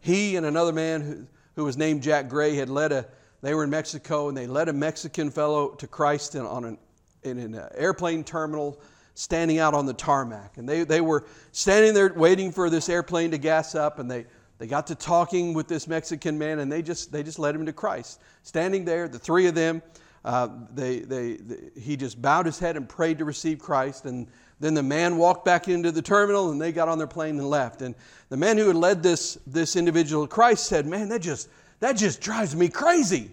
he 0.00 0.36
and 0.36 0.44
another 0.44 0.70
man 0.70 1.00
who, 1.00 1.26
who 1.56 1.64
was 1.64 1.78
named 1.78 2.02
Jack 2.02 2.28
Gray 2.28 2.56
had 2.56 2.68
led 2.68 2.92
a, 2.92 3.06
they 3.40 3.54
were 3.54 3.64
in 3.64 3.70
Mexico 3.70 4.28
and 4.28 4.36
they 4.36 4.46
led 4.46 4.68
a 4.68 4.72
Mexican 4.74 5.30
fellow 5.30 5.70
to 5.76 5.86
Christ 5.86 6.34
in, 6.34 6.42
on 6.42 6.66
an, 6.66 6.78
in 7.22 7.38
an 7.38 7.58
airplane 7.74 8.22
terminal 8.22 8.78
standing 9.14 9.58
out 9.58 9.72
on 9.72 9.86
the 9.86 9.94
tarmac. 9.94 10.58
And 10.58 10.68
they, 10.68 10.84
they 10.84 11.00
were 11.00 11.24
standing 11.52 11.94
there 11.94 12.12
waiting 12.12 12.52
for 12.52 12.68
this 12.68 12.90
airplane 12.90 13.30
to 13.30 13.38
gas 13.38 13.74
up 13.74 13.98
and 13.98 14.10
they, 14.10 14.26
they 14.58 14.66
got 14.66 14.88
to 14.88 14.94
talking 14.94 15.54
with 15.54 15.68
this 15.68 15.88
Mexican 15.88 16.38
man 16.38 16.58
and 16.58 16.70
they 16.70 16.82
just, 16.82 17.10
they 17.10 17.22
just 17.22 17.38
led 17.38 17.54
him 17.54 17.64
to 17.64 17.72
Christ. 17.72 18.20
Standing 18.42 18.84
there, 18.84 19.08
the 19.08 19.18
three 19.18 19.46
of 19.46 19.54
them, 19.54 19.80
uh, 20.22 20.48
they, 20.74 21.00
they, 21.00 21.36
they, 21.36 21.80
he 21.80 21.96
just 21.96 22.20
bowed 22.20 22.46
his 22.46 22.58
head 22.58 22.76
and 22.76 22.86
prayed 22.88 23.18
to 23.18 23.24
receive 23.24 23.58
Christ. 23.58 24.04
And 24.06 24.28
then 24.62 24.74
the 24.74 24.82
man 24.82 25.16
walked 25.16 25.44
back 25.44 25.66
into 25.66 25.90
the 25.90 26.00
terminal 26.00 26.52
and 26.52 26.62
they 26.62 26.70
got 26.70 26.88
on 26.88 26.96
their 26.96 27.08
plane 27.08 27.36
and 27.36 27.50
left. 27.50 27.82
And 27.82 27.96
the 28.28 28.36
man 28.36 28.56
who 28.56 28.68
had 28.68 28.76
led 28.76 29.02
this, 29.02 29.36
this 29.44 29.74
individual 29.74 30.24
to 30.24 30.32
Christ 30.32 30.66
said, 30.68 30.86
Man, 30.86 31.08
that 31.08 31.20
just, 31.20 31.48
that 31.80 31.96
just 31.96 32.20
drives 32.20 32.54
me 32.54 32.68
crazy. 32.68 33.32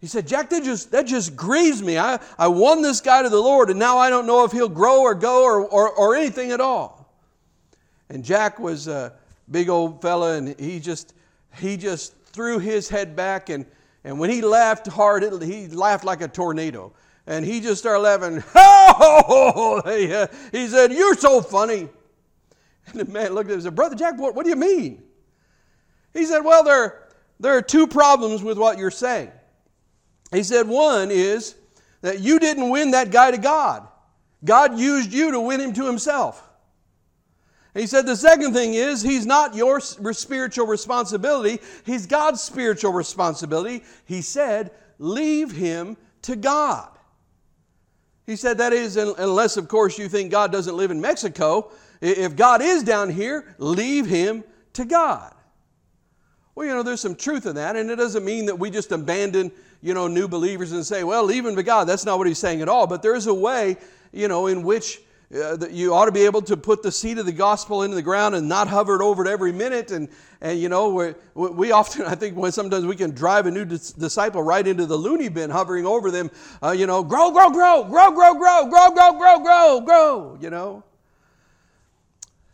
He 0.00 0.08
said, 0.08 0.26
Jack, 0.26 0.50
that 0.50 0.64
just, 0.64 0.90
that 0.90 1.06
just 1.06 1.36
grieves 1.36 1.80
me. 1.84 1.98
I, 1.98 2.18
I 2.36 2.48
won 2.48 2.82
this 2.82 3.00
guy 3.00 3.22
to 3.22 3.28
the 3.28 3.38
Lord, 3.38 3.70
and 3.70 3.78
now 3.78 3.96
I 3.96 4.10
don't 4.10 4.26
know 4.26 4.44
if 4.44 4.50
he'll 4.50 4.68
grow 4.68 5.02
or 5.02 5.14
go 5.14 5.44
or, 5.44 5.64
or, 5.64 5.88
or 5.90 6.16
anything 6.16 6.50
at 6.50 6.60
all. 6.60 7.08
And 8.10 8.24
Jack 8.24 8.58
was 8.58 8.88
a 8.88 9.12
big 9.52 9.68
old 9.68 10.02
fella, 10.02 10.36
and 10.36 10.58
he 10.58 10.80
just, 10.80 11.14
he 11.54 11.76
just 11.76 12.14
threw 12.26 12.58
his 12.58 12.88
head 12.88 13.14
back, 13.14 13.50
and, 13.50 13.64
and 14.02 14.18
when 14.18 14.30
he 14.30 14.42
laughed 14.42 14.88
hard, 14.88 15.22
he 15.42 15.68
laughed 15.68 16.04
like 16.04 16.22
a 16.22 16.28
tornado. 16.28 16.92
And 17.26 17.44
he 17.44 17.60
just 17.60 17.80
started 17.80 18.00
laughing. 18.00 18.42
Oh, 18.96 19.82
uh, 19.84 20.26
he 20.52 20.68
said, 20.68 20.92
You're 20.92 21.16
so 21.16 21.40
funny. 21.40 21.88
And 22.86 23.00
the 23.00 23.04
man 23.06 23.32
looked 23.32 23.48
at 23.48 23.52
him 23.52 23.54
and 23.54 23.62
said, 23.64 23.74
Brother 23.74 23.96
Jack, 23.96 24.18
what, 24.18 24.34
what 24.34 24.44
do 24.44 24.50
you 24.50 24.56
mean? 24.56 25.02
He 26.12 26.26
said, 26.26 26.40
Well, 26.40 26.62
there, 26.62 27.08
there 27.40 27.56
are 27.56 27.62
two 27.62 27.86
problems 27.86 28.42
with 28.42 28.56
what 28.56 28.78
you're 28.78 28.90
saying. 28.90 29.32
He 30.32 30.42
said, 30.42 30.68
One 30.68 31.10
is 31.10 31.56
that 32.02 32.20
you 32.20 32.38
didn't 32.38 32.70
win 32.70 32.92
that 32.92 33.10
guy 33.10 33.30
to 33.30 33.38
God, 33.38 33.88
God 34.44 34.78
used 34.78 35.12
you 35.12 35.32
to 35.32 35.40
win 35.40 35.60
him 35.60 35.72
to 35.72 35.86
himself. 35.86 36.48
he 37.72 37.86
said, 37.86 38.06
The 38.06 38.16
second 38.16 38.52
thing 38.52 38.74
is, 38.74 39.02
he's 39.02 39.26
not 39.26 39.54
your 39.54 39.80
spiritual 39.80 40.66
responsibility, 40.66 41.60
he's 41.84 42.06
God's 42.06 42.40
spiritual 42.40 42.92
responsibility. 42.92 43.82
He 44.04 44.22
said, 44.22 44.70
Leave 44.98 45.50
him 45.50 45.96
to 46.22 46.36
God. 46.36 46.93
He 48.26 48.36
said 48.36 48.58
that 48.58 48.72
is, 48.72 48.96
unless, 48.96 49.56
of 49.56 49.68
course, 49.68 49.98
you 49.98 50.08
think 50.08 50.30
God 50.30 50.50
doesn't 50.50 50.76
live 50.76 50.90
in 50.90 51.00
Mexico. 51.00 51.70
If 52.00 52.36
God 52.36 52.62
is 52.62 52.82
down 52.82 53.10
here, 53.10 53.54
leave 53.58 54.06
him 54.06 54.44
to 54.74 54.84
God. 54.84 55.34
Well, 56.54 56.66
you 56.66 56.72
know, 56.72 56.82
there's 56.82 57.00
some 57.00 57.16
truth 57.16 57.46
in 57.46 57.56
that, 57.56 57.76
and 57.76 57.90
it 57.90 57.96
doesn't 57.96 58.24
mean 58.24 58.46
that 58.46 58.58
we 58.58 58.70
just 58.70 58.92
abandon, 58.92 59.52
you 59.82 59.92
know, 59.92 60.06
new 60.06 60.28
believers 60.28 60.72
and 60.72 60.86
say, 60.86 61.04
well, 61.04 61.24
leave 61.24 61.44
him 61.44 61.56
to 61.56 61.62
God. 61.62 61.84
That's 61.84 62.06
not 62.06 62.16
what 62.16 62.26
he's 62.26 62.38
saying 62.38 62.62
at 62.62 62.68
all. 62.68 62.86
But 62.86 63.02
there 63.02 63.14
is 63.14 63.26
a 63.26 63.34
way, 63.34 63.76
you 64.12 64.28
know, 64.28 64.46
in 64.46 64.62
which 64.62 65.00
uh, 65.34 65.66
you 65.68 65.92
ought 65.92 66.04
to 66.04 66.12
be 66.12 66.24
able 66.24 66.42
to 66.42 66.56
put 66.56 66.82
the 66.82 66.92
seed 66.92 67.18
of 67.18 67.26
the 67.26 67.32
gospel 67.32 67.82
into 67.82 67.96
the 67.96 68.02
ground 68.02 68.34
and 68.34 68.48
not 68.48 68.68
hover 68.68 68.94
it 68.94 69.02
over 69.02 69.24
it 69.24 69.28
every 69.28 69.52
minute. 69.52 69.90
And, 69.90 70.08
and 70.40 70.60
you 70.60 70.68
know, 70.68 71.14
we, 71.34 71.48
we 71.48 71.72
often, 71.72 72.02
I 72.06 72.14
think, 72.14 72.36
when 72.36 72.52
sometimes 72.52 72.86
we 72.86 72.94
can 72.94 73.10
drive 73.10 73.46
a 73.46 73.50
new 73.50 73.64
dis- 73.64 73.92
disciple 73.92 74.42
right 74.42 74.64
into 74.64 74.86
the 74.86 74.96
loony 74.96 75.28
bin, 75.28 75.50
hovering 75.50 75.86
over 75.86 76.10
them, 76.10 76.30
uh, 76.62 76.70
you 76.70 76.86
know, 76.86 77.02
grow, 77.02 77.32
grow, 77.32 77.50
grow, 77.50 77.84
grow, 77.84 78.12
grow, 78.12 78.34
grow, 78.34 78.64
grow, 78.68 78.92
grow, 78.92 79.12
grow, 79.12 79.40
grow, 79.40 79.80
grow, 79.80 80.38
you 80.40 80.50
know. 80.50 80.84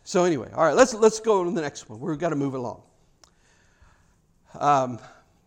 So 0.03 0.23
anyway, 0.23 0.49
all 0.55 0.65
right, 0.65 0.75
let's, 0.75 0.93
let's 0.95 1.19
go 1.19 1.43
to 1.43 1.51
the 1.51 1.61
next 1.61 1.87
one. 1.87 1.99
We've 1.99 2.17
got 2.17 2.29
to 2.29 2.35
move 2.35 2.55
along. 2.55 2.81
Um, 4.59 4.99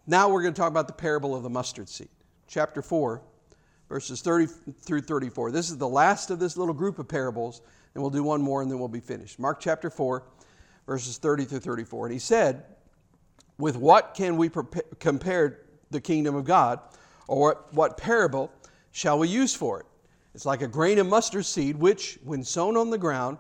now 0.07 0.29
we're 0.29 0.43
going 0.43 0.55
to 0.55 0.61
talk 0.61 0.71
about 0.71 0.87
the 0.87 0.95
parable 0.95 1.35
of 1.35 1.43
the 1.43 1.51
mustard 1.51 1.89
seed. 1.89 2.09
Chapter 2.47 2.81
4 2.81 3.21
verses 3.95 4.23
30 4.23 4.47
through 4.81 5.01
34. 5.01 5.53
This 5.53 5.71
is 5.71 5.79
the 5.79 5.89
last 5.89 6.33
of 6.33 6.41
this 6.41 6.57
little 6.57 6.75
group 6.75 6.99
of 6.99 7.07
parables, 7.07 7.63
and 7.95 8.03
we'll 8.03 8.11
do 8.11 8.25
one 8.25 8.43
more 8.43 8.61
and 8.61 8.69
then 8.69 8.81
we'll 8.81 8.89
be 8.89 8.99
finished. 8.99 9.39
Mark 9.39 9.61
chapter 9.61 9.89
4, 9.89 10.25
verses 10.85 11.17
30 11.17 11.45
through 11.45 11.61
34. 11.61 12.07
And 12.07 12.13
he 12.13 12.19
said, 12.19 12.65
With 13.57 13.77
what 13.77 14.15
can 14.15 14.37
we 14.37 14.51
compare 14.99 15.61
the 15.93 16.01
kingdom 16.01 16.35
of 16.35 16.45
God, 16.45 16.81
or 17.29 17.67
what 17.71 17.97
parable 17.97 18.51
shall 18.91 19.17
we 19.17 19.29
use 19.29 19.55
for 19.55 19.79
it? 19.79 19.87
It's 20.35 20.45
like 20.45 20.63
a 20.63 20.67
grain 20.67 20.99
of 20.99 21.07
mustard 21.07 21.47
seed, 21.47 21.77
which, 21.77 22.19
when 22.25 22.43
sown 22.43 22.77
on 22.77 22.91
the 22.91 22.99
ground, 22.99 23.39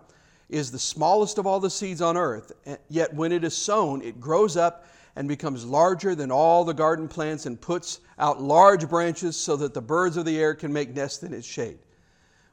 is 0.48 0.70
the 0.70 0.78
smallest 0.78 1.38
of 1.38 1.48
all 1.48 1.58
the 1.58 1.68
seeds 1.68 2.00
on 2.00 2.16
earth. 2.16 2.52
Yet 2.88 3.12
when 3.12 3.32
it 3.32 3.42
is 3.42 3.56
sown, 3.56 4.02
it 4.02 4.20
grows 4.20 4.56
up 4.56 4.86
and 5.16 5.28
becomes 5.28 5.64
larger 5.64 6.14
than 6.14 6.30
all 6.30 6.64
the 6.64 6.74
garden 6.74 7.08
plants 7.08 7.46
and 7.46 7.60
puts 7.60 8.00
out 8.18 8.42
large 8.42 8.88
branches 8.88 9.36
so 9.36 9.56
that 9.56 9.74
the 9.74 9.80
birds 9.80 10.16
of 10.16 10.24
the 10.24 10.38
air 10.38 10.54
can 10.54 10.72
make 10.72 10.94
nests 10.94 11.22
in 11.22 11.32
its 11.32 11.46
shade. 11.46 11.78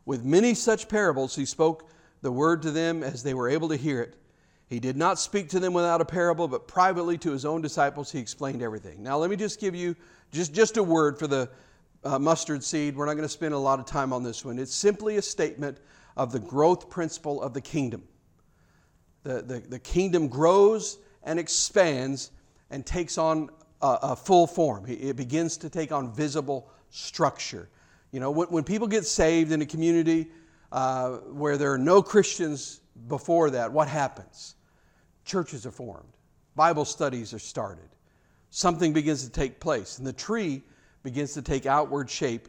With 0.06 0.24
many 0.24 0.54
such 0.54 0.88
parables, 0.88 1.36
he 1.36 1.46
spoke 1.46 1.90
the 2.22 2.32
word 2.32 2.62
to 2.64 2.72
them 2.72 3.04
as 3.04 3.24
they 3.24 3.34
were 3.34 3.50
able 3.50 3.70
to 3.70 3.76
hear 3.76 4.02
it. 4.02 4.16
He 4.68 4.80
did 4.80 4.96
not 4.96 5.20
speak 5.20 5.50
to 5.50 5.60
them 5.60 5.74
without 5.74 6.02
a 6.02 6.06
parable, 6.06 6.48
but 6.48 6.68
privately 6.68 7.18
to 7.20 7.32
his 7.32 7.46
own 7.46 7.62
disciples 7.62 8.12
he 8.12 8.20
explained 8.20 8.62
everything. 8.62 9.04
Now, 9.04 9.18
let 9.18 9.30
me 9.30 9.36
just 9.36 9.60
give 9.60 9.76
you 9.76 9.96
just, 10.32 10.54
just 10.54 10.78
a 10.78 10.84
word 10.84 11.20
for 11.20 11.28
the 11.28 11.50
uh, 12.04 12.18
mustard 12.18 12.64
seed. 12.64 12.96
We're 12.96 13.06
not 13.06 13.14
going 13.14 13.26
to 13.26 13.30
spend 13.30 13.54
a 13.54 13.58
lot 13.58 13.80
of 13.80 13.86
time 13.86 14.14
on 14.14 14.24
this 14.24 14.46
one. 14.46 14.60
It's 14.60 14.74
simply 14.74 15.18
a 15.18 15.22
statement 15.22 15.78
of 16.16 16.32
the 16.32 16.40
growth 16.40 16.90
principle 16.90 17.42
of 17.42 17.54
the 17.54 17.62
kingdom. 17.62 18.04
The, 19.24 19.42
the, 19.42 19.60
the 19.60 19.80
kingdom 19.80 20.28
grows 20.28 21.00
and 21.24 21.38
expands 21.38 22.32
and 22.72 22.86
takes 22.86 23.18
on 23.18 23.50
a, 23.82 23.98
a 24.02 24.16
full 24.16 24.48
form. 24.48 24.86
It 24.88 25.16
begins 25.16 25.58
to 25.58 25.70
take 25.70 25.92
on 25.92 26.14
visible 26.14 26.70
structure. 26.90 27.70
You 28.12 28.20
know, 28.20 28.32
when, 28.32 28.48
when 28.48 28.64
people 28.64 28.88
get 28.88 29.06
saved 29.06 29.52
in 29.52 29.62
a 29.62 29.66
community 29.66 30.32
uh, 30.72 31.18
where 31.18 31.58
there 31.58 31.72
are 31.74 31.78
no 31.78 32.02
Christians 32.02 32.82
before 33.08 33.52
that, 33.52 33.72
what 33.72 33.88
happens? 33.88 34.56
Churches 35.26 35.66
are 35.66 35.72
formed, 35.72 36.18
Bible 36.56 36.86
studies 36.86 37.34
are 37.34 37.40
started, 37.40 37.90
something 38.50 38.92
begins 38.92 39.24
to 39.24 39.30
take 39.30 39.60
place, 39.60 39.98
and 40.00 40.08
the 40.08 40.14
tree 40.14 40.64
begins 41.04 41.34
to 41.34 41.42
take 41.42 41.66
outward 41.66 42.10
shape 42.10 42.48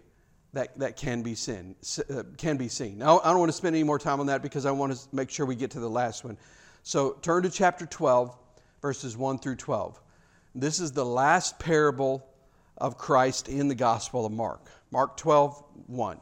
that, 0.53 0.79
that 0.79 0.97
can, 0.97 1.23
be 1.23 1.35
seen, 1.35 1.75
uh, 2.11 2.23
can 2.37 2.57
be 2.57 2.68
seen. 2.68 2.99
Now, 2.99 3.20
I 3.20 3.31
don't 3.31 3.39
want 3.39 3.51
to 3.51 3.57
spend 3.57 3.75
any 3.75 3.85
more 3.85 3.99
time 3.99 4.20
on 4.20 4.27
that 4.27 4.43
because 4.43 4.66
I 4.66 4.70
want 4.70 4.93
to 4.93 4.99
make 5.12 5.31
sure 5.31 5.47
we 5.47 5.55
get 5.55 5.70
to 5.73 5.81
the 5.81 5.89
last 5.89 6.25
one. 6.25 6.37
So 6.83 7.12
turn 7.23 7.45
to 7.45 7.51
chapter 7.51 7.87
12, 7.87 8.37
verses 8.83 9.16
1 9.16 9.39
through 9.39 9.57
12. 9.57 10.01
This 10.55 10.80
is 10.80 10.92
the 10.92 11.05
last 11.05 11.59
parable 11.59 12.26
of 12.76 12.98
Christ 12.98 13.48
in 13.48 13.68
the 13.68 13.74
Gospel 13.74 14.26
of 14.26 14.32
Mark. 14.32 14.68
Mark 14.90 15.16
12, 15.16 15.62
1. 15.86 16.20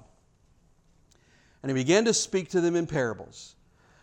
And 1.63 1.71
he 1.71 1.75
began 1.75 2.05
to 2.05 2.15
speak 2.15 2.51
to 2.51 2.61
them 2.61 2.77
in 2.77 2.87
parables. 2.87 3.57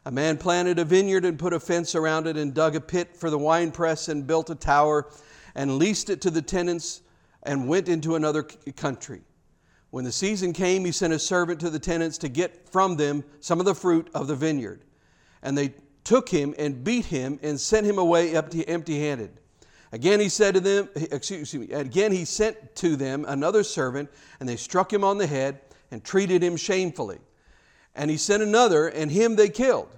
A 0.06 0.12
man 0.12 0.38
planted 0.38 0.80
a 0.80 0.86
vineyard 0.86 1.26
and 1.26 1.40
put 1.40 1.54
a 1.54 1.60
fence 1.60 1.96
around 1.96 2.28
it 2.28 2.38
and 2.38 2.54
dug 2.54 2.76
a 2.76 2.82
pit 2.82 3.16
for 3.16 3.30
the 3.30 3.38
winepress 3.38 4.10
and 4.10 4.28
built 4.28 4.50
a 4.50 4.56
tower 4.56 5.10
and 5.56 5.78
leased 5.78 6.10
it 6.10 6.22
to 6.22 6.30
the 6.30 6.42
tenants 6.42 7.02
and 7.44 7.68
went 7.68 7.88
into 7.88 8.16
another 8.16 8.44
country. 8.44 9.22
When 9.90 10.04
the 10.04 10.12
season 10.12 10.52
came, 10.54 10.84
he 10.84 10.92
sent 10.92 11.14
a 11.14 11.20
servant 11.20 11.62
to 11.62 11.70
the 11.70 11.80
tenants 11.80 12.18
to 12.20 12.30
get 12.30 12.70
from 12.70 12.98
them 12.98 13.24
some 13.40 13.60
of 13.60 13.66
the 13.66 13.76
fruit 13.76 14.10
of 14.14 14.28
the 14.28 14.36
vineyard. 14.36 14.84
And 15.42 15.58
they 15.58 15.74
took 16.04 16.30
him 16.30 16.54
and 16.58 16.84
beat 16.84 17.06
him 17.06 17.40
and 17.42 17.60
sent 17.60 17.86
him 17.86 17.98
away 17.98 18.36
empty 18.36 19.00
handed. 19.00 19.40
Again 19.92 20.20
he 20.20 20.30
said 20.30 20.54
to 20.56 20.60
them, 20.60 20.90
excuse 20.96 21.54
me, 21.54 21.72
again 21.72 22.12
he 22.12 22.26
sent 22.26 22.76
to 22.78 22.96
them 22.96 23.26
another 23.28 23.64
servant, 23.64 24.10
and 24.40 24.48
they 24.48 24.56
struck 24.56 24.92
him 24.92 25.04
on 25.04 25.18
the 25.18 25.28
head 25.28 25.62
and 25.92 26.04
treated 26.04 26.44
him 26.44 26.58
shamefully. 26.58 27.20
And 27.96 28.12
he 28.12 28.18
sent 28.18 28.44
another, 28.44 28.88
and 28.88 29.10
him 29.12 29.36
they 29.36 29.50
killed. 29.50 29.98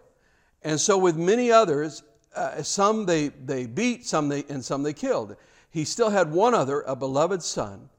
And 0.64 0.80
so 0.80 0.98
with 0.98 1.18
many 1.18 1.52
others, 1.52 2.04
uh, 2.36 2.62
some 2.62 3.06
they, 3.06 3.30
they 3.30 3.66
beat, 3.66 4.06
some 4.06 4.30
they, 4.30 4.44
and 4.50 4.64
some 4.64 4.84
they 4.84 4.94
killed. 4.94 5.36
He 5.72 5.84
still 5.84 6.10
had 6.10 6.32
one 6.32 6.54
other, 6.54 6.82
a 6.82 6.96
beloved 6.96 7.44
son. 7.44 7.90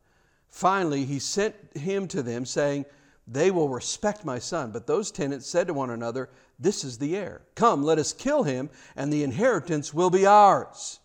Finally, 0.48 1.04
he 1.04 1.18
sent 1.18 1.54
him 1.76 2.08
to 2.08 2.22
them, 2.22 2.44
saying, 2.46 2.84
They 3.26 3.50
will 3.50 3.68
respect 3.68 4.24
my 4.24 4.38
son. 4.38 4.70
But 4.70 4.86
those 4.86 5.10
tenants 5.10 5.46
said 5.46 5.66
to 5.66 5.74
one 5.74 5.90
another, 5.90 6.30
this 6.60 6.84
is 6.84 6.98
the 6.98 7.16
heir. 7.16 7.40
Come, 7.54 7.82
let 7.82 7.98
us 7.98 8.12
kill 8.12 8.42
him, 8.42 8.68
and 8.94 9.10
the 9.10 9.24
inheritance 9.24 9.94
will 9.94 10.10
be 10.10 10.26
ours. 10.26 10.99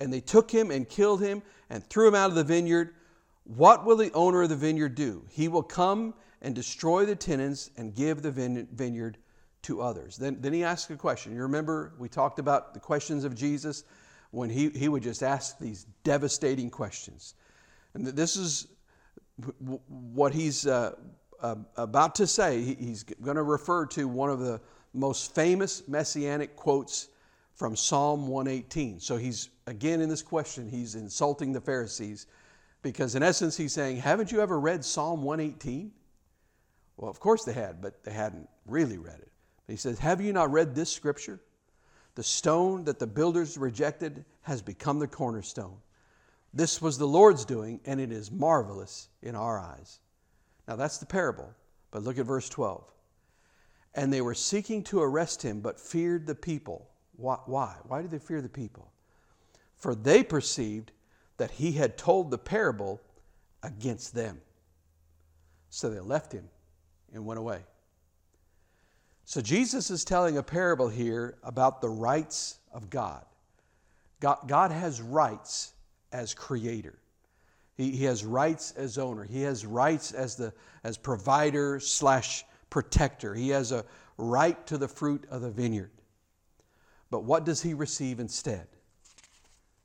And 0.00 0.12
they 0.12 0.20
took 0.20 0.50
him 0.50 0.70
and 0.70 0.88
killed 0.88 1.22
him 1.22 1.42
and 1.70 1.84
threw 1.84 2.08
him 2.08 2.14
out 2.14 2.30
of 2.30 2.36
the 2.36 2.44
vineyard. 2.44 2.94
What 3.44 3.84
will 3.84 3.96
the 3.96 4.12
owner 4.12 4.42
of 4.42 4.48
the 4.48 4.56
vineyard 4.56 4.94
do? 4.94 5.24
He 5.30 5.48
will 5.48 5.62
come 5.62 6.14
and 6.42 6.54
destroy 6.54 7.06
the 7.06 7.16
tenants 7.16 7.70
and 7.76 7.94
give 7.94 8.22
the 8.22 8.30
vineyard 8.30 9.18
to 9.62 9.80
others. 9.80 10.16
Then, 10.16 10.38
then 10.40 10.52
he 10.52 10.62
asked 10.62 10.90
a 10.90 10.96
question. 10.96 11.34
You 11.34 11.42
remember 11.42 11.94
we 11.98 12.08
talked 12.08 12.38
about 12.38 12.74
the 12.74 12.80
questions 12.80 13.24
of 13.24 13.34
Jesus 13.34 13.84
when 14.30 14.50
he, 14.50 14.68
he 14.70 14.88
would 14.88 15.02
just 15.02 15.22
ask 15.22 15.58
these 15.58 15.86
devastating 16.02 16.70
questions. 16.70 17.34
And 17.94 18.06
this 18.06 18.36
is 18.36 18.68
what 19.88 20.34
he's 20.34 20.66
uh, 20.66 20.94
uh, 21.40 21.56
about 21.76 22.14
to 22.16 22.26
say, 22.26 22.62
he's 22.62 23.02
going 23.02 23.36
to 23.36 23.42
refer 23.42 23.86
to 23.86 24.08
one 24.08 24.30
of 24.30 24.40
the 24.40 24.60
most 24.92 25.34
famous 25.34 25.86
messianic 25.88 26.56
quotes 26.56 27.08
from 27.54 27.76
Psalm 27.76 28.28
118. 28.28 29.00
So 29.00 29.16
he's, 29.16 29.50
again, 29.66 30.00
in 30.00 30.08
this 30.08 30.22
question, 30.22 30.68
he's 30.68 30.94
insulting 30.94 31.52
the 31.52 31.60
Pharisees 31.60 32.26
because, 32.82 33.14
in 33.14 33.22
essence, 33.22 33.56
he's 33.56 33.72
saying, 33.72 33.98
Haven't 33.98 34.32
you 34.32 34.40
ever 34.40 34.58
read 34.58 34.84
Psalm 34.84 35.22
118? 35.22 35.92
Well, 36.96 37.10
of 37.10 37.20
course 37.20 37.44
they 37.44 37.52
had, 37.52 37.80
but 37.80 38.04
they 38.04 38.12
hadn't 38.12 38.48
really 38.66 38.98
read 38.98 39.18
it. 39.20 39.32
He 39.66 39.76
says, 39.76 39.98
Have 39.98 40.20
you 40.20 40.32
not 40.32 40.52
read 40.52 40.74
this 40.74 40.90
scripture? 40.90 41.40
The 42.14 42.22
stone 42.22 42.84
that 42.84 42.98
the 42.98 43.06
builders 43.06 43.58
rejected 43.58 44.24
has 44.42 44.62
become 44.62 44.98
the 44.98 45.08
cornerstone. 45.08 45.76
This 46.52 46.80
was 46.80 46.98
the 46.98 47.08
Lord's 47.08 47.44
doing, 47.44 47.80
and 47.84 48.00
it 48.00 48.12
is 48.12 48.30
marvelous 48.30 49.08
in 49.22 49.34
our 49.34 49.58
eyes. 49.58 49.98
Now 50.68 50.76
that's 50.76 50.98
the 50.98 51.06
parable. 51.06 51.52
But 51.90 52.02
look 52.02 52.18
at 52.18 52.26
verse 52.26 52.48
12. 52.48 52.84
And 53.94 54.12
they 54.12 54.20
were 54.20 54.34
seeking 54.34 54.82
to 54.84 55.00
arrest 55.00 55.42
him, 55.42 55.60
but 55.60 55.80
feared 55.80 56.26
the 56.26 56.34
people. 56.34 56.90
Why? 57.16 57.74
Why 57.86 58.02
did 58.02 58.10
they 58.10 58.18
fear 58.18 58.40
the 58.40 58.48
people? 58.48 58.90
For 59.84 59.94
they 59.94 60.24
perceived 60.24 60.92
that 61.36 61.50
he 61.50 61.72
had 61.72 61.98
told 61.98 62.30
the 62.30 62.38
parable 62.38 63.02
against 63.62 64.14
them. 64.14 64.40
So 65.68 65.90
they 65.90 66.00
left 66.00 66.32
him 66.32 66.48
and 67.12 67.26
went 67.26 67.38
away. 67.38 67.60
So 69.26 69.42
Jesus 69.42 69.90
is 69.90 70.02
telling 70.02 70.38
a 70.38 70.42
parable 70.42 70.88
here 70.88 71.36
about 71.42 71.82
the 71.82 71.90
rights 71.90 72.60
of 72.72 72.88
God. 72.88 73.26
God, 74.20 74.38
God 74.46 74.70
has 74.70 75.02
rights 75.02 75.74
as 76.12 76.32
creator. 76.32 76.98
He, 77.76 77.90
he 77.90 78.04
has 78.04 78.24
rights 78.24 78.72
as 78.78 78.96
owner. 78.96 79.24
He 79.24 79.42
has 79.42 79.66
rights 79.66 80.12
as 80.12 80.34
the 80.34 80.54
as 80.82 80.96
provider 80.96 81.78
slash 81.78 82.46
protector. 82.70 83.34
He 83.34 83.50
has 83.50 83.70
a 83.70 83.84
right 84.16 84.66
to 84.66 84.78
the 84.78 84.88
fruit 84.88 85.26
of 85.28 85.42
the 85.42 85.50
vineyard. 85.50 85.90
But 87.10 87.24
what 87.24 87.44
does 87.44 87.60
he 87.60 87.74
receive 87.74 88.18
instead? 88.18 88.66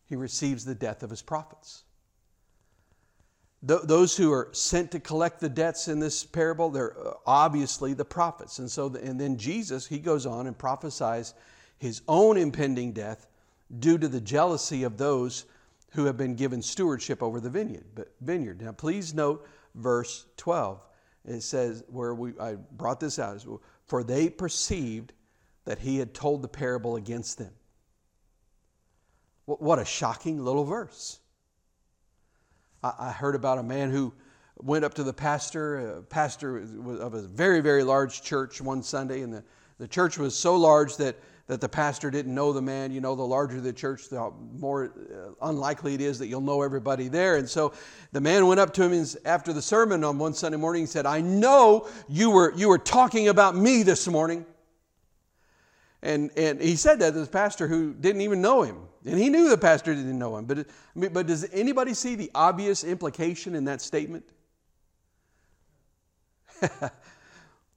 He 0.09 0.15
receives 0.15 0.65
the 0.65 0.75
death 0.75 1.03
of 1.03 1.11
his 1.11 1.21
prophets. 1.21 1.83
those 3.61 4.17
who 4.17 4.31
are 4.31 4.49
sent 4.53 4.91
to 4.91 4.99
collect 4.99 5.39
the 5.39 5.49
debts 5.49 5.87
in 5.87 5.99
this 5.99 6.23
parable, 6.23 6.69
they're 6.69 6.97
uh, 6.97 7.13
obviously 7.27 7.93
the 7.93 8.05
prophets. 8.05 8.57
And 8.57 8.71
so, 8.71 8.87
and 8.95 9.21
then 9.21 9.37
Jesus, 9.37 9.85
he 9.85 9.99
goes 9.99 10.25
on 10.25 10.47
and 10.47 10.57
prophesies 10.57 11.33
his 11.77 12.01
own 12.07 12.37
impending 12.37 12.93
death 12.93 13.27
due 13.79 13.97
to 13.97 14.07
the 14.07 14.21
jealousy 14.21 14.83
of 14.83 14.97
those 14.97 15.45
who 15.91 16.05
have 16.05 16.17
been 16.17 16.35
given 16.35 16.61
stewardship 16.61 17.21
over 17.21 17.39
the 17.39 17.49
vineyard. 17.49 17.85
But 17.93 18.11
vineyard. 18.21 18.61
Now, 18.61 18.71
please 18.71 19.13
note 19.13 19.47
verse 19.75 20.25
12. 20.37 20.81
It 21.25 21.41
says, 21.41 21.83
where 21.87 22.15
we, 22.15 22.31
I 22.39 22.55
brought 22.55 22.99
this 22.99 23.19
out, 23.19 23.45
for 23.85 24.03
they 24.03 24.29
perceived 24.29 25.13
that 25.65 25.79
he 25.79 25.97
had 25.97 26.13
told 26.13 26.41
the 26.41 26.47
parable 26.47 26.95
against 26.95 27.37
them. 27.37 27.51
What 29.57 29.79
a 29.79 29.85
shocking 29.85 30.43
little 30.43 30.63
verse. 30.63 31.19
I 32.83 33.11
heard 33.11 33.35
about 33.35 33.57
a 33.57 33.63
man 33.63 33.89
who 33.91 34.13
went 34.57 34.85
up 34.85 34.93
to 34.95 35.03
the 35.03 35.13
pastor, 35.13 35.97
a 35.97 36.01
pastor 36.03 36.59
of 36.59 37.13
a 37.13 37.21
very, 37.23 37.59
very 37.59 37.83
large 37.83 38.21
church 38.21 38.61
one 38.61 38.83
Sunday, 38.83 39.21
and 39.21 39.33
the, 39.33 39.43
the 39.79 39.87
church 39.87 40.17
was 40.17 40.37
so 40.37 40.55
large 40.55 40.97
that 40.97 41.15
that 41.49 41.59
the 41.59 41.67
pastor 41.67 42.11
didn't 42.11 42.35
know 42.35 42.53
the 42.53 42.61
man. 42.61 42.91
You 42.91 43.01
know, 43.01 43.15
the 43.15 43.23
larger 43.23 43.59
the 43.59 43.73
church, 43.73 44.07
the 44.07 44.31
more 44.53 44.93
uh, 45.11 45.47
unlikely 45.47 45.95
it 45.95 46.01
is 46.01 46.19
that 46.19 46.27
you'll 46.27 46.41
know 46.41 46.61
everybody 46.61 47.07
there. 47.07 47.37
And 47.37 47.49
so 47.49 47.73
the 48.11 48.21
man 48.21 48.45
went 48.45 48.59
up 48.59 48.71
to 48.75 48.87
him 48.87 49.05
after 49.25 49.51
the 49.51 49.61
sermon 49.61 50.03
on 50.03 50.19
one 50.19 50.35
Sunday 50.35 50.59
morning 50.59 50.83
and 50.83 50.89
said, 50.89 51.07
I 51.07 51.21
know 51.21 51.89
you 52.07 52.29
were, 52.29 52.53
you 52.55 52.69
were 52.69 52.77
talking 52.77 53.29
about 53.29 53.55
me 53.55 53.81
this 53.81 54.07
morning. 54.07 54.45
And, 56.01 56.31
and 56.37 56.61
he 56.61 56.75
said 56.75 56.99
that 56.99 57.13
to 57.13 57.19
the 57.19 57.27
pastor 57.27 57.67
who 57.67 57.93
didn't 57.93 58.21
even 58.21 58.41
know 58.41 58.61
him. 58.63 58.77
And 59.05 59.19
he 59.19 59.29
knew 59.29 59.49
the 59.49 59.57
pastor 59.57 59.93
didn't 59.93 60.17
know 60.17 60.37
him. 60.37 60.45
But, 60.45 60.67
but 60.95 61.27
does 61.27 61.45
anybody 61.51 61.93
see 61.93 62.15
the 62.15 62.31
obvious 62.33 62.83
implication 62.83 63.55
in 63.55 63.65
that 63.65 63.81
statement? 63.81 64.25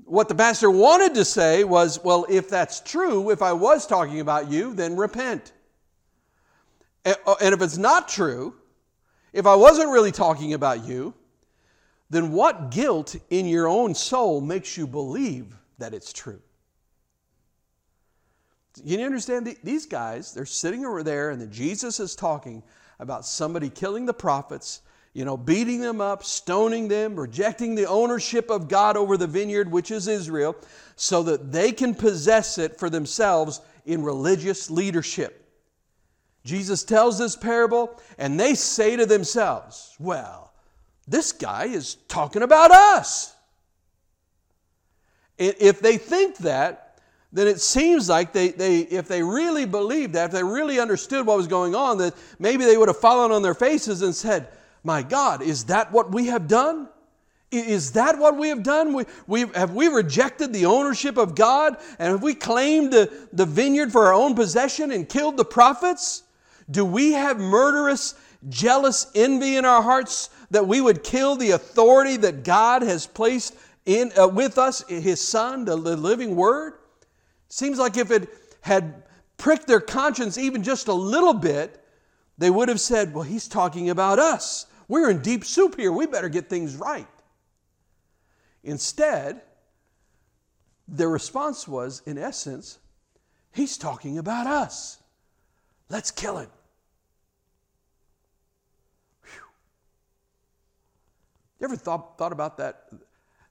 What 0.04 0.28
the 0.28 0.34
pastor 0.34 0.70
wanted 0.70 1.14
to 1.14 1.24
say 1.24 1.64
was, 1.64 2.02
well, 2.02 2.26
if 2.28 2.48
that's 2.48 2.80
true, 2.80 3.30
if 3.30 3.40
I 3.40 3.52
was 3.52 3.86
talking 3.86 4.20
about 4.20 4.50
you, 4.50 4.74
then 4.74 4.96
repent. 4.96 5.52
Uh, 7.04 7.14
and 7.40 7.54
if 7.54 7.62
it's 7.62 7.78
not 7.78 8.08
true, 8.08 8.54
if 9.32 9.46
I 9.46 9.54
wasn't 9.54 9.90
really 9.90 10.12
talking 10.12 10.54
about 10.54 10.84
you, 10.84 11.14
then 12.10 12.32
what 12.32 12.70
guilt 12.70 13.16
in 13.30 13.46
your 13.46 13.68
own 13.68 13.94
soul 13.94 14.40
makes 14.40 14.76
you 14.76 14.86
believe 14.86 15.56
that 15.78 15.94
it's 15.94 16.12
true? 16.12 16.42
You 18.82 19.04
understand? 19.04 19.54
These 19.62 19.86
guys, 19.86 20.32
they're 20.32 20.46
sitting 20.46 20.86
over 20.86 21.02
there, 21.02 21.30
and 21.30 21.40
then 21.40 21.50
Jesus 21.50 22.00
is 22.00 22.16
talking 22.16 22.62
about 22.98 23.26
somebody 23.26 23.68
killing 23.68 24.06
the 24.06 24.14
prophets, 24.14 24.80
you 25.12 25.24
know, 25.24 25.36
beating 25.36 25.80
them 25.80 26.00
up, 26.00 26.24
stoning 26.24 26.88
them, 26.88 27.18
rejecting 27.18 27.74
the 27.74 27.86
ownership 27.86 28.50
of 28.50 28.68
God 28.68 28.96
over 28.96 29.16
the 29.16 29.26
vineyard, 29.26 29.70
which 29.70 29.90
is 29.90 30.08
Israel, 30.08 30.56
so 30.96 31.22
that 31.24 31.52
they 31.52 31.72
can 31.72 31.94
possess 31.94 32.56
it 32.56 32.78
for 32.78 32.88
themselves 32.88 33.60
in 33.84 34.02
religious 34.02 34.70
leadership. 34.70 35.38
Jesus 36.44 36.82
tells 36.82 37.18
this 37.18 37.36
parable, 37.36 38.00
and 38.18 38.38
they 38.38 38.54
say 38.54 38.96
to 38.96 39.06
themselves, 39.06 39.94
Well, 39.98 40.52
this 41.06 41.32
guy 41.32 41.64
is 41.64 41.96
talking 42.08 42.42
about 42.42 42.70
us. 42.70 43.34
If 45.38 45.80
they 45.80 45.98
think 45.98 46.38
that, 46.38 46.81
then 47.32 47.46
it 47.46 47.60
seems 47.60 48.08
like 48.08 48.32
they, 48.32 48.48
they, 48.48 48.80
if 48.80 49.08
they 49.08 49.22
really 49.22 49.64
believed 49.64 50.12
that, 50.12 50.26
if 50.26 50.30
they 50.32 50.44
really 50.44 50.78
understood 50.78 51.26
what 51.26 51.38
was 51.38 51.46
going 51.46 51.74
on, 51.74 51.96
that 51.98 52.14
maybe 52.38 52.64
they 52.64 52.76
would 52.76 52.88
have 52.88 52.98
fallen 52.98 53.32
on 53.32 53.42
their 53.42 53.54
faces 53.54 54.02
and 54.02 54.14
said, 54.14 54.48
My 54.84 55.02
God, 55.02 55.40
is 55.40 55.64
that 55.64 55.90
what 55.92 56.12
we 56.12 56.26
have 56.26 56.46
done? 56.46 56.88
Is 57.50 57.92
that 57.92 58.18
what 58.18 58.36
we 58.38 58.48
have 58.48 58.62
done? 58.62 58.94
We, 58.94 59.04
we, 59.26 59.40
have 59.54 59.74
we 59.74 59.88
rejected 59.88 60.52
the 60.52 60.66
ownership 60.66 61.18
of 61.18 61.34
God 61.34 61.76
and 61.98 62.12
have 62.12 62.22
we 62.22 62.34
claimed 62.34 62.92
the, 62.92 63.10
the 63.32 63.44
vineyard 63.44 63.92
for 63.92 64.06
our 64.06 64.14
own 64.14 64.34
possession 64.34 64.90
and 64.90 65.08
killed 65.08 65.36
the 65.36 65.44
prophets? 65.44 66.22
Do 66.70 66.84
we 66.84 67.12
have 67.12 67.38
murderous, 67.38 68.14
jealous 68.48 69.06
envy 69.14 69.56
in 69.56 69.66
our 69.66 69.82
hearts 69.82 70.30
that 70.50 70.66
we 70.66 70.80
would 70.80 71.02
kill 71.02 71.36
the 71.36 71.50
authority 71.50 72.16
that 72.18 72.42
God 72.44 72.82
has 72.82 73.06
placed 73.06 73.54
in, 73.84 74.12
uh, 74.18 74.28
with 74.28 74.56
us, 74.56 74.86
His 74.88 75.20
Son, 75.20 75.64
the, 75.66 75.76
the 75.76 75.96
living 75.96 76.36
Word? 76.36 76.74
Seems 77.52 77.78
like 77.78 77.98
if 77.98 78.10
it 78.10 78.30
had 78.62 79.02
pricked 79.36 79.66
their 79.66 79.78
conscience 79.78 80.38
even 80.38 80.62
just 80.62 80.88
a 80.88 80.94
little 80.94 81.34
bit, 81.34 81.84
they 82.38 82.48
would 82.48 82.70
have 82.70 82.80
said, 82.80 83.12
Well, 83.12 83.24
He's 83.24 83.46
talking 83.46 83.90
about 83.90 84.18
us. 84.18 84.64
We're 84.88 85.10
in 85.10 85.20
deep 85.20 85.44
soup 85.44 85.76
here. 85.76 85.92
We 85.92 86.06
better 86.06 86.30
get 86.30 86.48
things 86.48 86.76
right. 86.76 87.06
Instead, 88.64 89.42
their 90.88 91.10
response 91.10 91.68
was, 91.68 92.00
in 92.06 92.16
essence, 92.16 92.78
He's 93.52 93.76
talking 93.76 94.16
about 94.16 94.46
us. 94.46 94.96
Let's 95.90 96.10
kill 96.10 96.38
him. 96.38 96.48
You 101.60 101.66
ever 101.66 101.76
thought, 101.76 102.16
thought 102.16 102.32
about 102.32 102.56
that? 102.56 102.88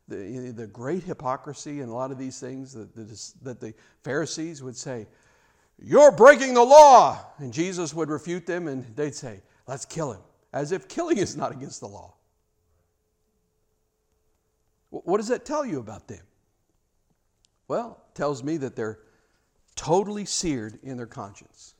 The, 0.07 0.51
the 0.51 0.67
great 0.67 1.03
hypocrisy 1.03 1.79
and 1.81 1.89
a 1.89 1.93
lot 1.93 2.11
of 2.11 2.17
these 2.17 2.39
things 2.39 2.73
that, 2.73 2.93
that, 2.95 3.33
that 3.43 3.59
the 3.59 3.73
Pharisees 4.03 4.61
would 4.61 4.75
say, 4.75 5.07
You're 5.79 6.11
breaking 6.11 6.53
the 6.53 6.63
law. 6.63 7.25
And 7.37 7.53
Jesus 7.53 7.93
would 7.93 8.09
refute 8.09 8.45
them 8.45 8.67
and 8.67 8.83
they'd 8.95 9.15
say, 9.15 9.41
Let's 9.67 9.85
kill 9.85 10.11
him. 10.11 10.21
As 10.53 10.71
if 10.71 10.87
killing 10.87 11.17
is 11.17 11.37
not 11.37 11.51
against 11.51 11.79
the 11.79 11.87
law. 11.87 12.13
What 14.89 15.17
does 15.17 15.29
that 15.29 15.45
tell 15.45 15.65
you 15.65 15.79
about 15.79 16.07
them? 16.07 16.23
Well, 17.69 18.03
it 18.09 18.15
tells 18.15 18.43
me 18.43 18.57
that 18.57 18.75
they're 18.75 18.99
totally 19.75 20.25
seared 20.25 20.79
in 20.83 20.97
their 20.97 21.05
conscience, 21.05 21.75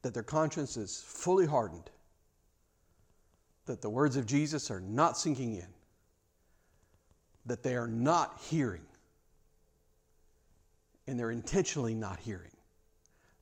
that 0.00 0.14
their 0.14 0.22
conscience 0.22 0.78
is 0.78 1.04
fully 1.06 1.44
hardened 1.44 1.90
that 3.66 3.80
the 3.80 3.90
words 3.90 4.16
of 4.16 4.26
Jesus 4.26 4.70
are 4.70 4.80
not 4.80 5.16
sinking 5.16 5.54
in, 5.54 5.66
that 7.46 7.62
they 7.62 7.74
are 7.74 7.88
not 7.88 8.38
hearing, 8.48 8.86
and 11.06 11.18
they're 11.18 11.30
intentionally 11.30 11.94
not 11.94 12.20
hearing. 12.20 12.50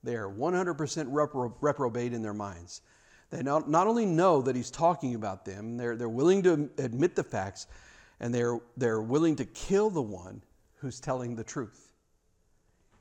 They 0.03 0.17
are 0.17 0.29
100% 0.29 0.77
repro- 0.77 1.55
reprobate 1.61 2.13
in 2.13 2.23
their 2.23 2.35
minds. 2.35 2.81
They 3.31 3.43
not, 3.43 3.69
not 3.69 3.87
only 3.87 4.07
know 4.07 4.43
that 4.43 4.57
he's 4.57 4.71
talking 4.71 5.15
about 5.15 5.45
them, 5.45 5.77
they're, 5.77 5.97
they're 5.97 6.09
willing 6.09 6.43
to 6.45 6.69
admit 6.79 7.15
the 7.15 7.23
facts, 7.23 7.67
and 8.19 8.35
they're, 8.35 8.59
they're 8.77 9.03
willing 9.03 9.37
to 9.37 9.45
kill 9.45 9.91
the 9.91 10.03
one 10.03 10.43
who's 10.77 10.99
telling 10.99 11.37
the 11.37 11.45
truth. 11.45 11.93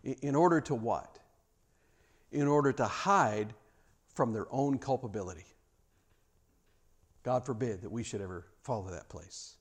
In, 0.03 0.15
in 0.21 0.35
order 0.35 0.61
to 0.61 0.75
what? 0.75 1.19
In 2.31 2.47
order 2.47 2.71
to 2.73 2.85
hide 2.85 3.53
from 4.13 4.33
their 4.33 4.47
own 4.51 4.77
culpability. 4.77 5.45
God 7.23 7.45
forbid 7.45 7.81
that 7.81 7.91
we 7.91 8.03
should 8.03 8.21
ever 8.21 8.45
fall 8.63 8.83
to 8.83 8.91
that 8.91 9.09
place. 9.09 9.55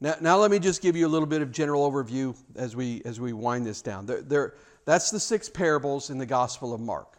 Now, 0.00 0.14
now 0.20 0.36
let 0.36 0.50
me 0.50 0.58
just 0.58 0.80
give 0.80 0.96
you 0.96 1.06
a 1.06 1.08
little 1.08 1.26
bit 1.26 1.42
of 1.42 1.50
general 1.50 1.90
overview 1.90 2.36
as 2.54 2.76
we, 2.76 3.02
as 3.04 3.18
we 3.20 3.32
wind 3.32 3.66
this 3.66 3.82
down. 3.82 4.06
There, 4.06 4.22
there, 4.22 4.54
that's 4.84 5.10
the 5.10 5.20
six 5.20 5.48
parables 5.48 6.10
in 6.10 6.18
the 6.18 6.26
Gospel 6.26 6.72
of 6.72 6.80
Mark. 6.80 7.18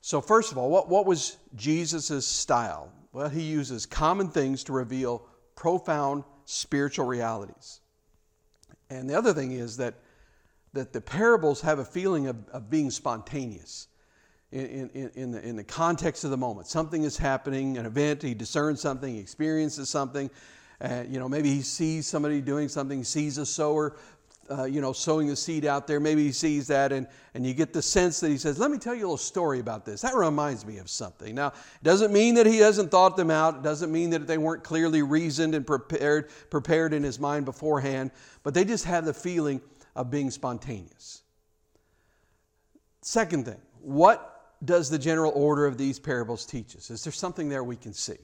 So, 0.00 0.20
first 0.20 0.52
of 0.52 0.58
all, 0.58 0.70
what, 0.70 0.88
what 0.88 1.06
was 1.06 1.38
Jesus' 1.54 2.26
style? 2.26 2.92
Well, 3.12 3.28
he 3.28 3.42
uses 3.42 3.86
common 3.86 4.28
things 4.28 4.64
to 4.64 4.72
reveal 4.72 5.26
profound 5.54 6.24
spiritual 6.44 7.06
realities. 7.06 7.80
And 8.90 9.08
the 9.08 9.16
other 9.16 9.32
thing 9.32 9.52
is 9.52 9.76
that, 9.78 9.94
that 10.72 10.92
the 10.92 11.00
parables 11.00 11.60
have 11.62 11.78
a 11.78 11.84
feeling 11.84 12.26
of, 12.26 12.36
of 12.48 12.68
being 12.68 12.90
spontaneous 12.90 13.88
in, 14.52 14.90
in, 14.94 15.10
in, 15.14 15.30
the, 15.32 15.46
in 15.46 15.56
the 15.56 15.64
context 15.64 16.24
of 16.24 16.30
the 16.30 16.36
moment. 16.36 16.66
Something 16.66 17.04
is 17.04 17.16
happening, 17.16 17.78
an 17.78 17.86
event, 17.86 18.22
he 18.22 18.34
discerns 18.34 18.80
something, 18.80 19.14
he 19.14 19.20
experiences 19.20 19.88
something. 19.88 20.30
Uh, 20.80 21.04
you 21.08 21.18
know, 21.18 21.28
maybe 21.28 21.50
he 21.50 21.62
sees 21.62 22.06
somebody 22.06 22.40
doing 22.40 22.68
something, 22.68 23.04
sees 23.04 23.38
a 23.38 23.46
sower, 23.46 23.96
uh, 24.50 24.64
you 24.64 24.80
know, 24.80 24.92
sowing 24.92 25.28
the 25.28 25.36
seed 25.36 25.64
out 25.64 25.86
there. 25.86 26.00
Maybe 26.00 26.24
he 26.24 26.32
sees 26.32 26.66
that, 26.66 26.92
and, 26.92 27.06
and 27.34 27.46
you 27.46 27.54
get 27.54 27.72
the 27.72 27.82
sense 27.82 28.20
that 28.20 28.30
he 28.30 28.36
says, 28.36 28.58
Let 28.58 28.70
me 28.70 28.78
tell 28.78 28.94
you 28.94 29.02
a 29.02 29.06
little 29.06 29.16
story 29.16 29.60
about 29.60 29.84
this. 29.84 30.02
That 30.02 30.14
reminds 30.14 30.66
me 30.66 30.78
of 30.78 30.90
something. 30.90 31.34
Now, 31.34 31.48
it 31.48 31.84
doesn't 31.84 32.12
mean 32.12 32.34
that 32.34 32.46
he 32.46 32.58
hasn't 32.58 32.90
thought 32.90 33.16
them 33.16 33.30
out, 33.30 33.56
it 33.56 33.62
doesn't 33.62 33.92
mean 33.92 34.10
that 34.10 34.26
they 34.26 34.38
weren't 34.38 34.64
clearly 34.64 35.02
reasoned 35.02 35.54
and 35.54 35.66
prepared, 35.66 36.30
prepared 36.50 36.92
in 36.92 37.02
his 37.02 37.18
mind 37.18 37.44
beforehand, 37.44 38.10
but 38.42 38.54
they 38.54 38.64
just 38.64 38.84
have 38.84 39.04
the 39.04 39.14
feeling 39.14 39.60
of 39.96 40.10
being 40.10 40.30
spontaneous. 40.30 41.22
Second 43.00 43.44
thing, 43.44 43.60
what 43.80 44.56
does 44.64 44.88
the 44.88 44.98
general 44.98 45.32
order 45.34 45.66
of 45.66 45.76
these 45.76 45.98
parables 45.98 46.46
teach 46.46 46.74
us? 46.76 46.90
Is 46.90 47.04
there 47.04 47.12
something 47.12 47.48
there 47.48 47.62
we 47.62 47.76
can 47.76 47.92
see? 47.92 48.16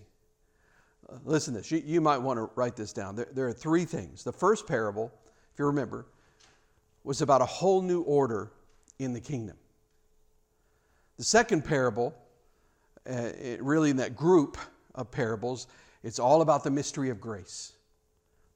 Listen 1.24 1.54
to 1.54 1.60
this. 1.60 1.70
You, 1.70 1.82
you, 1.84 2.00
might 2.00 2.18
want 2.18 2.38
to 2.38 2.50
write 2.54 2.76
this 2.76 2.92
down. 2.92 3.16
There, 3.16 3.28
there 3.32 3.48
are 3.48 3.52
three 3.52 3.84
things. 3.84 4.24
The 4.24 4.32
first 4.32 4.66
parable, 4.66 5.12
if 5.52 5.58
you 5.58 5.66
remember, 5.66 6.06
was 7.04 7.22
about 7.22 7.40
a 7.40 7.46
whole 7.46 7.82
new 7.82 8.02
order 8.02 8.52
in 8.98 9.12
the 9.12 9.20
kingdom. 9.20 9.56
The 11.16 11.24
second 11.24 11.64
parable, 11.64 12.14
uh, 13.08 13.30
it, 13.40 13.62
really 13.62 13.90
in 13.90 13.96
that 13.96 14.16
group 14.16 14.56
of 14.94 15.10
parables, 15.10 15.66
it's 16.02 16.18
all 16.18 16.42
about 16.42 16.64
the 16.64 16.70
mystery 16.70 17.10
of 17.10 17.20
grace 17.20 17.72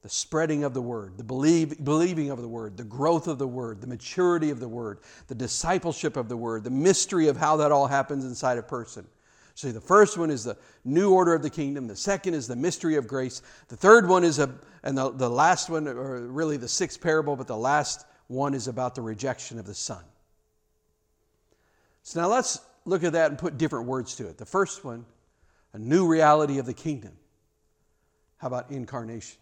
the 0.05 0.09
spreading 0.09 0.63
of 0.63 0.75
the 0.75 0.81
word, 0.83 1.17
the 1.17 1.23
believe, 1.23 1.83
believing 1.83 2.29
of 2.29 2.39
the 2.39 2.47
word, 2.47 2.77
the 2.77 2.83
growth 2.83 3.27
of 3.27 3.39
the 3.39 3.47
word, 3.47 3.81
the 3.81 3.87
maturity 3.87 4.51
of 4.51 4.59
the 4.59 4.67
word, 4.67 4.99
the 5.25 5.33
discipleship 5.33 6.15
of 6.15 6.29
the 6.29 6.37
word, 6.37 6.63
the 6.63 6.69
mystery 6.69 7.27
of 7.27 7.35
how 7.35 7.57
that 7.57 7.71
all 7.71 7.87
happens 7.87 8.23
inside 8.23 8.59
a 8.59 8.61
person. 8.61 9.07
So 9.55 9.71
the 9.71 9.81
first 9.81 10.17
one 10.17 10.29
is 10.29 10.43
the 10.43 10.57
new 10.83 11.13
order 11.13 11.33
of 11.33 11.41
the 11.41 11.49
kingdom. 11.49 11.87
The 11.87 11.95
second 11.95 12.33
is 12.33 12.45
the 12.45 12.57
mystery 12.57 12.97
of 12.97 13.07
grace. 13.07 13.41
The 13.69 13.77
third 13.77 14.07
one 14.07 14.25
is 14.25 14.37
a, 14.37 14.53
and 14.83 14.97
the, 14.97 15.11
the 15.11 15.29
last 15.29 15.69
one, 15.69 15.87
or 15.87 16.19
really 16.27 16.57
the 16.57 16.67
sixth 16.67 17.01
parable, 17.01 17.37
but 17.37 17.47
the 17.47 17.55
last 17.55 18.05
one 18.27 18.53
is 18.53 18.67
about 18.67 18.95
the 18.95 19.01
rejection 19.01 19.57
of 19.57 19.65
the 19.65 19.73
Son. 19.73 20.03
So 22.03 22.21
now 22.21 22.27
let's 22.27 22.59
look 22.83 23.05
at 23.05 23.13
that 23.13 23.31
and 23.31 23.39
put 23.39 23.57
different 23.57 23.87
words 23.87 24.15
to 24.17 24.27
it. 24.27 24.37
The 24.37 24.45
first 24.45 24.83
one, 24.83 25.05
a 25.71 25.79
new 25.79 26.05
reality 26.05 26.59
of 26.59 26.65
the 26.65 26.73
kingdom. 26.73 27.13
How 28.37 28.47
about 28.47 28.71
incarnation? 28.71 29.39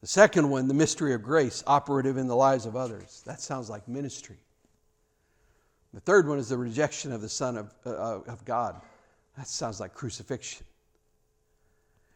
The 0.00 0.08
second 0.08 0.50
one, 0.50 0.66
the 0.66 0.74
mystery 0.74 1.14
of 1.14 1.22
grace, 1.22 1.62
operative 1.66 2.16
in 2.16 2.26
the 2.26 2.36
lives 2.36 2.66
of 2.66 2.74
others. 2.74 3.22
That 3.24 3.40
sounds 3.40 3.70
like 3.70 3.86
ministry. 3.86 4.36
The 5.94 6.00
third 6.00 6.28
one 6.28 6.38
is 6.38 6.50
the 6.50 6.58
rejection 6.58 7.12
of 7.12 7.20
the 7.20 7.28
Son 7.28 7.56
of, 7.56 7.74
uh, 7.86 8.20
of 8.26 8.44
God. 8.44 8.80
That 9.36 9.48
sounds 9.48 9.80
like 9.80 9.94
crucifixion. 9.94 10.66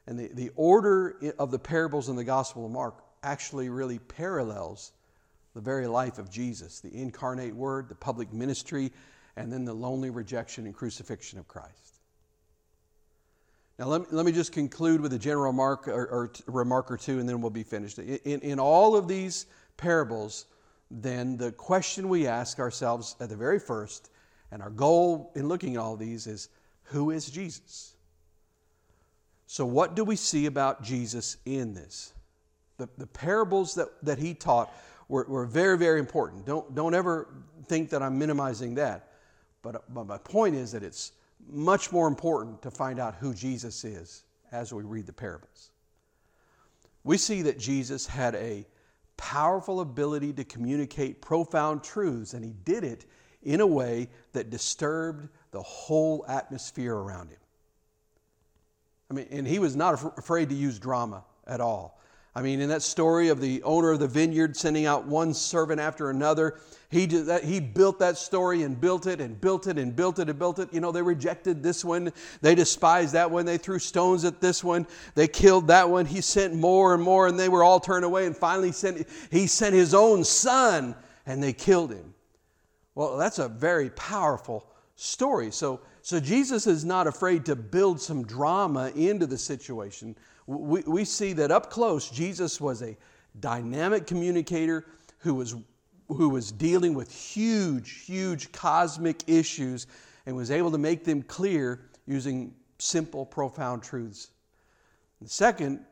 And 0.07 0.19
the, 0.19 0.29
the 0.29 0.51
order 0.57 1.17
of 1.39 1.51
the 1.51 1.59
parables 1.59 2.09
in 2.09 2.17
the 2.17 2.25
Gospel 2.25 2.67
of 2.67 2.73
Mark 2.73 3.03
actually 3.23 3.69
really 3.69 3.99
parallels 3.99 4.93
the 5.55 5.61
very 5.61 5.87
life 5.87 6.19
of 6.19 6.31
Jesus 6.31 6.81
the 6.81 6.95
incarnate 6.95 7.55
Word, 7.55 7.89
the 7.89 7.95
public 7.95 8.33
ministry, 8.33 8.91
and 9.37 9.53
then 9.53 9.65
the 9.65 9.73
lonely 9.75 10.11
rejection 10.11 10.67
and 10.67 10.75
crucifixion 10.75 11.39
of 11.39 11.49
Christ. 11.49 12.01
Now, 13.79 13.87
let 13.87 14.03
me, 14.03 14.07
let 14.11 14.27
me 14.27 14.33
just 14.33 14.53
conclude 14.53 15.01
with 15.01 15.13
a 15.13 15.19
general 15.19 15.47
remark 15.47 15.89
or, 15.89 16.07
or 16.07 16.33
remark 16.47 16.91
or 16.91 16.97
two, 16.97 17.21
and 17.21 17.29
then 17.29 17.41
we'll 17.41 17.51
be 17.51 17.63
finished. 17.63 17.99
In, 17.99 18.41
in 18.41 18.59
all 18.59 18.97
of 18.97 19.09
these 19.09 19.47
parables, 19.77 20.47
then 21.01 21.37
the 21.39 21.53
question 21.53 22.09
we 22.09 22.27
ask 22.27 22.59
ourselves 22.59 23.17
at 23.19 23.31
the 23.31 23.37
very 23.37 23.59
first, 23.59 24.11
and 24.51 24.63
our 24.63 24.71
goal 24.71 25.33
in 25.35 25.49
looking 25.49 25.77
at 25.77 25.81
all 25.81 25.97
these 25.97 26.27
is 26.27 26.51
who 26.85 27.11
is 27.11 27.31
Jesus? 27.31 27.95
So, 29.47 29.65
what 29.65 29.97
do 29.97 30.05
we 30.05 30.17
see 30.17 30.47
about 30.47 30.83
Jesus 30.83 31.39
in 31.47 31.73
this? 31.73 32.13
The, 32.77 32.89
the 32.99 33.07
parables 33.07 33.75
that, 33.75 33.89
that 34.03 34.19
he 34.19 34.35
taught 34.35 34.75
were, 35.09 35.25
were 35.29 35.47
very, 35.47 35.79
very 35.79 35.99
important. 35.99 36.45
Don't, 36.45 36.75
don't 36.75 36.95
ever 36.95 37.29
think 37.67 37.91
that 37.91 38.03
I'm 38.03 38.19
minimizing 38.19 38.75
that. 38.75 39.09
But, 39.63 39.93
but 39.93 40.07
my 40.07 40.19
point 40.19 40.55
is 40.55 40.73
that 40.73 40.83
it's 40.83 41.13
much 41.49 41.93
more 41.93 42.09
important 42.09 42.63
to 42.63 42.71
find 42.71 42.99
out 42.99 43.15
who 43.15 43.33
Jesus 43.35 43.85
is 43.85 44.25
as 44.51 44.73
we 44.73 44.83
read 44.83 45.07
the 45.07 45.13
parables. 45.13 45.71
We 47.05 47.17
see 47.17 47.43
that 47.43 47.59
Jesus 47.59 48.07
had 48.07 48.35
a 48.35 48.67
powerful 49.23 49.81
ability 49.81 50.33
to 50.33 50.43
communicate 50.43 51.23
profound 51.23 51.85
truths, 51.85 52.35
and 52.35 52.45
he 52.45 52.53
did 52.65 52.83
it 52.83 53.07
in 53.45 53.61
a 53.61 53.67
way 53.67 54.09
that 54.33 54.51
disturbed 54.51 55.29
the 55.53 55.63
whole 55.63 56.25
atmosphere 56.27 56.97
around 56.97 57.29
him. 57.29 57.39
I 59.09 59.15
mean, 59.15 59.29
and 59.31 59.47
he 59.47 59.61
was 59.61 59.77
not 59.77 59.95
af- 59.95 60.19
afraid 60.19 60.49
to 60.49 60.57
use 60.57 60.77
drama 60.81 61.23
at 61.47 61.61
all. 61.61 62.02
I 62.35 62.41
mean, 62.41 62.61
in 62.61 62.71
that 62.71 62.83
story 62.83 63.29
of 63.29 63.41
the 63.41 63.63
owner 63.63 63.91
of 63.91 63.99
the 63.99 64.09
vineyard 64.09 64.57
sending 64.57 64.87
out 64.87 65.07
one 65.07 65.35
servant 65.35 65.81
after 65.81 66.09
another, 66.09 66.59
he, 66.89 67.07
did 67.07 67.27
that, 67.27 67.45
he 67.45 67.61
built 67.61 67.99
that 67.99 68.17
story 68.17 68.63
and 68.63 68.81
built 68.81 69.07
it 69.07 69.21
and 69.21 69.39
built 69.39 69.67
it 69.67 69.79
and 69.79 69.95
built 69.95 70.19
it 70.19 70.31
and 70.31 70.39
built 70.39 70.59
it. 70.59 70.73
You 70.73 70.81
know, 70.81 70.93
they 70.93 71.03
rejected 71.03 71.63
this 71.63 71.85
one, 71.85 72.11
they 72.41 72.55
despised 72.55 73.13
that 73.13 73.31
one, 73.31 73.45
they 73.45 73.59
threw 73.59 73.79
stones 73.79 74.25
at 74.25 74.41
this 74.41 74.65
one, 74.65 74.87
they 75.15 75.29
killed 75.29 75.67
that 75.69 75.89
one. 75.89 76.07
He 76.07 76.23
sent 76.23 76.55
more 76.55 76.95
and 76.95 77.03
more, 77.03 77.27
and 77.27 77.39
they 77.39 77.51
were 77.51 77.63
all 77.63 77.81
turned 77.81 78.05
away. 78.05 78.25
And 78.25 78.37
finally, 78.37 78.73
sent, 78.73 79.07
he 79.31 79.47
sent 79.47 79.75
his 79.75 79.93
own 79.93 80.25
son, 80.25 80.95
and 81.27 81.43
they 81.43 81.53
killed 81.53 81.93
him. 81.93 82.15
Well, 82.95 83.19
that's 83.19 83.39
a 83.39 83.49
very 83.49 83.91
powerful 83.91 84.67
story. 84.97 85.51
So, 85.51 85.81
so 86.01 86.19
Jesus 86.19 86.67
is 86.67 86.85
not 86.85 87.07
afraid 87.07 87.45
to 87.47 87.57
build 87.57 88.01
some 88.01 88.25
drama 88.25 88.91
into 88.95 89.27
the 89.27 89.39
situation 89.39 90.17
we, 90.47 90.81
we 90.83 91.05
see 91.05 91.33
that 91.35 91.51
up 91.51 91.71
close, 91.71 92.11
Jesus 92.11 92.61
was 92.61 92.83
a 92.83 92.97
dynamic 93.41 94.07
communicator 94.07 94.87
who 95.19 95.35
was, 95.35 95.55
who 96.09 96.29
was 96.29 96.53
dealing 96.53 96.95
with 96.95 97.13
huge, 97.13 98.05
huge 98.05 98.53
cosmic 98.53 99.23
issues 99.27 99.87
and 100.27 100.37
was 100.37 100.51
able 100.51 100.71
to 100.71 100.79
make 100.79 101.05
them 101.05 101.23
clear 101.23 101.81
using 102.07 102.55
simple, 102.79 103.25
profound 103.25 103.83
truths. 103.83 104.31
The 105.21 105.29
second 105.29 105.85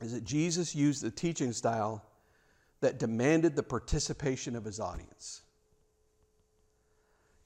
is 0.00 0.12
that 0.12 0.24
Jesus 0.24 0.74
used 0.74 1.04
a 1.04 1.10
teaching 1.10 1.52
style 1.52 2.04
that 2.80 2.98
demanded 2.98 3.54
the 3.54 3.62
participation 3.62 4.56
of 4.56 4.64
his 4.64 4.80
audience. 4.80 5.42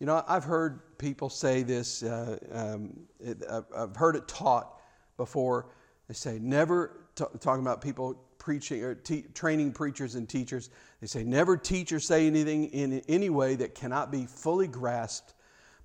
You 0.01 0.07
know, 0.07 0.25
I've 0.27 0.45
heard 0.45 0.99
people 0.99 1.29
say 1.29 1.63
this, 1.63 2.03
uh, 2.03 2.39
um, 2.53 3.07
it, 3.21 3.43
I've 3.75 3.97
heard 3.97 4.17
it 4.17 4.27
taught 4.27 4.81
before 5.17 5.69
they 6.09 6.15
say 6.15 6.39
never, 6.41 6.93
t- 7.15 7.25
talking 7.41 7.63
about 7.63 7.81
people 7.81 8.21
preaching 8.39 8.83
or 8.83 8.95
training 9.35 9.73
preachers 9.73 10.15
and 10.15 10.29
teachers, 10.29 10.71
they 11.01 11.07
say 11.07 11.25
never 11.25 11.57
teach 11.57 11.93
or 11.93 11.99
say 11.99 12.27
anything 12.27 12.67
in 12.67 13.03
any 13.09 13.29
way 13.29 13.57
that 13.57 13.75
cannot 13.75 14.13
be 14.13 14.27
fully 14.27 14.69
grasped 14.69 15.35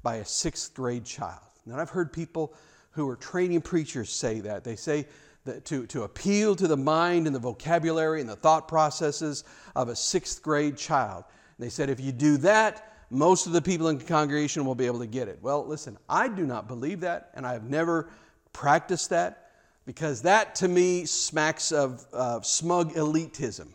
by 0.04 0.18
a 0.18 0.26
sixth 0.26 0.74
grade 0.74 1.04
child. 1.04 1.40
Now, 1.66 1.80
I've 1.80 1.90
heard 1.90 2.14
people 2.14 2.54
who 2.92 3.08
are 3.10 3.16
training 3.16 3.62
preachers 3.62 4.12
say 4.12 4.42
that. 4.42 4.64
They 4.64 4.76
say 4.76 5.08
that 5.46 5.66
to, 5.66 5.88
to 5.88 6.04
appeal 6.04 6.56
to 6.56 6.68
the 6.68 6.78
mind 6.78 7.26
and 7.26 7.36
the 7.36 7.40
vocabulary 7.40 8.22
and 8.22 8.30
the 8.30 8.36
thought 8.36 8.68
processes 8.68 9.44
of 9.76 9.90
a 9.90 9.96
sixth 9.96 10.44
grade 10.44 10.78
child. 10.78 11.24
And 11.58 11.66
they 11.66 11.70
said 11.70 11.90
if 11.90 12.00
you 12.00 12.12
do 12.12 12.38
that, 12.38 12.94
most 13.10 13.48
of 13.48 13.54
the 13.54 13.62
people 13.62 13.88
in 13.88 13.98
the 13.98 14.04
congregation 14.04 14.66
will 14.66 14.76
be 14.76 14.86
able 14.86 15.00
to 15.00 15.08
get 15.08 15.28
it. 15.28 15.40
Well, 15.42 15.66
listen, 15.66 15.98
I 16.08 16.28
do 16.28 16.46
not 16.46 16.68
believe 16.68 17.02
that, 17.02 17.32
and 17.34 17.46
I 17.46 17.54
have 17.54 17.64
never 17.64 18.10
practiced 18.54 19.10
that 19.10 19.41
because 19.86 20.22
that 20.24 20.56
to 20.56 20.68
me 20.68 21.06
smacks 21.06 21.72
of 21.72 22.06
uh, 22.14 22.42
smug 22.42 22.94
elitism. 22.94 23.68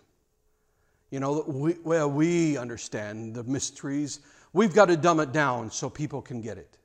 You 1.11 1.21
know, 1.21 1.45
we, 1.47 1.77
well, 1.85 2.11
we 2.11 2.57
understand 2.57 3.35
the 3.35 3.45
mysteries. 3.45 4.21
We've 4.53 4.75
got 4.75 4.87
to 4.87 4.97
dumb 4.97 5.21
it 5.21 5.33
down 5.33 5.71
so 5.71 5.89
people 5.89 6.23
can 6.23 6.41
get 6.41 6.59
it. 6.59 6.77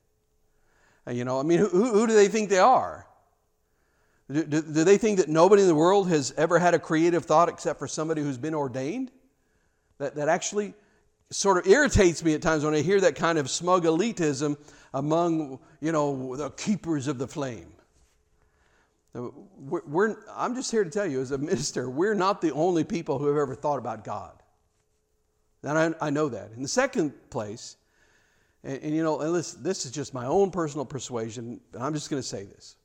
And, 1.06 1.18
you 1.18 1.26
know, 1.26 1.40
I 1.40 1.44
mean, 1.44 1.60
who, 1.60 1.68
who 1.68 2.08
do 2.08 2.14
they 2.14 2.28
think 2.28 2.50
they 2.50 2.60
are? 2.60 3.08
Do, 4.32 4.44
do, 4.44 4.62
do 4.62 4.84
they 4.84 4.98
think 4.98 5.18
that 5.18 5.28
nobody 5.28 5.64
in 5.64 5.68
the 5.68 5.76
world 5.76 6.10
has 6.10 6.34
ever 6.38 6.60
had 6.60 6.74
a 6.74 6.80
creative 6.80 7.26
thought 7.26 7.50
except 7.50 7.80
for 7.80 7.88
somebody 7.88 8.22
who's 8.22 8.38
been 8.38 8.54
ordained? 8.54 9.12
That, 9.98 10.16
that 10.16 10.30
actually 10.30 10.74
sort 11.32 11.58
of 11.58 11.68
irritates 11.68 12.24
me 12.24 12.34
at 12.34 12.42
times 12.42 12.64
when 12.64 12.74
I 12.74 12.82
hear 12.82 13.02
that 13.02 13.16
kind 13.16 13.38
of 13.38 13.50
smug 13.50 13.84
elitism 13.84 14.58
among, 14.94 15.60
you 15.80 15.92
know, 15.92 16.36
the 16.36 16.50
keepers 16.52 17.08
of 17.08 17.18
the 17.18 17.28
flame. 17.28 17.71
We're, 19.14 19.82
we're, 19.86 20.16
I'm 20.34 20.56
just 20.56 20.72
here 20.72 20.84
to 20.84 20.90
tell 20.90 21.06
you, 21.06 21.22
as 21.22 21.32
a 21.32 21.38
minister, 21.38 21.90
we're 21.90 22.14
not 22.14 22.42
the 22.42 22.54
only 22.54 22.84
people 22.84 23.20
who 23.20 23.28
have 23.28 23.38
ever 23.38 23.56
thought 23.56 23.78
about 23.78 24.04
God. 24.04 24.42
And 25.64 25.78
I, 25.78 26.08
I 26.08 26.10
know 26.10 26.30
that. 26.30 26.52
In 26.56 26.62
the 26.62 26.68
second 26.68 27.14
place, 27.30 27.76
and, 28.64 28.82
and 28.82 28.96
you 28.96 29.04
know, 29.04 29.20
and 29.20 29.34
listen, 29.34 29.62
this 29.64 29.86
is 29.86 29.92
just 29.92 30.14
my 30.14 30.26
own 30.26 30.50
personal 30.50 30.86
persuasion, 30.86 31.60
but 31.72 31.82
I'm 31.82 31.94
just 31.94 32.10
going 32.10 32.22
to 32.22 32.28
say 32.28 32.46
this. 32.46 32.78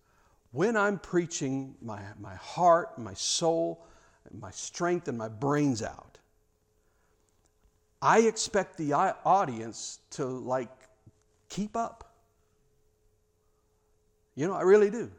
When 0.50 0.76
I'm 0.76 0.98
preaching 0.98 1.74
my, 1.80 2.00
my 2.18 2.34
heart, 2.34 2.98
my 2.98 3.14
soul, 3.14 3.86
my 4.32 4.50
strength, 4.50 5.08
and 5.08 5.16
my 5.16 5.28
brains 5.28 5.82
out, 5.82 6.18
I 8.02 8.20
expect 8.20 8.76
the 8.76 8.92
audience 8.92 10.00
to 10.10 10.24
like 10.24 10.70
keep 11.48 11.76
up. 11.76 12.12
You 14.34 14.46
know, 14.46 14.54
I 14.54 14.62
really 14.62 14.90
do. 14.90 15.10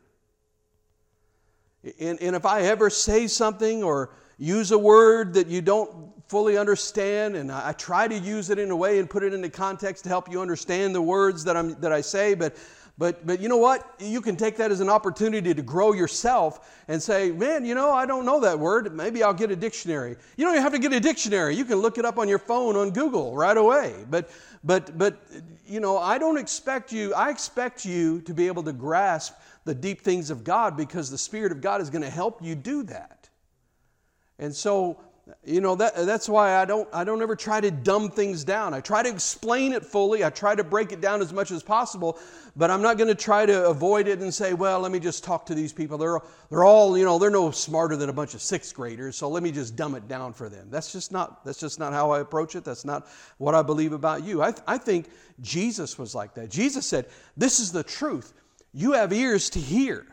And, 1.99 2.21
and 2.21 2.35
if 2.35 2.45
I 2.45 2.61
ever 2.63 2.89
say 2.89 3.27
something 3.27 3.83
or 3.83 4.11
use 4.37 4.71
a 4.71 4.77
word 4.77 5.33
that 5.35 5.47
you 5.47 5.61
don't 5.61 6.11
fully 6.27 6.57
understand, 6.57 7.35
and 7.35 7.51
I, 7.51 7.69
I 7.69 7.71
try 7.73 8.07
to 8.07 8.17
use 8.17 8.49
it 8.49 8.59
in 8.59 8.71
a 8.71 8.75
way 8.75 8.99
and 8.99 9.09
put 9.09 9.23
it 9.23 9.33
into 9.33 9.49
context 9.49 10.03
to 10.03 10.09
help 10.09 10.29
you 10.29 10.41
understand 10.41 10.93
the 10.93 11.01
words 11.01 11.43
that, 11.45 11.55
I'm, 11.55 11.79
that 11.81 11.91
I 11.91 12.01
say, 12.01 12.33
but 12.33 12.57
but, 12.99 13.27
but 13.27 13.39
you 13.39 13.47
know 13.47 13.57
what? 13.57 13.93
You 13.99 14.21
can 14.21 14.35
take 14.35 14.57
that 14.57 14.71
as 14.71 14.79
an 14.79 14.89
opportunity 14.89 15.53
to 15.53 15.61
grow 15.61 15.93
yourself 15.93 16.83
and 16.87 17.01
say, 17.01 17.29
man, 17.31 17.63
you 17.63 17.75
know, 17.75 17.91
I 17.91 18.07
don't 18.07 18.25
know 18.25 18.39
that 18.39 18.57
word. 18.57 18.91
Maybe 18.95 19.21
I'll 19.21 19.35
get 19.35 19.51
a 19.51 19.55
dictionary. 19.55 20.15
You 20.35 20.45
don't 20.45 20.55
even 20.55 20.63
have 20.63 20.71
to 20.71 20.79
get 20.79 20.93
a 20.93 20.99
dictionary. 20.99 21.55
You 21.55 21.63
can 21.63 21.75
look 21.75 21.99
it 21.99 22.05
up 22.05 22.17
on 22.17 22.27
your 22.27 22.39
phone 22.39 22.75
on 22.75 22.89
Google 22.89 23.35
right 23.35 23.55
away. 23.55 23.93
But, 24.09 24.31
but, 24.63 24.97
but 24.97 25.21
you 25.67 25.79
know, 25.79 25.99
I 25.99 26.17
don't 26.17 26.37
expect 26.37 26.91
you, 26.91 27.13
I 27.13 27.29
expect 27.29 27.85
you 27.85 28.21
to 28.21 28.33
be 28.33 28.47
able 28.47 28.63
to 28.63 28.73
grasp 28.73 29.35
the 29.67 29.75
deep 29.75 30.01
things 30.01 30.31
of 30.31 30.43
God 30.43 30.75
because 30.75 31.11
the 31.11 31.17
Spirit 31.17 31.51
of 31.51 31.61
God 31.61 31.81
is 31.81 31.91
going 31.91 32.01
to 32.01 32.09
help 32.09 32.41
you 32.41 32.55
do 32.55 32.81
that. 32.83 33.29
And 34.39 34.55
so, 34.55 34.99
you 35.43 35.59
know, 35.59 35.75
that, 35.75 35.93
that's 36.05 36.29
why 36.29 36.55
I 36.55 36.63
don't, 36.63 36.87
I 36.93 37.03
don't 37.03 37.21
ever 37.21 37.35
try 37.35 37.59
to 37.59 37.69
dumb 37.69 38.09
things 38.09 38.45
down. 38.45 38.73
I 38.73 38.79
try 38.79 39.03
to 39.03 39.09
explain 39.09 39.73
it 39.73 39.85
fully. 39.85 40.23
I 40.23 40.29
try 40.29 40.55
to 40.55 40.63
break 40.63 40.93
it 40.93 41.01
down 41.01 41.21
as 41.21 41.33
much 41.33 41.51
as 41.51 41.61
possible, 41.61 42.17
but 42.55 42.71
I'm 42.71 42.81
not 42.81 42.97
going 42.97 43.09
to 43.09 43.15
try 43.15 43.45
to 43.45 43.67
avoid 43.67 44.07
it 44.07 44.19
and 44.19 44.33
say, 44.33 44.53
well, 44.53 44.79
let 44.79 44.91
me 44.91 44.99
just 44.99 45.25
talk 45.25 45.45
to 45.47 45.53
these 45.53 45.73
people. 45.73 45.97
They're, 45.97 46.19
they're 46.49 46.63
all, 46.63 46.97
you 46.97 47.03
know, 47.03 47.19
they're 47.19 47.29
no 47.29 47.51
smarter 47.51 47.97
than 47.97 48.07
a 48.07 48.13
bunch 48.13 48.35
of 48.35 48.41
sixth 48.41 48.73
graders, 48.73 49.17
so 49.17 49.27
let 49.27 49.43
me 49.43 49.51
just 49.51 49.75
dumb 49.75 49.95
it 49.95 50.07
down 50.07 50.31
for 50.31 50.47
them. 50.47 50.69
That's 50.69 50.93
just 50.93 51.11
not, 51.11 51.43
that's 51.43 51.59
just 51.59 51.77
not 51.77 51.91
how 51.91 52.11
I 52.11 52.21
approach 52.21 52.55
it. 52.55 52.63
That's 52.63 52.85
not 52.85 53.07
what 53.37 53.53
I 53.53 53.63
believe 53.63 53.91
about 53.91 54.23
you. 54.23 54.41
I, 54.41 54.53
I 54.65 54.77
think 54.77 55.09
Jesus 55.41 55.99
was 55.99 56.15
like 56.15 56.35
that. 56.35 56.49
Jesus 56.49 56.85
said, 56.85 57.07
this 57.35 57.59
is 57.59 57.73
the 57.73 57.83
truth. 57.83 58.33
You 58.73 58.93
have 58.93 59.11
ears 59.13 59.49
to 59.51 59.59
hear. 59.59 60.05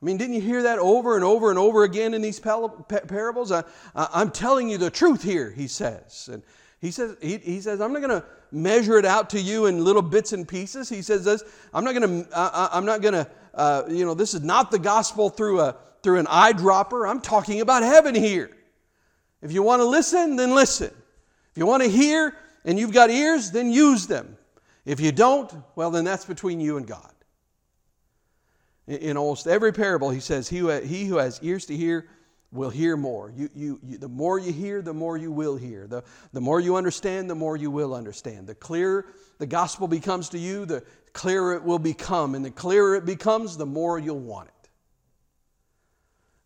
I 0.00 0.04
mean, 0.04 0.18
didn't 0.18 0.34
you 0.34 0.40
hear 0.40 0.62
that 0.64 0.78
over 0.78 1.16
and 1.16 1.24
over 1.24 1.50
and 1.50 1.58
over 1.58 1.84
again 1.84 2.14
in 2.14 2.20
these 2.20 2.38
parables? 2.38 3.50
I, 3.50 3.64
am 3.94 4.30
telling 4.30 4.68
you 4.68 4.76
the 4.76 4.90
truth 4.90 5.22
here, 5.22 5.50
he 5.50 5.68
says. 5.68 6.28
And 6.30 6.42
he 6.80 6.90
says, 6.90 7.16
he, 7.22 7.38
he 7.38 7.60
says 7.60 7.80
I'm 7.80 7.92
not 7.92 8.02
going 8.02 8.20
to 8.20 8.26
measure 8.52 8.98
it 8.98 9.04
out 9.04 9.30
to 9.30 9.40
you 9.40 9.66
in 9.66 9.82
little 9.82 10.02
bits 10.02 10.32
and 10.32 10.46
pieces. 10.46 10.88
He 10.88 11.02
says 11.02 11.24
this, 11.24 11.42
I'm 11.72 11.84
not 11.84 11.94
going 11.94 12.24
to, 12.24 12.28
I'm 12.32 12.84
not 12.84 13.00
going 13.00 13.14
to, 13.14 13.28
uh, 13.54 13.84
you 13.88 14.04
know, 14.04 14.14
this 14.14 14.34
is 14.34 14.42
not 14.42 14.70
the 14.70 14.78
gospel 14.78 15.30
through, 15.30 15.60
a, 15.60 15.76
through 16.02 16.18
an 16.18 16.26
eyedropper. 16.26 17.08
I'm 17.08 17.20
talking 17.20 17.60
about 17.60 17.82
heaven 17.82 18.14
here. 18.14 18.50
If 19.40 19.52
you 19.52 19.62
want 19.62 19.80
to 19.80 19.86
listen, 19.86 20.36
then 20.36 20.54
listen. 20.54 20.88
If 20.88 21.58
you 21.58 21.66
want 21.66 21.82
to 21.82 21.88
hear 21.88 22.36
and 22.64 22.78
you've 22.78 22.92
got 22.92 23.10
ears, 23.10 23.50
then 23.50 23.72
use 23.72 24.06
them. 24.06 24.36
If 24.84 25.00
you 25.00 25.10
don't, 25.10 25.52
well, 25.74 25.90
then 25.90 26.04
that's 26.04 26.24
between 26.24 26.60
you 26.60 26.76
and 26.76 26.86
God. 26.86 27.12
In 28.86 29.16
almost 29.16 29.46
every 29.46 29.72
parable, 29.72 30.10
he 30.10 30.20
says, 30.20 30.48
He 30.48 30.58
who, 30.58 30.70
he 30.80 31.06
who 31.06 31.16
has 31.16 31.40
ears 31.42 31.66
to 31.66 31.76
hear 31.76 32.06
will 32.52 32.70
hear 32.70 32.96
more. 32.96 33.32
You, 33.34 33.50
you, 33.54 33.80
you, 33.82 33.98
the 33.98 34.08
more 34.08 34.38
you 34.38 34.52
hear, 34.52 34.80
the 34.80 34.94
more 34.94 35.16
you 35.16 35.32
will 35.32 35.56
hear. 35.56 35.86
The, 35.86 36.04
the 36.32 36.40
more 36.40 36.60
you 36.60 36.76
understand, 36.76 37.28
the 37.28 37.34
more 37.34 37.56
you 37.56 37.70
will 37.70 37.94
understand. 37.94 38.46
The 38.46 38.54
clearer 38.54 39.06
the 39.38 39.46
gospel 39.46 39.86
becomes 39.86 40.30
to 40.30 40.38
you, 40.38 40.64
the 40.64 40.82
clearer 41.12 41.54
it 41.54 41.62
will 41.62 41.78
become. 41.78 42.34
And 42.34 42.44
the 42.44 42.50
clearer 42.50 42.96
it 42.96 43.04
becomes, 43.04 43.56
the 43.56 43.66
more 43.66 43.98
you'll 43.98 44.18
want 44.18 44.48
it. 44.48 44.68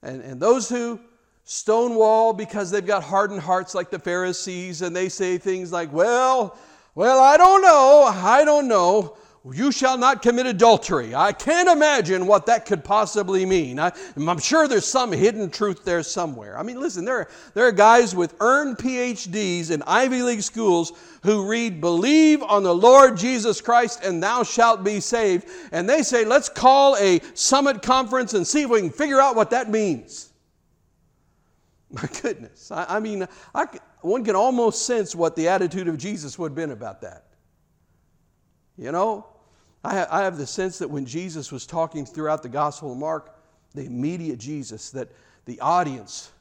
And, 0.03 0.23
and 0.23 0.41
those 0.41 0.69
who 0.69 1.01
stonewall 1.45 2.33
because 2.33 2.71
they've 2.71 2.87
got 2.87 3.03
hardened 3.03 3.41
hearts 3.41 3.75
like 3.75 3.91
the 3.91 3.99
Pharisees 3.99 4.83
and 4.83 4.95
they 4.95 5.09
say 5.09 5.39
things 5.39 5.73
like, 5.73 5.93
well, 5.93 6.57
well, 6.95 7.21
I 7.21 7.37
don't 7.37 7.63
know, 7.63 8.05
I 8.13 8.45
don't 8.45 8.67
know. 8.67 9.17
You 9.51 9.73
shall 9.73 9.97
not 9.97 10.21
commit 10.21 10.45
adultery. 10.45 11.15
I 11.15 11.33
can't 11.33 11.69
imagine 11.69 12.27
what 12.27 12.45
that 12.47 12.67
could 12.67 12.85
possibly 12.85 13.47
mean. 13.47 13.81
I, 13.81 13.91
am 14.15 14.39
sure 14.39 14.69
there's 14.69 14.87
some 14.87 15.13
hidden 15.13 15.49
truth 15.49 15.83
there 15.83 16.03
somewhere. 16.03 16.59
I 16.59 16.63
mean, 16.63 16.79
listen, 16.79 17.07
there 17.07 17.21
are, 17.21 17.29
there 17.55 17.67
are 17.67 17.73
guys 17.73 18.15
with 18.15 18.35
earned 18.41 18.77
PhDs 18.77 19.71
in 19.71 19.83
Ivy 19.87 20.23
League 20.23 20.43
schools 20.43 20.93
who 21.23 21.49
read, 21.49 21.81
Believe 21.81 22.43
on 22.43 22.63
the 22.63 22.75
Lord 22.75 23.17
Jesus 23.17 23.63
Christ 23.63 24.05
and 24.05 24.23
thou 24.23 24.43
shalt 24.43 24.85
be 24.85 25.01
saved. 25.01 25.49
And 25.73 25.89
they 25.89 26.03
say, 26.03 26.27
Let's 26.27 26.51
call 26.51 26.97
a 26.97 27.21
summit 27.33 27.81
conference 27.81 28.35
and 28.35 28.47
see 28.47 28.63
if 28.63 28.71
we 28.71 28.81
can 28.81 28.91
figure 28.91 29.23
out 29.23 29.37
what 29.37 29.51
that 29.51 29.71
means. 29.71 30.33
My 31.91 32.07
goodness. 32.21 32.71
I, 32.71 32.97
I 32.97 33.01
mean, 33.01 33.27
I, 33.55 33.65
one 34.03 34.23
can 34.23 34.37
almost 34.37 34.85
sense 34.85 35.15
what 35.15 35.35
the 35.35 35.49
attitude 35.49 35.89
of 35.89 35.97
Jesus 35.97 36.39
would 36.39 36.51
have 36.51 36.57
been 36.57 36.73
about 36.73 37.01
that. 37.01 37.25
You 38.77 38.93
know, 38.93 39.27
I, 39.83 40.23
have 40.23 40.37
the 40.37 40.47
sense 40.47 40.79
that 40.79 40.91
when 40.91 41.07
Jesus 41.07 41.51
was 41.51 41.65
talking 41.65 42.05
throughout 42.05 42.43
the 42.43 42.51
Gospel 42.51 42.93
of 42.93 42.99
Mark, 42.99 43.35
the 43.75 43.85
immediate 43.85 44.39
Jesus, 44.39 44.91
that 44.91 45.09
the 45.47 45.59
audience, 45.61 46.33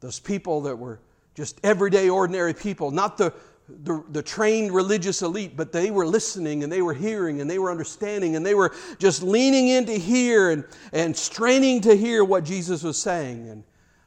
those 0.00 0.20
people 0.20 0.60
that 0.62 0.76
were 0.76 1.00
just 1.34 1.58
everyday, 1.64 2.08
ordinary 2.08 2.54
people, 2.54 2.92
not 2.92 3.18
the, 3.18 3.32
the, 3.68 4.02
the, 4.10 4.22
trained 4.22 4.72
religious 4.72 5.22
elite, 5.22 5.56
but 5.56 5.72
they 5.72 5.90
were 5.90 6.06
listening 6.06 6.62
and 6.62 6.72
they 6.72 6.82
were 6.82 6.94
hearing 6.94 7.40
and 7.40 7.50
they 7.50 7.58
were 7.58 7.70
understanding 7.70 8.36
and 8.36 8.46
they 8.46 8.54
were 8.54 8.74
just 8.98 9.22
leaning 9.22 9.68
in 9.68 9.84
to 9.86 9.98
hear 9.98 10.50
and, 10.50 10.64
and 10.92 11.16
straining 11.16 11.80
to 11.80 11.96
hear 11.96 12.22
what 12.24 12.44
Jesus 12.44 12.84
was 12.84 12.96
saying. 12.96 13.48
And 13.48 13.64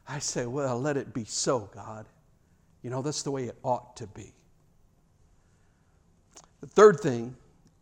I 0.08 0.20
say, 0.20 0.46
well, 0.46 0.80
let 0.80 0.96
it 0.98 1.14
be 1.14 1.26
so, 1.26 1.70
God. 1.74 2.06
You 2.84 2.90
know, 2.90 3.02
that's 3.02 3.22
the 3.22 3.32
way 3.32 3.46
it 3.46 3.58
ought 3.64 3.98
to 3.98 4.08
be. 4.08 4.34
The 6.62 6.68
third 6.68 7.00
thing 7.02 7.36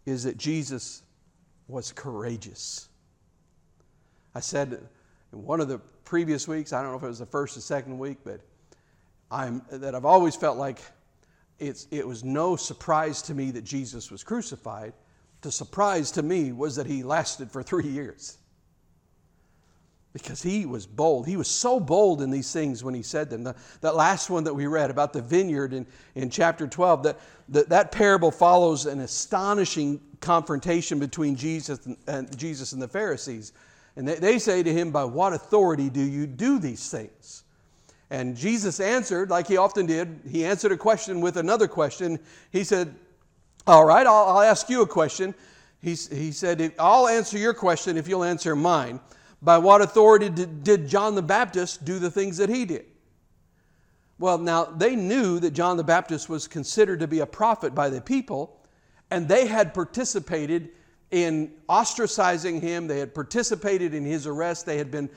is 0.09 0.23
that 0.23 0.37
Jesus 0.37 1.03
was 1.67 1.91
courageous. 1.91 2.89
I 4.33 4.39
said 4.39 4.73
in 5.31 5.43
one 5.43 5.61
of 5.61 5.67
the 5.67 5.77
previous 6.03 6.47
weeks, 6.47 6.73
I 6.73 6.81
don't 6.81 6.91
know 6.91 6.97
if 6.97 7.03
it 7.03 7.07
was 7.07 7.19
the 7.19 7.25
first 7.25 7.55
or 7.55 7.61
second 7.61 7.97
week, 7.99 8.17
but 8.23 8.41
I'm, 9.29 9.61
that 9.71 9.93
I've 9.93 10.05
always 10.05 10.35
felt 10.35 10.57
like 10.57 10.79
it's, 11.59 11.87
it 11.91 12.07
was 12.07 12.23
no 12.23 12.55
surprise 12.55 13.21
to 13.23 13.35
me 13.35 13.51
that 13.51 13.63
Jesus 13.63 14.09
was 14.09 14.23
crucified. 14.23 14.93
The 15.41 15.51
surprise 15.51 16.09
to 16.11 16.23
me 16.23 16.51
was 16.51 16.75
that 16.77 16.87
he 16.87 17.03
lasted 17.03 17.51
for 17.51 17.61
three 17.61 17.87
years 17.87 18.38
because 20.13 20.41
he 20.41 20.65
was 20.65 20.87
bold. 20.87 21.27
He 21.27 21.37
was 21.37 21.47
so 21.47 21.79
bold 21.79 22.21
in 22.21 22.31
these 22.31 22.51
things 22.51 22.83
when 22.83 22.93
he 22.93 23.03
said 23.03 23.29
them. 23.29 23.43
The, 23.43 23.55
that 23.81 23.95
last 23.95 24.29
one 24.29 24.43
that 24.45 24.53
we 24.53 24.65
read 24.65 24.89
about 24.89 25.13
the 25.13 25.21
vineyard 25.21 25.73
in, 25.73 25.85
in 26.15 26.29
chapter 26.29 26.67
12, 26.67 27.03
that, 27.03 27.19
that, 27.49 27.69
that 27.69 27.91
parable 27.91 28.31
follows 28.31 28.85
an 28.85 29.01
astonishing 29.01 30.01
confrontation 30.19 30.99
between 30.99 31.35
Jesus 31.35 31.85
and, 31.85 31.97
and 32.07 32.37
Jesus 32.37 32.71
and 32.71 32.81
the 32.81 32.87
Pharisees. 32.87 33.53
And 33.95 34.07
they, 34.07 34.15
they 34.15 34.39
say 34.39 34.63
to 34.63 34.73
him, 34.73 34.91
By 34.91 35.03
what 35.03 35.33
authority 35.33 35.89
do 35.89 36.01
you 36.01 36.25
do 36.25 36.57
these 36.57 36.89
things? 36.89 37.43
And 38.09 38.35
Jesus 38.35 38.79
answered, 38.79 39.29
like 39.29 39.47
he 39.47 39.57
often 39.57 39.85
did, 39.85 40.21
he 40.27 40.43
answered 40.43 40.71
a 40.71 40.77
question 40.77 41.21
with 41.21 41.37
another 41.37 41.67
question. 41.67 42.19
He 42.51 42.63
said, 42.63 42.95
All 43.67 43.85
right, 43.85 44.07
I'll, 44.07 44.25
I'll 44.25 44.41
ask 44.41 44.69
you 44.69 44.81
a 44.81 44.87
question. 44.87 45.35
He, 45.81 45.91
he 45.91 46.31
said, 46.31 46.73
I'll 46.79 47.07
answer 47.07 47.37
your 47.37 47.53
question 47.53 47.95
if 47.95 48.07
you'll 48.07 48.23
answer 48.23 48.55
mine. 48.55 48.99
By 49.41 49.57
what 49.57 49.81
authority 49.81 50.29
did, 50.29 50.63
did 50.63 50.87
John 50.87 51.15
the 51.15 51.21
Baptist 51.21 51.85
do 51.85 51.99
the 51.99 52.11
things 52.11 52.37
that 52.37 52.49
he 52.49 52.65
did? 52.65 52.85
Well, 54.17 54.37
now 54.37 54.65
they 54.65 54.95
knew 54.95 55.39
that 55.39 55.51
John 55.51 55.77
the 55.77 55.83
Baptist 55.83 56.27
was 56.27 56.47
considered 56.47 56.99
to 56.99 57.07
be 57.07 57.19
a 57.19 57.25
prophet 57.25 57.73
by 57.73 57.89
the 57.89 58.01
people, 58.01 58.59
and 59.09 59.27
they 59.27 59.47
had 59.47 59.73
participated 59.73 60.69
in 61.09 61.53
ostracizing 61.69 62.61
him. 62.61 62.87
They 62.87 62.99
had 62.99 63.15
participated 63.15 63.93
in 63.93 64.03
his 64.03 64.27
arrest. 64.27 64.65
They 64.65 64.77
had 64.77 64.91
been, 64.91 65.09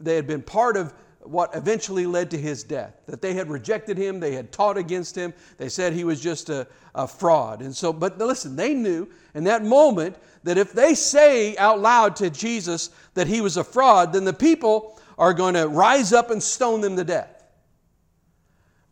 they 0.00 0.16
had 0.16 0.26
been 0.26 0.42
part 0.42 0.76
of 0.76 0.92
what 1.22 1.54
eventually 1.54 2.06
led 2.06 2.30
to 2.30 2.38
his 2.38 2.64
death. 2.64 2.94
That 3.06 3.20
they 3.20 3.34
had 3.34 3.50
rejected 3.50 3.98
him, 3.98 4.20
they 4.20 4.32
had 4.32 4.52
taught 4.52 4.76
against 4.76 5.14
him, 5.14 5.34
they 5.58 5.68
said 5.68 5.92
he 5.92 6.04
was 6.04 6.20
just 6.20 6.48
a, 6.48 6.66
a 6.94 7.06
fraud. 7.06 7.62
And 7.62 7.74
so, 7.74 7.92
but 7.92 8.18
listen, 8.18 8.56
they 8.56 8.74
knew 8.74 9.08
in 9.34 9.44
that 9.44 9.64
moment 9.64 10.16
that 10.44 10.58
if 10.58 10.72
they 10.72 10.94
say 10.94 11.56
out 11.56 11.80
loud 11.80 12.16
to 12.16 12.30
Jesus 12.30 12.90
that 13.14 13.26
he 13.26 13.40
was 13.40 13.56
a 13.56 13.64
fraud, 13.64 14.12
then 14.12 14.24
the 14.24 14.32
people 14.32 14.98
are 15.18 15.34
going 15.34 15.54
to 15.54 15.68
rise 15.68 16.12
up 16.12 16.30
and 16.30 16.42
stone 16.42 16.80
them 16.80 16.96
to 16.96 17.04
death. 17.04 17.44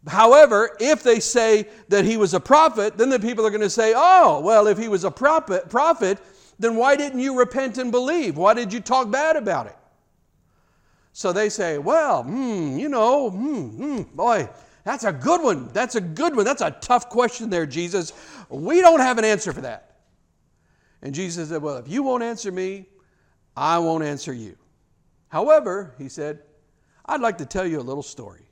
However, 0.06 0.76
if 0.78 1.02
they 1.02 1.20
say 1.20 1.66
that 1.88 2.04
he 2.04 2.16
was 2.16 2.34
a 2.34 2.40
prophet, 2.40 2.96
then 2.96 3.08
the 3.08 3.18
people 3.18 3.46
are 3.46 3.50
going 3.50 3.62
to 3.62 3.70
say, 3.70 3.94
oh, 3.96 4.40
well, 4.40 4.66
if 4.66 4.78
he 4.78 4.88
was 4.88 5.04
a 5.04 5.10
prophet, 5.10 5.68
prophet, 5.68 6.18
then 6.58 6.76
why 6.76 6.96
didn't 6.96 7.20
you 7.20 7.38
repent 7.38 7.78
and 7.78 7.90
believe? 7.90 8.36
Why 8.36 8.54
did 8.54 8.72
you 8.72 8.80
talk 8.80 9.10
bad 9.10 9.36
about 9.36 9.66
it? 9.66 9.76
So 11.12 11.32
they 11.32 11.48
say, 11.48 11.78
well, 11.78 12.22
hmm, 12.22 12.78
you 12.78 12.88
know, 12.88 13.30
hmm, 13.30 13.68
hmm, 13.68 14.02
boy, 14.14 14.48
that's 14.84 15.04
a 15.04 15.12
good 15.12 15.42
one. 15.42 15.68
That's 15.72 15.96
a 15.96 16.00
good 16.00 16.34
one. 16.34 16.44
That's 16.44 16.62
a 16.62 16.70
tough 16.70 17.08
question 17.10 17.50
there, 17.50 17.66
Jesus. 17.66 18.12
We 18.48 18.80
don't 18.80 19.00
have 19.00 19.18
an 19.18 19.24
answer 19.24 19.52
for 19.52 19.60
that. 19.60 19.88
And 21.02 21.14
Jesus 21.14 21.50
said, 21.50 21.62
Well, 21.62 21.76
if 21.76 21.88
you 21.88 22.02
won't 22.02 22.22
answer 22.22 22.50
me, 22.50 22.86
I 23.56 23.78
won't 23.78 24.04
answer 24.04 24.32
you. 24.32 24.56
However, 25.28 25.94
he 25.98 26.08
said, 26.08 26.40
I'd 27.04 27.20
like 27.20 27.38
to 27.38 27.46
tell 27.46 27.66
you 27.66 27.80
a 27.80 27.82
little 27.82 28.02
story. 28.02 28.46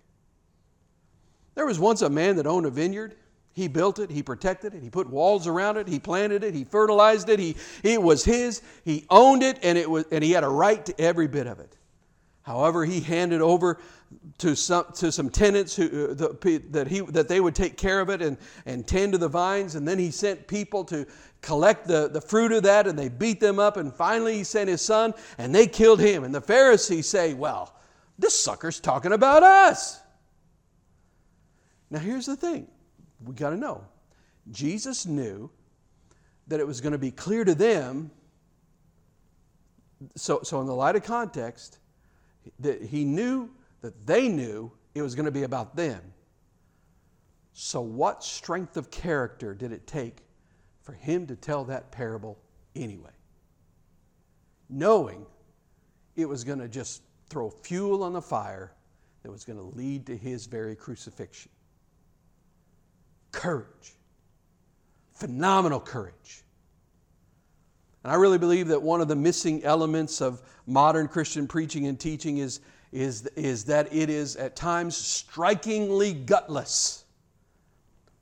There 1.55 1.67
was 1.67 1.79
once 1.79 2.03
a 2.03 2.11
man 2.11 2.37
that 2.37 2.47
owned 2.47 2.67
a 2.67 2.71
vineyard. 2.71 3.17
He 3.55 3.69
built 3.69 3.99
it, 3.99 4.11
he 4.11 4.23
protected 4.23 4.75
it, 4.75 4.83
he 4.83 4.91
put 4.91 5.09
walls 5.09 5.47
around 5.47 5.79
it, 5.79 5.89
he 5.89 5.99
planted 5.99 6.45
it, 6.45 6.53
he 6.53 6.65
fertilized 6.65 7.31
it, 7.31 7.39
he, 7.39 7.57
it 7.83 8.03
was 8.03 8.23
his, 8.23 8.61
he 8.85 9.07
owned 9.09 9.43
it, 9.43 9.59
and, 9.63 9.79
it 9.79 9.89
was, 9.89 10.05
and 10.13 10.23
he 10.23 10.33
had 10.33 10.45
a 10.45 10.49
right 10.49 10.85
to 10.85 11.01
every 11.01 11.27
bit 11.27 11.47
of 11.47 11.59
it. 11.59 11.75
However, 12.47 12.85
he 12.85 13.01
handed 13.01 13.41
over 13.41 13.81
to 14.39 14.55
some, 14.55 14.85
to 14.95 15.11
some 15.11 15.31
tenants 15.31 15.75
who, 15.75 15.87
uh, 15.87 16.15
the, 16.15 16.63
that, 16.71 16.87
he, 16.87 17.01
that 17.01 17.27
they 17.27 17.41
would 17.41 17.57
take 17.57 17.77
care 17.77 18.01
of 18.01 18.09
it 18.09 18.23
and, 18.23 18.39
and 18.67 18.87
tend 18.87 19.13
to 19.13 19.19
the 19.19 19.29
vines. 19.29 19.75
And 19.75 19.87
then 19.87 19.99
he 19.99 20.13
sent 20.13 20.47
people 20.47 20.85
to 20.85 21.09
collect 21.43 21.89
the, 21.89 22.09
the 22.09 22.21
fruit 22.21 22.53
of 22.53 22.63
that 22.63 22.87
and 22.87 22.97
they 22.97 23.09
beat 23.09 23.41
them 23.41 23.59
up. 23.59 23.77
And 23.77 23.93
finally, 23.93 24.37
he 24.37 24.45
sent 24.45 24.69
his 24.71 24.81
son 24.81 25.13
and 25.39 25.53
they 25.53 25.67
killed 25.67 25.99
him. 25.99 26.23
And 26.23 26.33
the 26.33 26.41
Pharisees 26.41 27.09
say, 27.09 27.35
Well, 27.35 27.75
this 28.17 28.41
sucker's 28.41 28.79
talking 28.79 29.13
about 29.13 29.43
us. 29.43 30.01
Now, 31.91 31.99
here's 31.99 32.27
the 32.27 32.37
thing 32.37 32.69
we 33.25 33.35
got 33.35 33.51
to 33.51 33.57
know 33.57 33.85
Jesus 34.53 35.05
knew 35.05 35.51
that 36.47 36.61
it 36.61 36.67
was 36.67 36.81
going 36.81 36.93
to 36.93 36.99
be 36.99 37.11
clear 37.11 37.43
to 37.43 37.57
them. 37.57 38.13
So, 40.15 40.43
so 40.45 40.61
in 40.61 40.69
the 40.69 40.75
light 40.75 40.95
of 40.95 41.03
context, 41.03 41.81
that 42.61 42.83
he 42.83 43.05
knew 43.05 43.51
that 43.83 44.07
they 44.07 44.29
knew 44.29 44.71
it 44.95 45.03
was 45.03 45.15
going 45.15 45.27
to 45.27 45.33
be 45.33 45.43
about 45.43 45.77
them. 45.77 46.01
So, 47.53 47.81
what 47.81 48.23
strength 48.23 48.77
of 48.77 48.91
character 48.91 49.55
did 49.55 49.73
it 49.73 49.87
take 49.87 50.19
for 50.83 50.93
him 50.93 51.27
to 51.27 51.37
tell 51.37 51.65
that 51.65 51.91
parable 51.91 52.39
anyway? 52.75 53.11
Knowing 54.69 55.25
it 56.17 56.29
was 56.29 56.45
going 56.45 56.59
to 56.59 56.69
just 56.69 57.03
throw 57.29 57.51
fuel 57.51 58.03
on 58.03 58.13
the 58.13 58.23
fire 58.23 58.73
that 59.23 59.31
was 59.31 59.45
going 59.45 59.59
to 59.59 59.77
lead 59.77 60.07
to 60.07 60.17
his 60.17 60.47
very 60.47 60.77
crucifixion. 60.77 61.51
Courage. 63.33 63.95
Phenomenal 65.15 65.81
courage. 65.81 66.45
And 68.07 68.13
I 68.13 68.15
really 68.19 68.39
believe 68.39 68.69
that 68.69 68.81
one 68.81 69.01
of 69.01 69.09
the 69.09 69.17
missing 69.17 69.65
elements 69.65 70.21
of 70.21 70.41
modern 70.69 71.09
Christian 71.09 71.49
preaching 71.49 71.89
and 71.89 71.99
teaching 71.99 72.39
is, 72.39 72.61
is, 72.93 73.27
is 73.35 73.65
that 73.65 73.93
it 73.93 74.09
is 74.09 74.37
at 74.37 74.55
times 74.55 74.97
strikingly 74.97 76.15
gutless. 76.15 77.03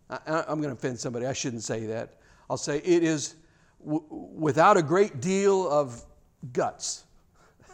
I, 0.09 0.45
am 0.49 0.63
going 0.63 0.71
to 0.71 0.73
offend 0.73 0.99
somebody. 0.99 1.27
I 1.27 1.35
shouldn't 1.35 1.65
say 1.65 1.85
that. 1.85 2.15
I'll 2.49 2.57
say 2.57 2.79
it 2.79 3.03
is 3.03 3.35
w- 3.85 4.07
without 4.09 4.79
a 4.79 4.83
great 4.83 5.21
deal 5.21 5.69
of 5.69 6.03
guts. 6.55 7.05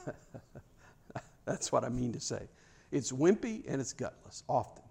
That's 1.44 1.70
what 1.70 1.84
I 1.84 1.90
mean 1.90 2.12
to 2.14 2.20
say. 2.20 2.42
It's 2.90 3.12
wimpy 3.12 3.62
and 3.68 3.80
it's 3.80 3.92
gutless, 3.92 4.42
often. 4.48 4.82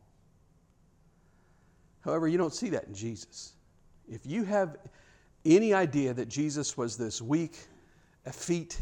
However, 2.00 2.30
you 2.30 2.38
don't 2.38 2.54
see 2.54 2.70
that 2.70 2.86
in 2.86 2.96
Jesus. 2.96 3.56
If 4.08 4.26
you 4.26 4.46
have 4.46 4.78
any 5.46 5.74
idea 5.74 6.14
that 6.14 6.28
Jesus 6.28 6.78
was 6.78 6.98
this 6.98 7.22
weak, 7.22 7.58
effete, 8.26 8.78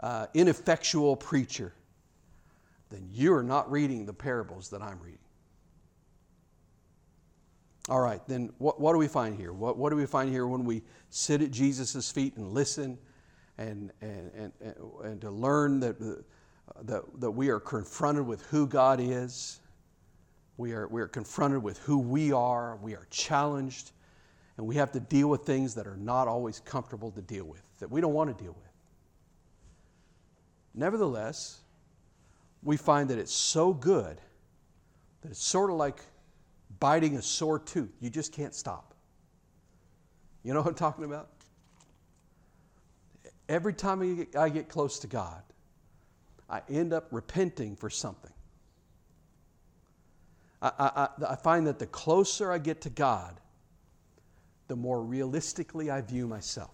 uh, 0.00 0.26
ineffectual 0.34 1.16
preacher, 1.16 1.74
then 2.90 3.08
you're 3.12 3.42
not 3.42 3.70
reading 3.70 4.06
the 4.06 4.12
parables 4.12 4.70
that 4.70 4.82
I'm 4.82 4.98
reading. 5.00 5.18
All 7.88 8.00
right, 8.00 8.20
then 8.28 8.52
what, 8.58 8.80
what 8.80 8.92
do 8.92 8.98
we 8.98 9.08
find 9.08 9.36
here? 9.36 9.52
What, 9.52 9.76
what 9.76 9.90
do 9.90 9.96
we 9.96 10.06
find 10.06 10.30
here 10.30 10.46
when 10.46 10.64
we 10.64 10.82
sit 11.10 11.42
at 11.42 11.50
Jesus' 11.50 12.10
feet 12.10 12.36
and 12.36 12.52
listen 12.52 12.98
and, 13.58 13.90
and, 14.00 14.30
and, 14.34 14.52
and, 14.60 14.74
and 15.02 15.20
to 15.20 15.30
learn 15.30 15.80
that, 15.80 16.00
uh, 16.00 16.22
that, 16.82 17.02
that 17.20 17.30
we 17.30 17.48
are 17.48 17.58
confronted 17.58 18.26
with 18.26 18.42
who 18.46 18.66
God 18.66 19.00
is? 19.00 19.60
We 20.56 20.72
are, 20.72 20.86
we 20.88 21.00
are 21.00 21.08
confronted 21.08 21.62
with 21.62 21.78
who 21.78 21.98
we 21.98 22.32
are. 22.32 22.76
We 22.82 22.94
are 22.94 23.06
challenged 23.10 23.92
and 24.60 24.68
we 24.68 24.74
have 24.74 24.92
to 24.92 25.00
deal 25.00 25.26
with 25.28 25.46
things 25.46 25.74
that 25.76 25.86
are 25.86 25.96
not 25.96 26.28
always 26.28 26.60
comfortable 26.60 27.10
to 27.12 27.22
deal 27.22 27.46
with, 27.46 27.62
that 27.78 27.90
we 27.90 28.02
don't 28.02 28.12
want 28.12 28.36
to 28.36 28.44
deal 28.44 28.52
with. 28.52 28.70
Nevertheless, 30.74 31.60
we 32.62 32.76
find 32.76 33.08
that 33.08 33.16
it's 33.16 33.32
so 33.32 33.72
good 33.72 34.20
that 35.22 35.30
it's 35.30 35.42
sort 35.42 35.70
of 35.70 35.76
like 35.76 36.02
biting 36.78 37.16
a 37.16 37.22
sore 37.22 37.58
tooth. 37.58 37.88
You 38.00 38.10
just 38.10 38.34
can't 38.34 38.54
stop. 38.54 38.92
You 40.42 40.52
know 40.52 40.60
what 40.60 40.68
I'm 40.68 40.74
talking 40.74 41.06
about? 41.06 41.30
Every 43.48 43.72
time 43.72 44.26
I 44.38 44.50
get, 44.50 44.68
close 44.68 44.98
to 44.98 45.06
God, 45.06 45.42
I 46.50 46.60
end 46.68 46.92
up 46.92 47.06
repenting 47.12 47.76
for 47.76 47.88
something. 47.88 48.32
I, 50.60 50.70
I, 50.78 51.08
I 51.30 51.36
find 51.36 51.66
that 51.66 51.78
the 51.78 51.86
closer 51.86 52.52
I 52.52 52.58
get 52.58 52.82
to 52.82 52.90
God, 52.90 53.39
the 54.70 54.76
more 54.76 55.02
realistically 55.02 55.90
I 55.90 56.00
view 56.00 56.28
myself. 56.28 56.70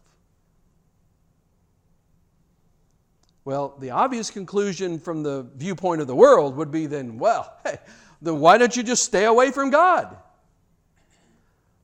Well, 3.46 3.74
the 3.80 3.88
obvious 3.88 4.30
conclusion 4.30 4.98
from 4.98 5.22
the 5.22 5.46
viewpoint 5.56 6.02
of 6.02 6.06
the 6.06 6.14
world 6.14 6.56
would 6.56 6.70
be 6.70 6.84
then, 6.84 7.16
well, 7.16 7.56
hey, 7.64 7.78
then 8.20 8.38
why 8.38 8.58
don't 8.58 8.76
you 8.76 8.82
just 8.82 9.02
stay 9.02 9.24
away 9.24 9.50
from 9.50 9.70
God? 9.70 10.14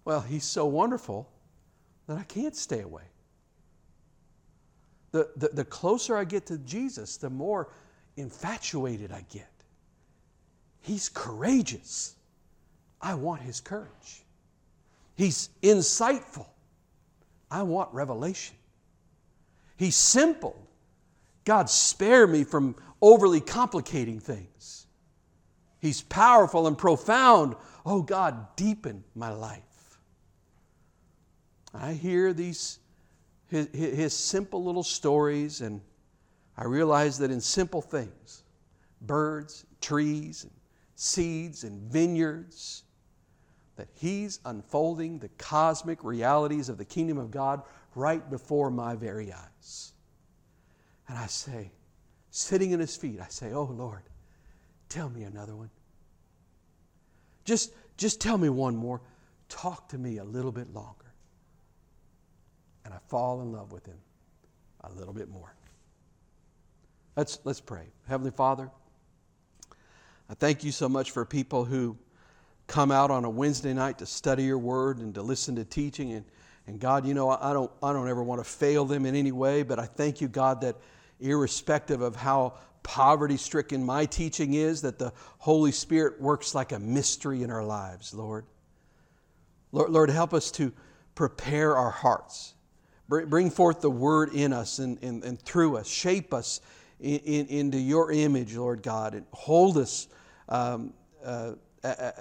Well, 0.05 0.21
He's 0.21 0.45
so 0.45 0.67
wonderful 0.67 1.31
that 2.07 2.19
I 2.19 2.25
can't 2.25 2.55
stay 2.55 2.81
away. 2.81 3.05
The, 5.13 5.31
the, 5.37 5.49
the 5.49 5.65
closer 5.65 6.15
I 6.15 6.25
get 6.25 6.45
to 6.47 6.59
Jesus, 6.59 7.17
the 7.17 7.31
more 7.31 7.71
infatuated 8.19 9.13
I 9.13 9.25
get. 9.31 9.49
He's 10.83 11.09
courageous. 11.09 12.17
I 13.01 13.15
want 13.15 13.41
his 13.41 13.63
courage. 13.63 14.25
He's 15.23 15.51
insightful. 15.63 16.47
I 17.49 17.63
want 17.63 17.95
revelation. 17.95 18.57
He's 19.77 19.95
simple. 19.95 20.57
God, 21.45 21.71
spare 21.71 22.27
me 22.27 22.43
from 22.43 22.75
overly 23.01 23.41
complicating 23.41 24.19
things. 24.19 24.89
He's 25.79 26.03
powerful 26.03 26.67
and 26.67 26.77
profound. 26.77 27.55
Oh, 27.87 28.03
God, 28.03 28.57
deepen 28.57 29.05
my 29.15 29.31
life. 29.31 29.63
I 31.73 31.93
hear 31.93 32.33
these, 32.33 32.81
his, 33.47 33.69
his 33.73 34.13
simple 34.15 34.65
little 34.65 34.83
stories, 34.83 35.61
and 35.61 35.83
I 36.57 36.65
realize 36.65 37.17
that 37.19 37.31
in 37.31 37.41
simple 37.41 37.81
things, 37.81 38.43
birds, 39.01 39.67
trees, 39.81 40.43
and 40.43 40.53
seeds 40.97 41.63
and 41.63 41.81
vineyards, 41.93 42.83
that 43.77 43.89
He's 43.95 44.41
unfolding 44.45 45.19
the 45.19 45.29
cosmic 45.39 46.05
realities 46.05 46.69
of 46.69 46.79
the 46.79 46.85
kingdom 46.85 47.19
of 47.19 47.31
God 47.31 47.63
right 47.95 48.29
before 48.31 48.71
my 48.71 48.95
very 48.95 49.33
eyes. 49.33 49.93
And 51.09 51.19
I 51.19 51.27
say, 51.27 51.73
sitting 52.31 52.71
in 52.73 52.81
His 52.81 52.97
feet, 52.97 53.21
I 53.21 53.29
say, 53.29 53.53
Oh 53.53 53.65
Lord, 53.65 54.03
tell 54.89 55.09
me 55.09 55.23
another 55.23 55.57
one. 55.57 55.71
Just, 57.45 57.73
just 57.97 58.21
tell 58.21 58.39
me 58.39 58.49
one 58.49 58.77
more. 58.77 59.01
Talk 59.49 59.89
to 59.91 59.99
me 59.99 60.19
a 60.19 60.25
little 60.25 60.53
bit 60.53 60.73
longer. 60.73 61.13
And 62.85 62.95
I 62.95 62.99
fall 63.09 63.43
in 63.43 63.53
love 63.53 63.73
with 63.73 63.87
Him 63.87 63.99
a 64.83 64.93
little 64.93 65.15
bit 65.15 65.29
more. 65.29 65.55
Let's, 67.17 67.39
let's 67.45 67.61
pray. 67.61 67.87
Heavenly 68.09 68.31
Father, 68.31 68.71
I 70.31 70.35
thank 70.35 70.65
you 70.65 70.73
so 70.73 70.89
much 70.89 71.11
for 71.11 71.25
people 71.25 71.65
who 71.65 71.97
come 72.73 72.91
out 72.91 73.11
on 73.11 73.27
a 73.27 73.31
Wednesday 73.31 73.75
night 73.75 73.99
to 73.99 74.07
study 74.07 74.45
your 74.45 74.59
word 74.59 74.97
and 74.97 75.15
to 75.15 75.21
listen 75.21 75.57
to 75.57 75.65
teaching. 75.65 76.13
And, 76.13 76.25
and 76.67 76.81
God, 76.81 77.07
you 77.07 77.13
know, 77.13 77.29
I 77.29 77.53
don't, 77.53 77.71
I 77.83 77.93
don't 77.93 78.09
ever 78.09 78.23
want 78.23 78.43
to 78.43 78.49
fail 78.49 78.87
them 78.87 79.05
in 79.05 79.15
any 79.15 79.31
way, 79.31 79.63
but 79.63 79.79
I 79.79 79.85
thank 79.85 80.23
you, 80.23 80.29
God, 80.29 80.63
that 80.63 80.77
irrespective 81.21 82.01
of 82.01 82.17
how 82.17 82.55
poverty 82.83 83.37
stricken 83.37 83.85
my 83.85 84.07
teaching 84.07 84.55
is, 84.55 84.81
that 84.81 84.99
the 84.99 85.13
Holy 85.37 85.71
Spirit 85.71 86.19
works 86.19 86.55
like 86.55 86.73
a 86.73 86.79
mystery 86.79 87.43
in 87.43 87.51
our 87.51 87.63
lives, 87.63 88.15
Lord. 88.15 88.47
Lord, 89.71 89.91
Lord 89.91 90.09
help 90.09 90.33
us 90.33 90.51
to 90.53 90.73
prepare 91.15 91.77
our 91.77 91.91
hearts. 91.91 92.55
Bring 93.07 93.51
forth 93.51 93.83
the 93.83 93.91
word 93.91 94.33
in 94.33 94.55
us 94.55 94.79
and, 94.79 94.99
and, 95.03 95.23
and 95.25 95.39
through 95.43 95.77
us. 95.77 95.87
Shape 95.87 96.33
us 96.33 96.63
in, 97.01 97.19
in, 97.19 97.47
into 97.49 97.79
your 97.79 98.11
image, 98.11 98.57
Lord 98.57 98.83
God, 98.83 99.13
and 99.13 99.27
hold 99.35 99.77
us 99.77 100.09
um, 100.49 100.95
uh, 101.23 101.53
Uh, 101.85 101.89
uh, 101.89 102.13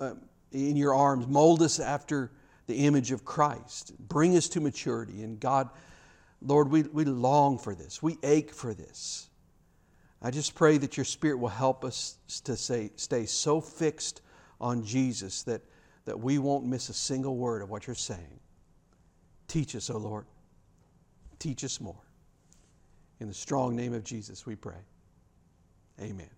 uh, 0.00 0.14
in 0.52 0.76
your 0.76 0.94
arms. 0.94 1.26
Mold 1.26 1.62
us 1.62 1.78
after 1.78 2.30
the 2.66 2.86
image 2.86 3.12
of 3.12 3.24
Christ. 3.24 3.92
Bring 3.98 4.36
us 4.36 4.48
to 4.50 4.60
maturity. 4.60 5.22
And 5.22 5.38
God, 5.38 5.68
Lord, 6.40 6.70
we, 6.70 6.82
we 6.82 7.04
long 7.04 7.58
for 7.58 7.74
this. 7.74 8.02
We 8.02 8.18
ache 8.22 8.52
for 8.52 8.74
this. 8.74 9.28
I 10.22 10.30
just 10.30 10.54
pray 10.54 10.78
that 10.78 10.96
your 10.96 11.04
Spirit 11.04 11.38
will 11.38 11.48
help 11.48 11.84
us 11.84 12.16
to 12.44 12.56
say, 12.56 12.90
stay 12.96 13.26
so 13.26 13.60
fixed 13.60 14.22
on 14.60 14.84
Jesus 14.84 15.42
that, 15.44 15.62
that 16.04 16.18
we 16.18 16.38
won't 16.38 16.64
miss 16.64 16.88
a 16.88 16.94
single 16.94 17.36
word 17.36 17.62
of 17.62 17.70
what 17.70 17.86
you're 17.86 17.94
saying. 17.94 18.40
Teach 19.46 19.76
us, 19.76 19.90
O 19.90 19.94
oh 19.94 19.98
Lord. 19.98 20.26
Teach 21.38 21.64
us 21.64 21.80
more. 21.80 22.02
In 23.20 23.28
the 23.28 23.34
strong 23.34 23.76
name 23.76 23.94
of 23.94 24.04
Jesus, 24.04 24.46
we 24.46 24.56
pray. 24.56 24.80
Amen. 26.00 26.35